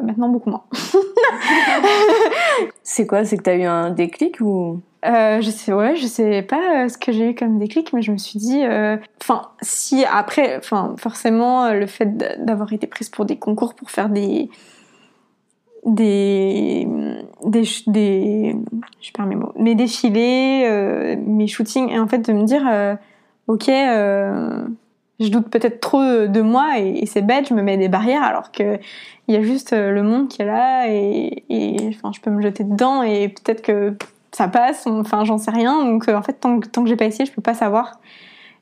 maintenant 0.03 0.27
beaucoup 0.27 0.49
moins. 0.49 0.65
c'est 2.83 3.07
quoi? 3.07 3.23
C'est 3.23 3.37
que 3.37 3.43
tu 3.43 3.49
as 3.49 3.55
eu 3.55 3.63
un 3.63 3.91
déclic 3.91 4.41
ou? 4.41 4.81
Euh, 5.07 5.41
je 5.41 5.49
sais, 5.49 5.73
ouais, 5.73 5.95
je 5.95 6.05
sais 6.05 6.41
pas 6.41 6.83
euh, 6.83 6.89
ce 6.89 6.97
que 6.97 7.11
j'ai 7.11 7.31
eu 7.31 7.35
comme 7.35 7.59
déclic, 7.59 7.93
mais 7.93 8.01
je 8.01 8.11
me 8.11 8.17
suis 8.17 8.39
dit, 8.39 8.61
enfin, 9.21 9.43
si 9.61 10.03
après, 10.05 10.57
enfin, 10.57 10.95
forcément, 10.97 11.71
le 11.71 11.87
fait 11.87 12.17
d'avoir 12.43 12.73
été 12.73 12.87
prise 12.87 13.09
pour 13.09 13.25
des 13.25 13.37
concours 13.37 13.73
pour 13.73 13.91
faire 13.91 14.09
des, 14.09 14.49
des, 15.85 16.87
des, 17.45 17.63
des 17.87 18.55
je 19.01 19.11
perds 19.11 19.27
mes 19.27 19.35
mots, 19.35 19.53
mes 19.57 19.75
défilés, 19.75 21.15
mes 21.25 21.47
shootings, 21.47 21.89
et 21.89 21.99
en 21.99 22.07
fait 22.07 22.19
de 22.19 22.33
me 22.33 22.43
dire, 22.43 22.97
ok, 23.47 23.69
euh, 23.69 24.67
je 25.19 25.29
doute 25.29 25.49
peut-être 25.49 25.79
trop 25.79 26.27
de 26.27 26.41
moi 26.41 26.79
et, 26.79 27.05
c'est 27.05 27.21
bête, 27.21 27.49
je 27.49 27.53
me 27.53 27.61
mets 27.61 27.77
des 27.77 27.87
barrières 27.87 28.23
alors 28.23 28.51
que 28.51 28.77
il 29.27 29.33
y 29.33 29.37
a 29.37 29.41
juste 29.41 29.73
euh, 29.73 29.91
le 29.91 30.03
monde 30.03 30.27
qui 30.27 30.41
est 30.41 30.45
là 30.45 30.87
et, 30.89 31.43
enfin 31.89 32.11
je 32.13 32.21
peux 32.21 32.29
me 32.29 32.41
jeter 32.41 32.63
dedans 32.63 33.01
et 33.03 33.29
peut-être 33.29 33.61
que 33.61 33.95
ça 34.31 34.47
passe, 34.47 34.87
enfin 34.87 35.23
j'en 35.25 35.37
sais 35.37 35.51
rien. 35.51 35.85
Donc 35.85 36.07
euh, 36.09 36.15
en 36.15 36.21
fait 36.21 36.33
tant 36.33 36.59
que, 36.59 36.67
tant 36.67 36.83
que 36.83 36.89
j'ai 36.89 36.95
pas 36.95 37.05
essayé, 37.05 37.25
je 37.25 37.31
peux 37.31 37.41
pas 37.41 37.53
savoir. 37.53 37.99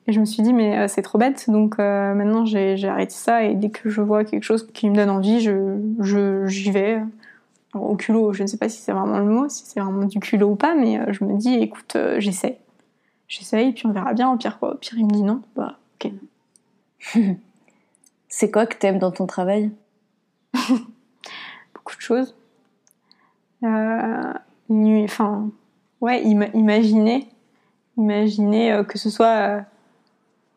Et 0.07 0.13
je 0.13 0.19
me 0.19 0.25
suis 0.25 0.43
dit 0.43 0.53
mais 0.53 0.87
c'est 0.87 1.01
trop 1.01 1.17
bête 1.17 1.49
donc 1.49 1.79
maintenant 1.79 2.45
j'ai 2.45 2.87
arrêté 2.87 3.15
ça 3.15 3.43
et 3.43 3.55
dès 3.55 3.71
que 3.71 3.89
je 3.89 4.01
vois 4.01 4.23
quelque 4.23 4.43
chose 4.43 4.67
qui 4.71 4.87
me 4.87 4.95
donne 4.95 5.09
envie, 5.09 5.41
je 5.41 6.45
j'y 6.45 6.69
vais. 6.69 7.01
au 7.73 7.95
culot, 7.95 8.31
je 8.31 8.43
ne 8.43 8.47
sais 8.47 8.57
pas 8.57 8.69
si 8.69 8.79
c'est 8.81 8.91
vraiment 8.91 9.17
le 9.17 9.25
mot, 9.25 9.49
si 9.49 9.63
c'est 9.65 9.79
vraiment 9.79 10.05
du 10.05 10.19
culot 10.19 10.49
ou 10.49 10.55
pas, 10.55 10.75
mais 10.75 11.01
je 11.11 11.23
me 11.23 11.35
dis 11.37 11.55
écoute, 11.55 11.97
j'essaie 12.19 12.59
j'essaye, 13.27 13.73
puis 13.73 13.85
on 13.85 13.91
verra 13.91 14.13
bien. 14.13 14.31
Au 14.31 14.37
pire, 14.37 14.59
quoi. 14.59 14.73
Au 14.73 14.77
pire, 14.77 14.97
il 14.97 15.05
me 15.05 15.11
dit 15.11 15.23
non. 15.23 15.41
Bah, 15.55 15.77
ok. 15.95 16.11
c'est 18.27 18.51
quoi 18.51 18.65
que 18.65 18.77
t'aimes 18.77 18.99
dans 18.99 19.11
ton 19.11 19.25
travail? 19.25 19.71
Beaucoup 21.73 21.95
de 21.95 22.01
choses. 22.01 22.35
Euh, 23.63 24.33
enfin, 24.69 25.49
ouais, 26.01 26.23
imaginer. 26.23 27.27
Imaginer 27.97 28.73
euh, 28.73 28.83
que 28.83 28.97
ce 28.97 29.09
soit 29.09 29.27
euh, 29.27 29.61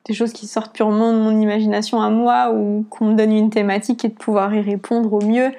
des 0.07 0.15
choses 0.15 0.33
qui 0.33 0.47
sortent 0.47 0.75
purement 0.75 1.13
de 1.13 1.19
mon 1.19 1.41
imagination 1.41 2.01
à 2.01 2.11
moi 2.11 2.53
ou 2.53 2.85
qu'on 2.91 3.07
me 3.07 3.15
donne 3.15 3.33
une 3.33 3.51
thématique 3.51 4.05
et 4.05 4.09
de 4.09 4.15
pouvoir 4.15 4.55
y 4.55 4.61
répondre 4.61 5.13
au 5.13 5.21
mieux. 5.21 5.53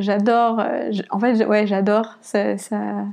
j'adore. 0.00 0.62
en 1.10 1.18
fait, 1.18 1.44
ouais, 1.44 1.66
j'adore. 1.66 2.16
Ça, 2.20 2.56
ça, 2.58 3.04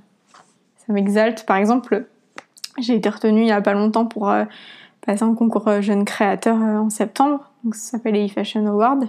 m'exalte. 0.88 1.45
Par 1.45 1.58
exemple, 1.58 2.06
j'ai 2.80 2.95
été 2.95 3.10
retenue 3.10 3.41
il 3.41 3.47
y 3.47 3.52
a 3.52 3.62
pas 3.62 3.74
longtemps 3.74 4.06
pour 4.06 4.30
euh, 4.30 4.45
passer 5.06 5.24
un 5.24 5.34
concours 5.34 5.67
euh, 5.67 5.82
jeune 5.82 6.06
créateur 6.06 6.58
euh, 6.58 6.78
en 6.78 6.89
septembre. 6.89 7.52
Donc 7.63 7.76
ça 7.76 7.91
s'appelle 7.91 8.13
les 8.13 8.28
e-Fashion 8.28 8.65
Awards. 8.65 9.04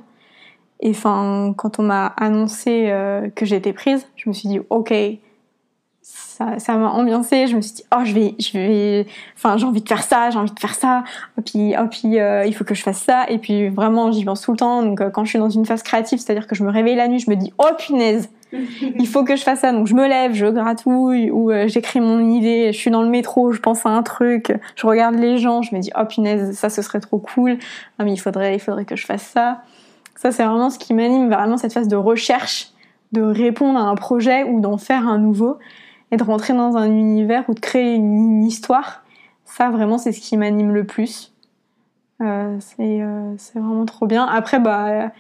Et 0.83 0.91
enfin, 0.91 1.55
quand 1.57 1.79
on 1.79 1.85
m'a 1.85 2.07
annoncé 2.07 2.93
que 3.35 3.47
j'étais 3.47 3.73
prise, 3.73 4.07
je 4.17 4.29
me 4.29 4.35
suis 4.35 4.49
dit 4.49 4.61
ok, 4.69 4.93
ça, 6.03 6.59
ça 6.59 6.77
m'a 6.77 6.89
ambiancé. 6.89 7.47
Je 7.47 7.57
me 7.57 7.61
suis 7.61 7.75
dit 7.75 7.85
oh 7.95 8.01
je 8.05 8.13
vais, 8.13 8.35
je 8.39 8.53
vais, 8.53 9.07
enfin 9.37 9.57
j'ai 9.57 9.65
envie 9.65 9.81
de 9.81 9.89
faire 9.89 10.03
ça, 10.03 10.31
j'ai 10.31 10.39
envie 10.39 10.53
de 10.53 10.59
faire 10.59 10.75
ça. 10.75 11.05
Et 11.39 11.43
puis, 11.43 11.75
oh, 11.79 11.87
puis 11.89 12.19
il 12.49 12.55
faut 12.55 12.65
que 12.65 12.75
je 12.75 12.83
fasse 12.83 13.01
ça. 13.01 13.27
Et 13.29 13.39
puis 13.39 13.69
vraiment 13.69 14.11
j'y 14.11 14.25
pense 14.25 14.43
tout 14.43 14.51
le 14.51 14.59
temps. 14.59 14.83
Donc 14.83 15.09
quand 15.13 15.25
je 15.25 15.31
suis 15.31 15.39
dans 15.39 15.51
une 15.51 15.65
phase 15.65 15.85
créative, 15.85 16.19
c'est-à-dire 16.19 16.49
que 16.49 16.57
je 16.57 16.65
me 16.65 16.71
réveille 16.71 16.97
la 16.97 17.07
nuit, 17.07 17.21
je 17.21 17.31
me 17.31 17.37
dis 17.37 17.53
oh 17.59 17.71
punaise 17.79 18.29
il 18.99 19.07
faut 19.07 19.25
que 19.25 19.37
je 19.37 19.43
fasse 19.43 19.61
ça. 19.61 19.73
Donc 19.73 19.87
je 19.87 19.95
me 19.95 20.07
lève, 20.07 20.35
je 20.35 20.47
gratouille 20.47 21.31
ou 21.31 21.51
euh, 21.51 21.69
j'écris 21.69 22.01
mon 22.01 22.21
idée, 22.31 22.73
je 22.73 22.79
suis 22.79 22.91
dans 22.91 23.03
le 23.03 23.09
métro, 23.09 23.53
je 23.53 23.61
pense 23.61 23.87
à 23.87 23.91
un 23.91 24.03
truc, 24.03 24.53
je 24.77 24.87
regarde 24.87 25.15
les 25.15 25.39
gens, 25.39 25.63
je 25.63 25.75
me 25.75 25.81
dis 25.81 25.91
oh 25.99 26.05
punaise, 26.05 26.57
ça 26.57 26.69
ce 26.69 26.83
serait 26.83 27.01
trop 27.01 27.19
cool. 27.19 27.59
Ah 27.99 28.05
mais 28.05 28.13
il 28.13 28.19
faudrait 28.19 28.55
il 28.55 28.61
faudrait 28.61 28.85
que 28.85 28.97
je 28.97 29.07
fasse 29.07 29.23
ça. 29.23 29.63
Ça 30.23 30.31
c'est 30.31 30.45
vraiment 30.45 30.71
ce 30.71 30.79
qui 30.79 30.95
m'anime, 30.95 31.29
vraiment 31.29 31.57
cette 31.57 31.73
phase 31.73 31.89
de 31.89 31.97
recherche, 31.97 32.71
de 33.11 33.23
répondre 33.23 33.77
à 33.77 33.83
un 33.83 33.97
projet 33.97 34.45
ou 34.45 34.61
d'en 34.61 34.79
faire 34.79 35.09
un 35.09 35.19
nouveau 35.19 35.59
et 36.13 36.17
de 36.17 36.23
rentrer 36.23 36.53
dans 36.53 36.77
un 36.77 36.87
univers 36.87 37.43
ou 37.49 37.55
de 37.55 37.59
créer 37.59 37.97
une, 37.97 38.45
histoire. 38.45 39.03
Ça 39.45 39.71
vraiment 39.71 39.99
c'est 39.99 40.13
ce 40.13 40.21
qui 40.21 40.37
m'anime 40.37 40.71
le 40.71 40.85
plus. 40.85 41.33
Euh, 42.21 42.57
euh, 42.79 43.35
c'est 43.37 43.59
vraiment 43.59 43.85
trop 43.85 44.07
bien. 44.07 44.25
Après 44.25 44.61
bah 44.61 45.11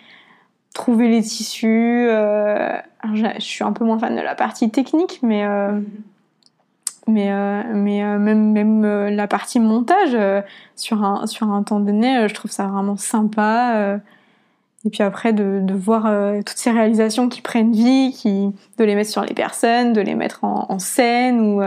trouver 0.72 1.09
les 1.09 1.22
tissus. 1.22 2.07
Euh, 2.09 2.70
je, 3.12 3.26
suis 3.40 3.64
un 3.64 3.72
peu 3.72 3.84
moins 3.84 3.98
fan 3.98 4.14
de 4.14 4.20
la 4.20 4.36
partie 4.36 4.70
technique, 4.70 5.18
mais 5.24 5.44
euh, 5.44 5.80
Mais, 7.09 7.32
mais 7.74 8.05
même, 8.18 8.53
même 8.53 9.09
la 9.09 9.26
partie 9.26 9.59
montage, 9.59 10.16
sur, 10.76 11.03
un, 11.03 11.26
sur 11.26 11.50
un 11.50 11.64
temps 11.64 11.80
donné, 11.80 12.28
je 12.28 12.34
trouve 12.34 12.53
ça 12.53 12.68
vraiment 12.68 12.96
sympa. 12.96 13.98
Et 14.85 14.91
puis 14.91 15.03
après, 15.03 15.33
de, 15.33 15.61
de 15.62 15.74
voir 15.74 16.05
toutes 16.45 16.59
ces 16.59 16.70
réalisations 16.70 17.28
qui 17.28 17.41
prennent 17.41 17.72
vie, 17.72 18.12
qui, 18.12 18.51
de 18.78 18.85
les 18.85 18.95
mettre 18.95 19.11
sur 19.11 19.24
les 19.24 19.35
personnes, 19.35 19.93
de 19.93 20.01
les 20.01 20.14
mettre 20.14 20.45
en, 20.45 20.66
en 20.68 20.78
scène 20.78 21.41
ou 21.41 21.62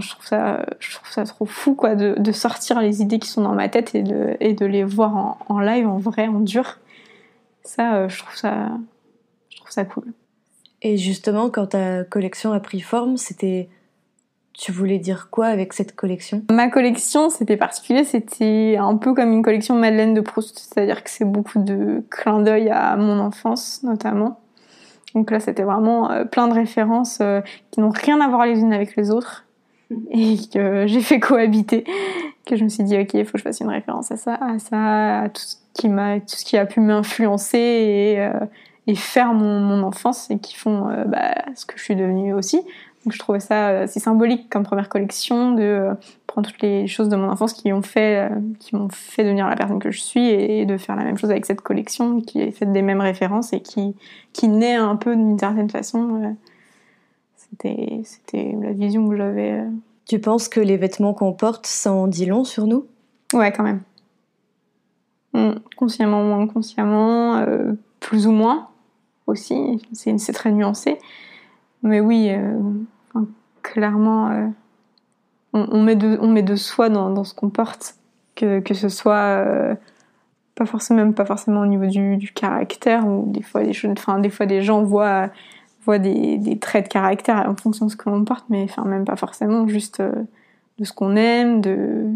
je 0.00 0.10
trouve 0.10 0.26
ça, 0.26 0.66
je 0.80 0.94
trouve 0.94 1.08
ça 1.10 1.24
trop 1.24 1.46
fou, 1.46 1.74
quoi, 1.74 1.94
de, 1.94 2.14
de, 2.18 2.32
sortir 2.32 2.80
les 2.80 3.00
idées 3.00 3.18
qui 3.18 3.28
sont 3.28 3.42
dans 3.42 3.54
ma 3.54 3.68
tête 3.68 3.94
et 3.94 4.02
de, 4.02 4.36
et 4.40 4.52
de 4.52 4.66
les 4.66 4.84
voir 4.84 5.16
en, 5.16 5.38
en 5.48 5.60
live, 5.60 5.88
en 5.88 5.96
vrai, 5.96 6.28
en 6.28 6.40
dur. 6.40 6.78
Ça, 7.62 7.94
euh, 7.94 8.08
je 8.08 8.18
trouve 8.18 8.36
ça, 8.36 8.68
je 9.48 9.56
trouve 9.56 9.70
ça 9.70 9.84
cool. 9.84 10.12
Et 10.82 10.96
justement, 10.96 11.48
quand 11.48 11.68
ta 11.68 12.04
collection 12.04 12.52
a 12.52 12.60
pris 12.60 12.80
forme, 12.80 13.16
c'était, 13.16 13.68
tu 14.58 14.72
voulais 14.72 14.98
dire 14.98 15.28
quoi 15.30 15.46
avec 15.46 15.72
cette 15.72 15.94
collection? 15.94 16.42
Ma 16.50 16.68
collection, 16.68 17.30
c'était 17.30 17.56
particulier, 17.56 18.02
c'était 18.02 18.76
un 18.78 18.96
peu 18.96 19.14
comme 19.14 19.32
une 19.32 19.42
collection 19.42 19.76
Madeleine 19.76 20.14
de 20.14 20.20
Proust, 20.20 20.58
c'est-à-dire 20.58 21.04
que 21.04 21.10
c'est 21.10 21.24
beaucoup 21.24 21.60
de 21.60 22.02
clins 22.10 22.40
d'œil 22.40 22.68
à 22.68 22.96
mon 22.96 23.20
enfance, 23.20 23.84
notamment. 23.84 24.40
Donc 25.14 25.30
là, 25.30 25.38
c'était 25.38 25.62
vraiment 25.62 26.10
euh, 26.10 26.24
plein 26.24 26.48
de 26.48 26.54
références 26.54 27.18
euh, 27.20 27.40
qui 27.70 27.80
n'ont 27.80 27.90
rien 27.90 28.20
à 28.20 28.28
voir 28.28 28.46
les 28.46 28.60
unes 28.60 28.72
avec 28.72 28.96
les 28.96 29.12
autres 29.12 29.46
et 30.10 30.36
que 30.52 30.88
j'ai 30.88 31.00
fait 31.02 31.20
cohabiter, 31.20 31.84
que 32.44 32.56
je 32.56 32.64
me 32.64 32.68
suis 32.68 32.82
dit 32.82 32.98
ok, 32.98 33.14
il 33.14 33.24
faut 33.24 33.32
que 33.32 33.38
je 33.38 33.44
fasse 33.44 33.60
une 33.60 33.70
référence 33.70 34.10
à 34.10 34.16
ça, 34.16 34.34
à 34.34 34.58
ça, 34.58 35.20
à 35.20 35.28
tout 35.28 35.40
ce 35.40 35.56
qui 35.72 35.88
m'a, 35.88 36.18
tout 36.18 36.36
ce 36.36 36.44
qui 36.44 36.56
a 36.56 36.66
pu 36.66 36.80
m'influencer 36.80 37.58
et, 37.58 38.20
euh, 38.20 38.32
et, 38.88 38.96
faire 38.96 39.34
mon, 39.34 39.60
mon, 39.60 39.84
enfance 39.84 40.32
et 40.32 40.38
qui 40.40 40.56
font 40.56 40.88
euh, 40.88 41.04
bah, 41.04 41.36
ce 41.54 41.64
que 41.64 41.78
je 41.78 41.84
suis 41.84 41.96
devenue 41.96 42.34
aussi. 42.34 42.60
Donc 43.08 43.14
je 43.14 43.18
trouvais 43.18 43.40
ça 43.40 43.80
assez 43.80 44.00
symbolique 44.00 44.50
comme 44.50 44.64
première 44.64 44.90
collection 44.90 45.52
de 45.52 45.62
euh, 45.62 45.94
prendre 46.26 46.50
toutes 46.50 46.60
les 46.60 46.86
choses 46.86 47.08
de 47.08 47.16
mon 47.16 47.30
enfance 47.30 47.54
qui 47.54 47.72
ont 47.72 47.80
fait, 47.80 48.30
qui 48.58 48.76
m'ont 48.76 48.90
fait 48.90 49.24
devenir 49.24 49.48
la 49.48 49.56
personne 49.56 49.78
que 49.78 49.90
je 49.90 50.00
suis 50.00 50.28
et, 50.28 50.66
de 50.66 50.76
faire 50.76 50.94
la 50.94 51.04
même 51.04 51.16
chose 51.16 51.30
avec 51.30 51.46
cette 51.46 51.62
collection 51.62 52.20
qui 52.20 52.40
est 52.40 52.50
faite 52.50 52.72
des 52.72 52.82
mêmes 52.82 53.00
références 53.00 53.54
et 53.54 53.60
qui, 53.60 53.96
qui 54.34 54.48
naît 54.48 54.74
un 54.74 54.96
peu 54.96 55.16
d'une 55.16 55.38
certaine 55.38 55.70
façon 55.70 56.36
c'était, 57.50 58.00
c'était 58.04 58.56
la 58.60 58.72
vision 58.72 59.08
que 59.08 59.16
j'avais. 59.16 59.52
Euh. 59.52 59.70
Tu 60.06 60.18
penses 60.18 60.48
que 60.48 60.60
les 60.60 60.76
vêtements 60.76 61.14
qu'on 61.14 61.32
porte, 61.32 61.66
ça 61.66 61.92
en 61.92 62.06
dit 62.06 62.26
long 62.26 62.44
sur 62.44 62.66
nous? 62.66 62.86
Ouais, 63.32 63.52
quand 63.52 63.62
même. 63.62 63.82
Hmm, 65.34 65.58
consciemment 65.76 66.30
ou 66.30 66.40
inconsciemment, 66.40 67.36
euh, 67.36 67.72
plus 68.00 68.26
ou 68.26 68.32
moins 68.32 68.68
aussi. 69.26 69.82
C'est, 69.92 70.16
c'est 70.18 70.32
très 70.32 70.50
nuancé. 70.50 70.98
Mais 71.82 72.00
oui, 72.00 72.28
euh, 72.30 72.58
clairement, 73.72 74.52
on, 75.52 75.82
met 75.82 75.96
de, 75.96 76.18
on 76.20 76.28
met 76.28 76.42
de 76.42 76.56
soi 76.56 76.88
dans, 76.88 77.10
dans 77.10 77.24
ce 77.24 77.34
qu'on 77.34 77.50
porte. 77.50 77.94
Que, 78.34 78.60
que 78.60 78.72
ce 78.72 78.88
soit 78.88 79.76
pas 80.54 80.66
forcément 80.66 81.12
pas 81.12 81.24
forcément 81.24 81.62
au 81.62 81.66
niveau 81.66 81.86
du, 81.86 82.32
caractère 82.32 83.06
ou 83.06 83.24
des 83.32 83.42
fois 83.42 83.64
des 83.64 83.72
choses 83.72 83.92
enfin 83.96 84.18
des 84.18 84.30
fois 84.30 84.46
des 84.46 84.62
gens 84.62 84.82
voient 84.82 85.30
voit 85.84 85.98
des, 85.98 86.58
traits 86.60 86.86
de 86.86 86.90
caractère 86.90 87.48
en 87.48 87.56
fonction 87.56 87.86
de 87.86 87.90
ce 87.90 87.96
que 87.96 88.10
l'on 88.10 88.24
porte, 88.24 88.44
mais 88.50 88.64
enfin 88.64 88.84
même 88.84 89.06
pas 89.06 89.16
forcément, 89.16 89.66
juste 89.66 90.00
euh, 90.00 90.12
de 90.78 90.84
ce 90.84 90.92
qu'on 90.92 91.16
aime, 91.16 91.62
de 91.62 92.10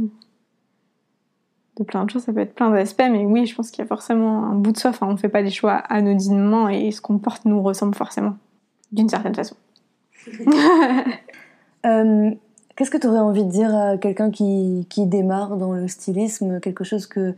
de 1.78 1.84
plein 1.84 2.04
de 2.04 2.10
choses, 2.10 2.24
ça 2.24 2.34
peut 2.34 2.40
être 2.40 2.54
plein 2.54 2.70
d'aspects, 2.70 3.08
mais 3.10 3.24
oui, 3.24 3.46
je 3.46 3.54
pense 3.54 3.70
qu'il 3.70 3.82
y 3.82 3.86
a 3.86 3.88
forcément 3.88 4.44
un 4.44 4.54
bout 4.54 4.72
de 4.72 4.76
soi, 4.76 4.90
enfin 4.90 5.06
on 5.08 5.16
fait 5.16 5.30
pas 5.30 5.42
des 5.42 5.50
choix 5.50 5.72
anodinement 5.72 6.68
et 6.68 6.90
ce 6.90 7.00
qu'on 7.00 7.18
porte 7.18 7.46
nous 7.46 7.62
ressemble 7.62 7.94
forcément, 7.94 8.36
d'une 8.90 9.08
certaine 9.08 9.34
façon. 9.34 9.56
euh, 11.86 12.30
Qu'est-ce 12.74 12.90
que 12.90 12.96
tu 12.96 13.06
aurais 13.06 13.18
envie 13.18 13.44
de 13.44 13.50
dire 13.50 13.74
à 13.74 13.98
quelqu'un 13.98 14.30
qui, 14.30 14.86
qui, 14.88 15.06
démarre 15.06 15.56
dans 15.56 15.72
le 15.72 15.88
stylisme? 15.88 16.58
Quelque 16.60 16.84
chose 16.84 17.06
que, 17.06 17.34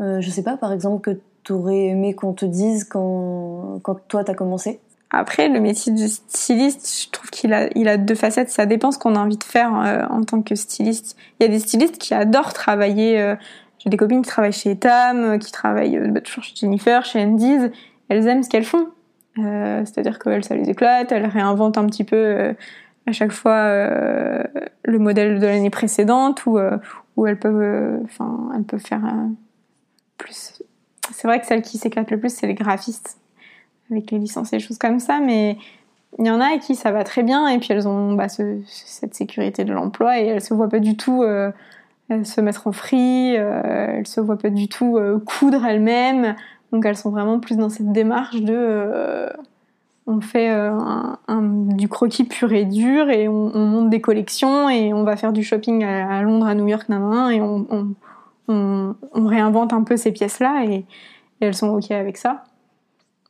euh, 0.00 0.20
je 0.20 0.30
sais 0.30 0.44
pas, 0.44 0.56
par 0.56 0.72
exemple, 0.72 1.00
que 1.00 1.20
tu 1.42 1.52
aurais 1.52 1.86
aimé 1.86 2.14
qu'on 2.14 2.32
te 2.32 2.44
dise 2.44 2.84
quand, 2.84 3.80
quand 3.82 3.98
toi 4.08 4.22
t'as 4.22 4.34
commencé? 4.34 4.80
Après, 5.16 5.48
le 5.48 5.60
métier 5.60 5.92
de 5.92 6.06
styliste, 6.06 7.04
je 7.04 7.10
trouve 7.10 7.30
qu'il 7.30 7.52
a, 7.52 7.68
il 7.76 7.88
a 7.88 7.96
deux 7.96 8.16
facettes. 8.16 8.50
Ça 8.50 8.66
dépend 8.66 8.90
ce 8.90 8.98
qu'on 8.98 9.14
a 9.14 9.20
envie 9.20 9.36
de 9.36 9.44
faire 9.44 9.72
euh, 9.80 10.02
en 10.10 10.24
tant 10.24 10.42
que 10.42 10.56
styliste. 10.56 11.16
Il 11.38 11.44
y 11.44 11.46
a 11.46 11.52
des 11.52 11.60
stylistes 11.60 11.98
qui 11.98 12.14
adorent 12.14 12.52
travailler. 12.52 13.20
Euh, 13.20 13.36
j'ai 13.78 13.90
des 13.90 13.96
copines 13.96 14.22
qui 14.22 14.28
travaillent 14.28 14.52
chez 14.52 14.72
Etam, 14.72 15.18
euh, 15.18 15.38
qui 15.38 15.52
travaillent 15.52 16.00
bah, 16.10 16.20
toujours 16.20 16.42
chez 16.42 16.56
Jennifer, 16.56 17.04
chez 17.04 17.22
Andy's. 17.22 17.70
Elles 18.08 18.26
aiment 18.26 18.42
ce 18.42 18.48
qu'elles 18.48 18.64
font. 18.64 18.88
C'est-à-dire 19.36 20.18
qu'elles, 20.18 20.44
ça 20.44 20.54
les 20.54 20.68
éclate. 20.70 21.12
Elles 21.12 21.26
réinventent 21.26 21.78
un 21.78 21.86
petit 21.86 22.04
peu 22.04 22.54
à 23.06 23.12
chaque 23.12 23.32
fois 23.32 23.68
le 24.84 24.98
modèle 24.98 25.38
de 25.38 25.46
l'année 25.46 25.70
précédente, 25.70 26.46
ou 26.46 26.58
où 27.16 27.26
elles 27.26 27.38
peuvent, 27.38 28.00
enfin, 28.04 28.50
elles 28.56 28.64
peuvent 28.64 28.84
faire 28.84 29.02
plus. 30.18 30.62
C'est 31.12 31.26
vrai 31.26 31.40
que 31.40 31.46
celles 31.46 31.62
qui 31.62 31.78
s'éclatent 31.78 32.10
le 32.10 32.18
plus, 32.18 32.34
c'est 32.34 32.46
les 32.46 32.54
graphistes 32.54 33.18
avec 33.90 34.10
les 34.10 34.18
licences 34.18 34.52
et 34.52 34.56
des 34.56 34.62
choses 34.62 34.78
comme 34.78 35.00
ça, 35.00 35.20
mais 35.20 35.58
il 36.18 36.26
y 36.26 36.30
en 36.30 36.40
a 36.40 36.58
qui 36.58 36.74
ça 36.74 36.92
va 36.92 37.04
très 37.04 37.22
bien 37.22 37.48
et 37.48 37.58
puis 37.58 37.68
elles 37.72 37.88
ont 37.88 38.14
bah, 38.14 38.28
cette 38.28 39.14
sécurité 39.14 39.64
de 39.64 39.72
l'emploi 39.72 40.20
et 40.20 40.26
elles 40.26 40.40
se 40.40 40.54
voient 40.54 40.68
pas 40.68 40.78
du 40.78 40.96
tout 40.96 41.22
euh, 41.22 41.50
se 42.22 42.40
mettre 42.40 42.66
en 42.66 42.72
free, 42.72 43.36
euh, 43.36 43.96
elles 43.98 44.06
se 44.06 44.20
voient 44.20 44.38
pas 44.38 44.50
du 44.50 44.68
tout 44.68 44.96
euh, 44.96 45.18
coudre 45.18 45.64
elles-mêmes, 45.64 46.36
donc 46.72 46.84
elles 46.84 46.96
sont 46.96 47.10
vraiment 47.10 47.40
plus 47.40 47.56
dans 47.56 47.68
cette 47.68 47.92
démarche 47.92 48.40
de 48.40 48.54
euh, 48.56 49.28
on 50.06 50.20
fait 50.20 50.48
un, 50.48 51.18
du 51.28 51.88
croquis 51.88 52.24
pur 52.24 52.52
et 52.52 52.66
dur 52.66 53.08
et 53.08 53.26
on, 53.26 53.54
on, 53.54 53.66
monte 53.66 53.90
des 53.90 54.00
collections 54.00 54.68
et 54.68 54.92
on 54.92 55.02
va 55.02 55.16
faire 55.16 55.32
du 55.32 55.42
shopping 55.42 55.82
à, 55.82 56.20
Londres, 56.22 56.46
à 56.46 56.54
New 56.54 56.68
York, 56.68 56.88
nan, 56.88 57.30
et 57.30 57.40
on, 57.40 57.66
on, 57.70 58.94
on, 59.12 59.26
réinvente 59.26 59.72
un 59.72 59.82
peu 59.82 59.96
ces 59.96 60.12
pièces-là 60.12 60.64
et, 60.66 60.84
elles 61.40 61.54
sont 61.54 61.68
ok 61.68 61.90
avec 61.90 62.16
ça. 62.16 62.44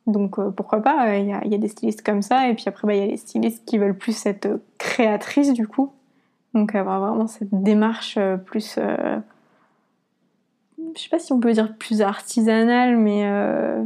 Donc 0.07 0.37
euh, 0.37 0.51
pourquoi 0.51 0.81
pas, 0.81 1.09
euh, 1.09 1.17
il 1.17 1.27
y, 1.27 1.55
a, 1.55 1.57
des 1.57 1.67
stylistes 1.67 2.01
comme 2.01 2.21
ça, 2.21 2.49
et 2.49 2.53
puis 2.53 2.65
après 2.67 2.87
bah, 2.87 2.93
il 2.93 2.99
y 2.99 3.03
a 3.03 3.07
les 3.07 3.17
stylistes 3.17 3.65
qui 3.65 3.77
veulent 3.77 3.97
plus 3.97 4.25
être 4.25 4.59
créatrices 4.77 5.53
du 5.53 5.67
coup, 5.67 5.91
donc 6.55 6.73
avoir 6.73 7.01
vraiment 7.01 7.27
cette 7.27 7.49
démarche 7.51 8.15
euh, 8.17 8.37
plus, 8.37 8.75
euh, 8.77 9.19
je 10.95 11.01
sais 11.01 11.09
pas 11.09 11.19
si 11.19 11.33
on 11.33 11.39
peut 11.39 11.51
dire 11.51 11.75
plus 11.77 12.01
artisanale, 12.01 12.97
mais 12.97 13.25
euh, 13.25 13.83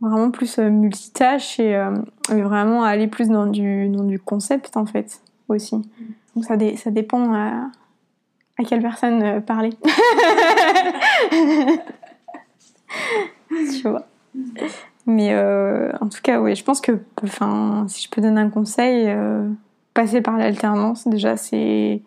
vraiment 0.00 0.30
plus 0.30 0.58
multitâche 0.58 1.58
et, 1.58 1.72
et, 2.30 2.42
vraiment 2.42 2.84
aller 2.84 3.06
plus 3.06 3.28
dans 3.28 3.46
du, 3.46 3.88
dans 3.88 4.04
du 4.04 4.18
concept 4.18 4.76
en 4.76 4.86
fait 4.86 5.20
aussi. 5.48 5.76
Donc 6.34 6.44
ça, 6.44 6.56
dé, 6.56 6.76
ça 6.76 6.90
dépend 6.90 7.32
à, 7.34 7.70
quelle 8.68 8.82
personne 8.82 9.42
parler. 9.42 9.70
tu 13.48 13.88
vois. 13.88 14.06
Mais 15.06 15.32
euh, 15.32 15.92
en 16.00 16.08
tout 16.08 16.20
cas, 16.22 16.40
oui, 16.40 16.56
je 16.56 16.64
pense 16.64 16.80
que, 16.80 16.98
si 17.88 18.02
je 18.02 18.10
peux 18.10 18.20
donner 18.20 18.40
un 18.40 18.50
conseil, 18.50 19.06
euh, 19.08 19.48
passer 19.94 20.20
par 20.20 20.36
l'alternance, 20.36 21.06
déjà, 21.06 21.36
c'est 21.36 22.02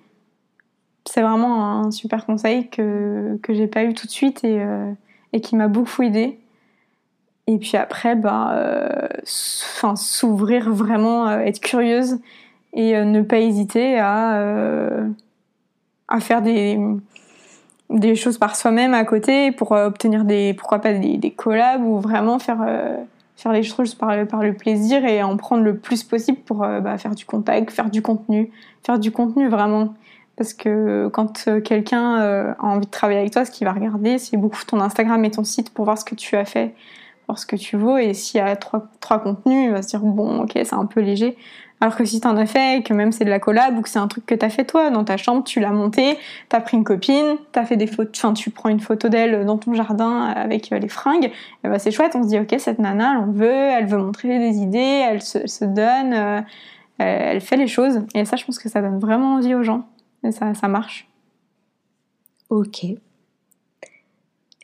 vraiment 1.16 1.80
un 1.80 1.92
super 1.92 2.26
conseil 2.26 2.70
que 2.70 3.40
que 3.42 3.54
j'ai 3.54 3.68
pas 3.68 3.84
eu 3.84 3.94
tout 3.94 4.06
de 4.06 4.12
suite 4.12 4.44
et 4.44 4.62
euh, 4.62 4.92
et 5.34 5.42
qui 5.42 5.56
m'a 5.56 5.68
beaucoup 5.68 6.04
aidé. 6.04 6.40
Et 7.50 7.58
puis 7.58 7.78
après, 7.78 8.16
bah, 8.16 8.52
euh, 8.54 9.08
enfin, 9.24 9.96
s'ouvrir 9.96 10.72
vraiment, 10.72 11.28
euh, 11.28 11.40
être 11.40 11.60
curieuse 11.60 12.20
et 12.74 12.96
euh, 12.96 13.06
ne 13.06 13.24
pas 13.24 13.40
hésiter 13.40 13.98
à 14.00 14.40
à 16.08 16.20
faire 16.20 16.44
des 16.44 16.80
des 17.90 18.16
choses 18.16 18.38
par 18.38 18.56
soi-même 18.56 18.94
à 18.94 19.04
côté 19.04 19.52
pour 19.52 19.72
obtenir 19.72 20.26
des 20.26 20.54
pourquoi 20.54 20.78
pas 20.78 20.94
des, 20.94 21.18
des 21.18 21.32
collabs 21.32 21.84
ou 21.84 22.00
vraiment 22.00 22.38
faire 22.38 22.60
euh, 22.68 22.98
faire 23.36 23.64
choses 23.64 23.96
par, 23.96 24.16
le 24.16 24.54
plaisir 24.54 25.04
et 25.04 25.24
en 25.24 25.36
prendre 25.36 25.64
le 25.64 25.78
plus 25.78 26.04
possible 26.04 26.38
pour 26.46 26.58
bah, 26.58 27.00
faire 27.00 27.16
du 27.16 27.26
contact, 27.26 27.72
faire 27.72 27.90
du 27.90 28.04
contenu, 28.04 28.52
faire 28.84 29.00
du 29.00 29.12
contenu 29.12 29.50
vraiment. 29.50 29.96
Parce 30.36 30.54
que 30.54 31.10
quand 31.12 31.50
quelqu'un 31.64 32.18
a 32.60 32.66
envie 32.66 32.86
de 32.86 32.92
travailler 32.92 33.20
avec 33.20 33.32
toi, 33.32 33.44
ce 33.46 33.52
qu'il 33.52 33.66
va 33.66 33.74
regarder, 33.74 34.20
c'est 34.20 34.38
beaucoup 34.38 34.64
ton 34.68 34.80
Instagram 34.82 35.24
et 35.26 35.32
ton 35.32 35.44
site 35.44 35.74
pour 35.74 35.86
voir 35.86 35.98
ce 35.98 36.06
que 36.06 36.16
tu 36.16 36.36
as 36.36 36.46
fait, 36.46 36.76
ce 37.38 37.46
que 37.46 37.56
tu 37.56 37.78
vaux. 37.78 37.98
Et 37.98 38.14
s'il 38.14 38.40
y 38.40 38.42
a 38.42 38.56
trois, 38.56 38.88
trois 39.00 39.20
contenus, 39.20 39.66
il 39.66 39.72
va 39.72 39.82
se 39.82 39.90
dire 39.90 40.00
bon, 40.00 40.42
ok, 40.42 40.52
c'est 40.56 40.74
un 40.74 40.86
peu 40.86 41.02
léger. 41.02 41.38
Alors 41.82 41.96
que 41.96 42.04
si 42.04 42.20
t'en 42.20 42.36
as 42.36 42.46
fait, 42.46 42.84
que 42.84 42.94
même 42.94 43.12
c'est 43.12 43.24
de 43.24 43.30
la 43.30 43.40
collab 43.40 43.78
ou 43.78 43.82
que 43.82 43.90
c'est 43.90 44.00
un 44.00 44.08
truc 44.08 44.26
que 44.26 44.36
t'as 44.36 44.50
fait 44.50 44.66
toi 44.66 44.90
dans 44.90 45.06
ta 45.06 45.16
chambre, 45.16 45.44
tu 45.46 45.62
l'as 45.62 45.72
monté, 45.72 46.18
t'as 46.50 46.60
pris 46.60 46.76
une 46.76 46.84
copine, 46.84 47.38
t'as 47.54 47.64
fait 47.64 47.78
des 47.78 47.88
photos, 47.88 48.12
enfin 48.18 48.34
tu 48.34 48.50
prends 48.50 48.68
une 48.68 48.82
photo 48.82 49.08
d'elle 49.08 49.46
dans 49.46 49.58
ton 49.58 49.74
jardin 49.74 50.26
avec 50.26 50.74
euh, 50.74 50.80
les 50.80 50.90
fringues, 50.90 51.32
et 51.64 51.70
bah 51.70 51.80
c'est 51.80 51.92
chouette, 51.92 52.16
on 52.16 52.24
se 52.24 52.28
dit 52.28 52.40
ok 52.40 52.54
cette 52.60 52.80
nana 52.80 53.24
elle 53.24 53.34
veut, 53.34 53.48
elle 53.48 53.86
veut 53.86 53.98
montrer 53.98 54.40
des 54.40 54.58
idées, 54.58 54.78
elle 54.78 55.22
se, 55.22 55.64
donne, 55.64 56.14
euh, 56.14 56.42
elle 56.98 57.40
fait 57.40 57.56
les 57.56 57.68
choses, 57.68 58.02
et 58.14 58.26
ça 58.26 58.36
je 58.36 58.44
pense 58.44 58.60
que 58.60 58.68
ça 58.68 58.82
donne 58.82 59.00
vraiment 59.00 59.36
envie 59.36 59.56
aux 59.56 59.64
gens, 59.64 59.88
et 60.26 60.32
ça 60.32 60.68
marche. 60.68 61.08
Ok. 62.50 62.84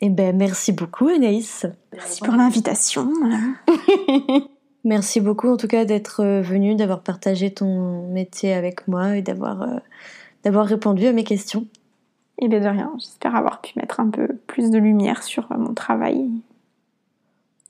Eh 0.00 0.10
ben 0.10 0.36
merci 0.36 0.72
beaucoup 0.72 1.08
Anaïs. 1.08 1.66
Merci 1.92 2.20
pour 2.20 2.34
l'invitation. 2.34 3.12
Merci 4.84 5.20
beaucoup 5.20 5.48
en 5.48 5.56
tout 5.56 5.66
cas 5.66 5.84
d'être 5.84 6.24
venu, 6.24 6.76
d'avoir 6.76 7.02
partagé 7.02 7.52
ton 7.52 8.08
métier 8.12 8.52
avec 8.52 8.86
moi 8.86 9.16
et 9.16 9.22
d'avoir 9.22 9.66
d'avoir 10.44 10.64
répondu 10.64 11.08
à 11.08 11.12
mes 11.12 11.24
questions. 11.24 11.66
Et 12.38 12.46
bien 12.46 12.60
de 12.60 12.68
rien, 12.68 12.92
j'espère 12.98 13.34
avoir 13.34 13.60
pu 13.60 13.72
mettre 13.76 13.98
un 13.98 14.10
peu 14.10 14.28
plus 14.46 14.70
de 14.70 14.78
lumière 14.78 15.24
sur 15.24 15.48
mon 15.58 15.74
travail. 15.74 16.30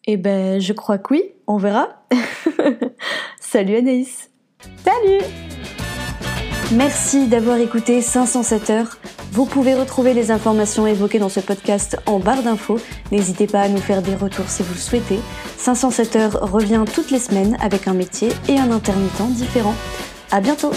Eh 0.06 0.16
ben, 0.16 0.60
je 0.60 0.72
crois 0.72 0.98
que 0.98 1.14
oui, 1.14 1.22
on 1.46 1.56
verra. 1.56 1.88
Salut 3.40 3.76
Anaïs. 3.76 4.30
Salut 4.84 5.24
Merci 6.72 7.28
d'avoir 7.28 7.58
écouté 7.58 8.00
507 8.00 8.70
heures. 8.70 8.98
Vous 9.32 9.44
pouvez 9.44 9.74
retrouver 9.74 10.14
les 10.14 10.30
informations 10.30 10.86
évoquées 10.86 11.18
dans 11.18 11.28
ce 11.28 11.40
podcast 11.40 11.98
en 12.06 12.18
barre 12.18 12.42
d'infos. 12.42 12.78
N'hésitez 13.12 13.46
pas 13.46 13.60
à 13.62 13.68
nous 13.68 13.80
faire 13.80 14.02
des 14.02 14.14
retours 14.14 14.48
si 14.48 14.62
vous 14.62 14.74
le 14.74 14.80
souhaitez. 14.80 15.18
507 15.58 16.16
heures 16.16 16.38
revient 16.40 16.84
toutes 16.92 17.10
les 17.10 17.18
semaines 17.18 17.56
avec 17.60 17.88
un 17.88 17.94
métier 17.94 18.28
et 18.48 18.58
un 18.58 18.70
intermittent 18.70 19.34
différent. 19.34 19.74
À 20.30 20.40
bientôt! 20.40 20.72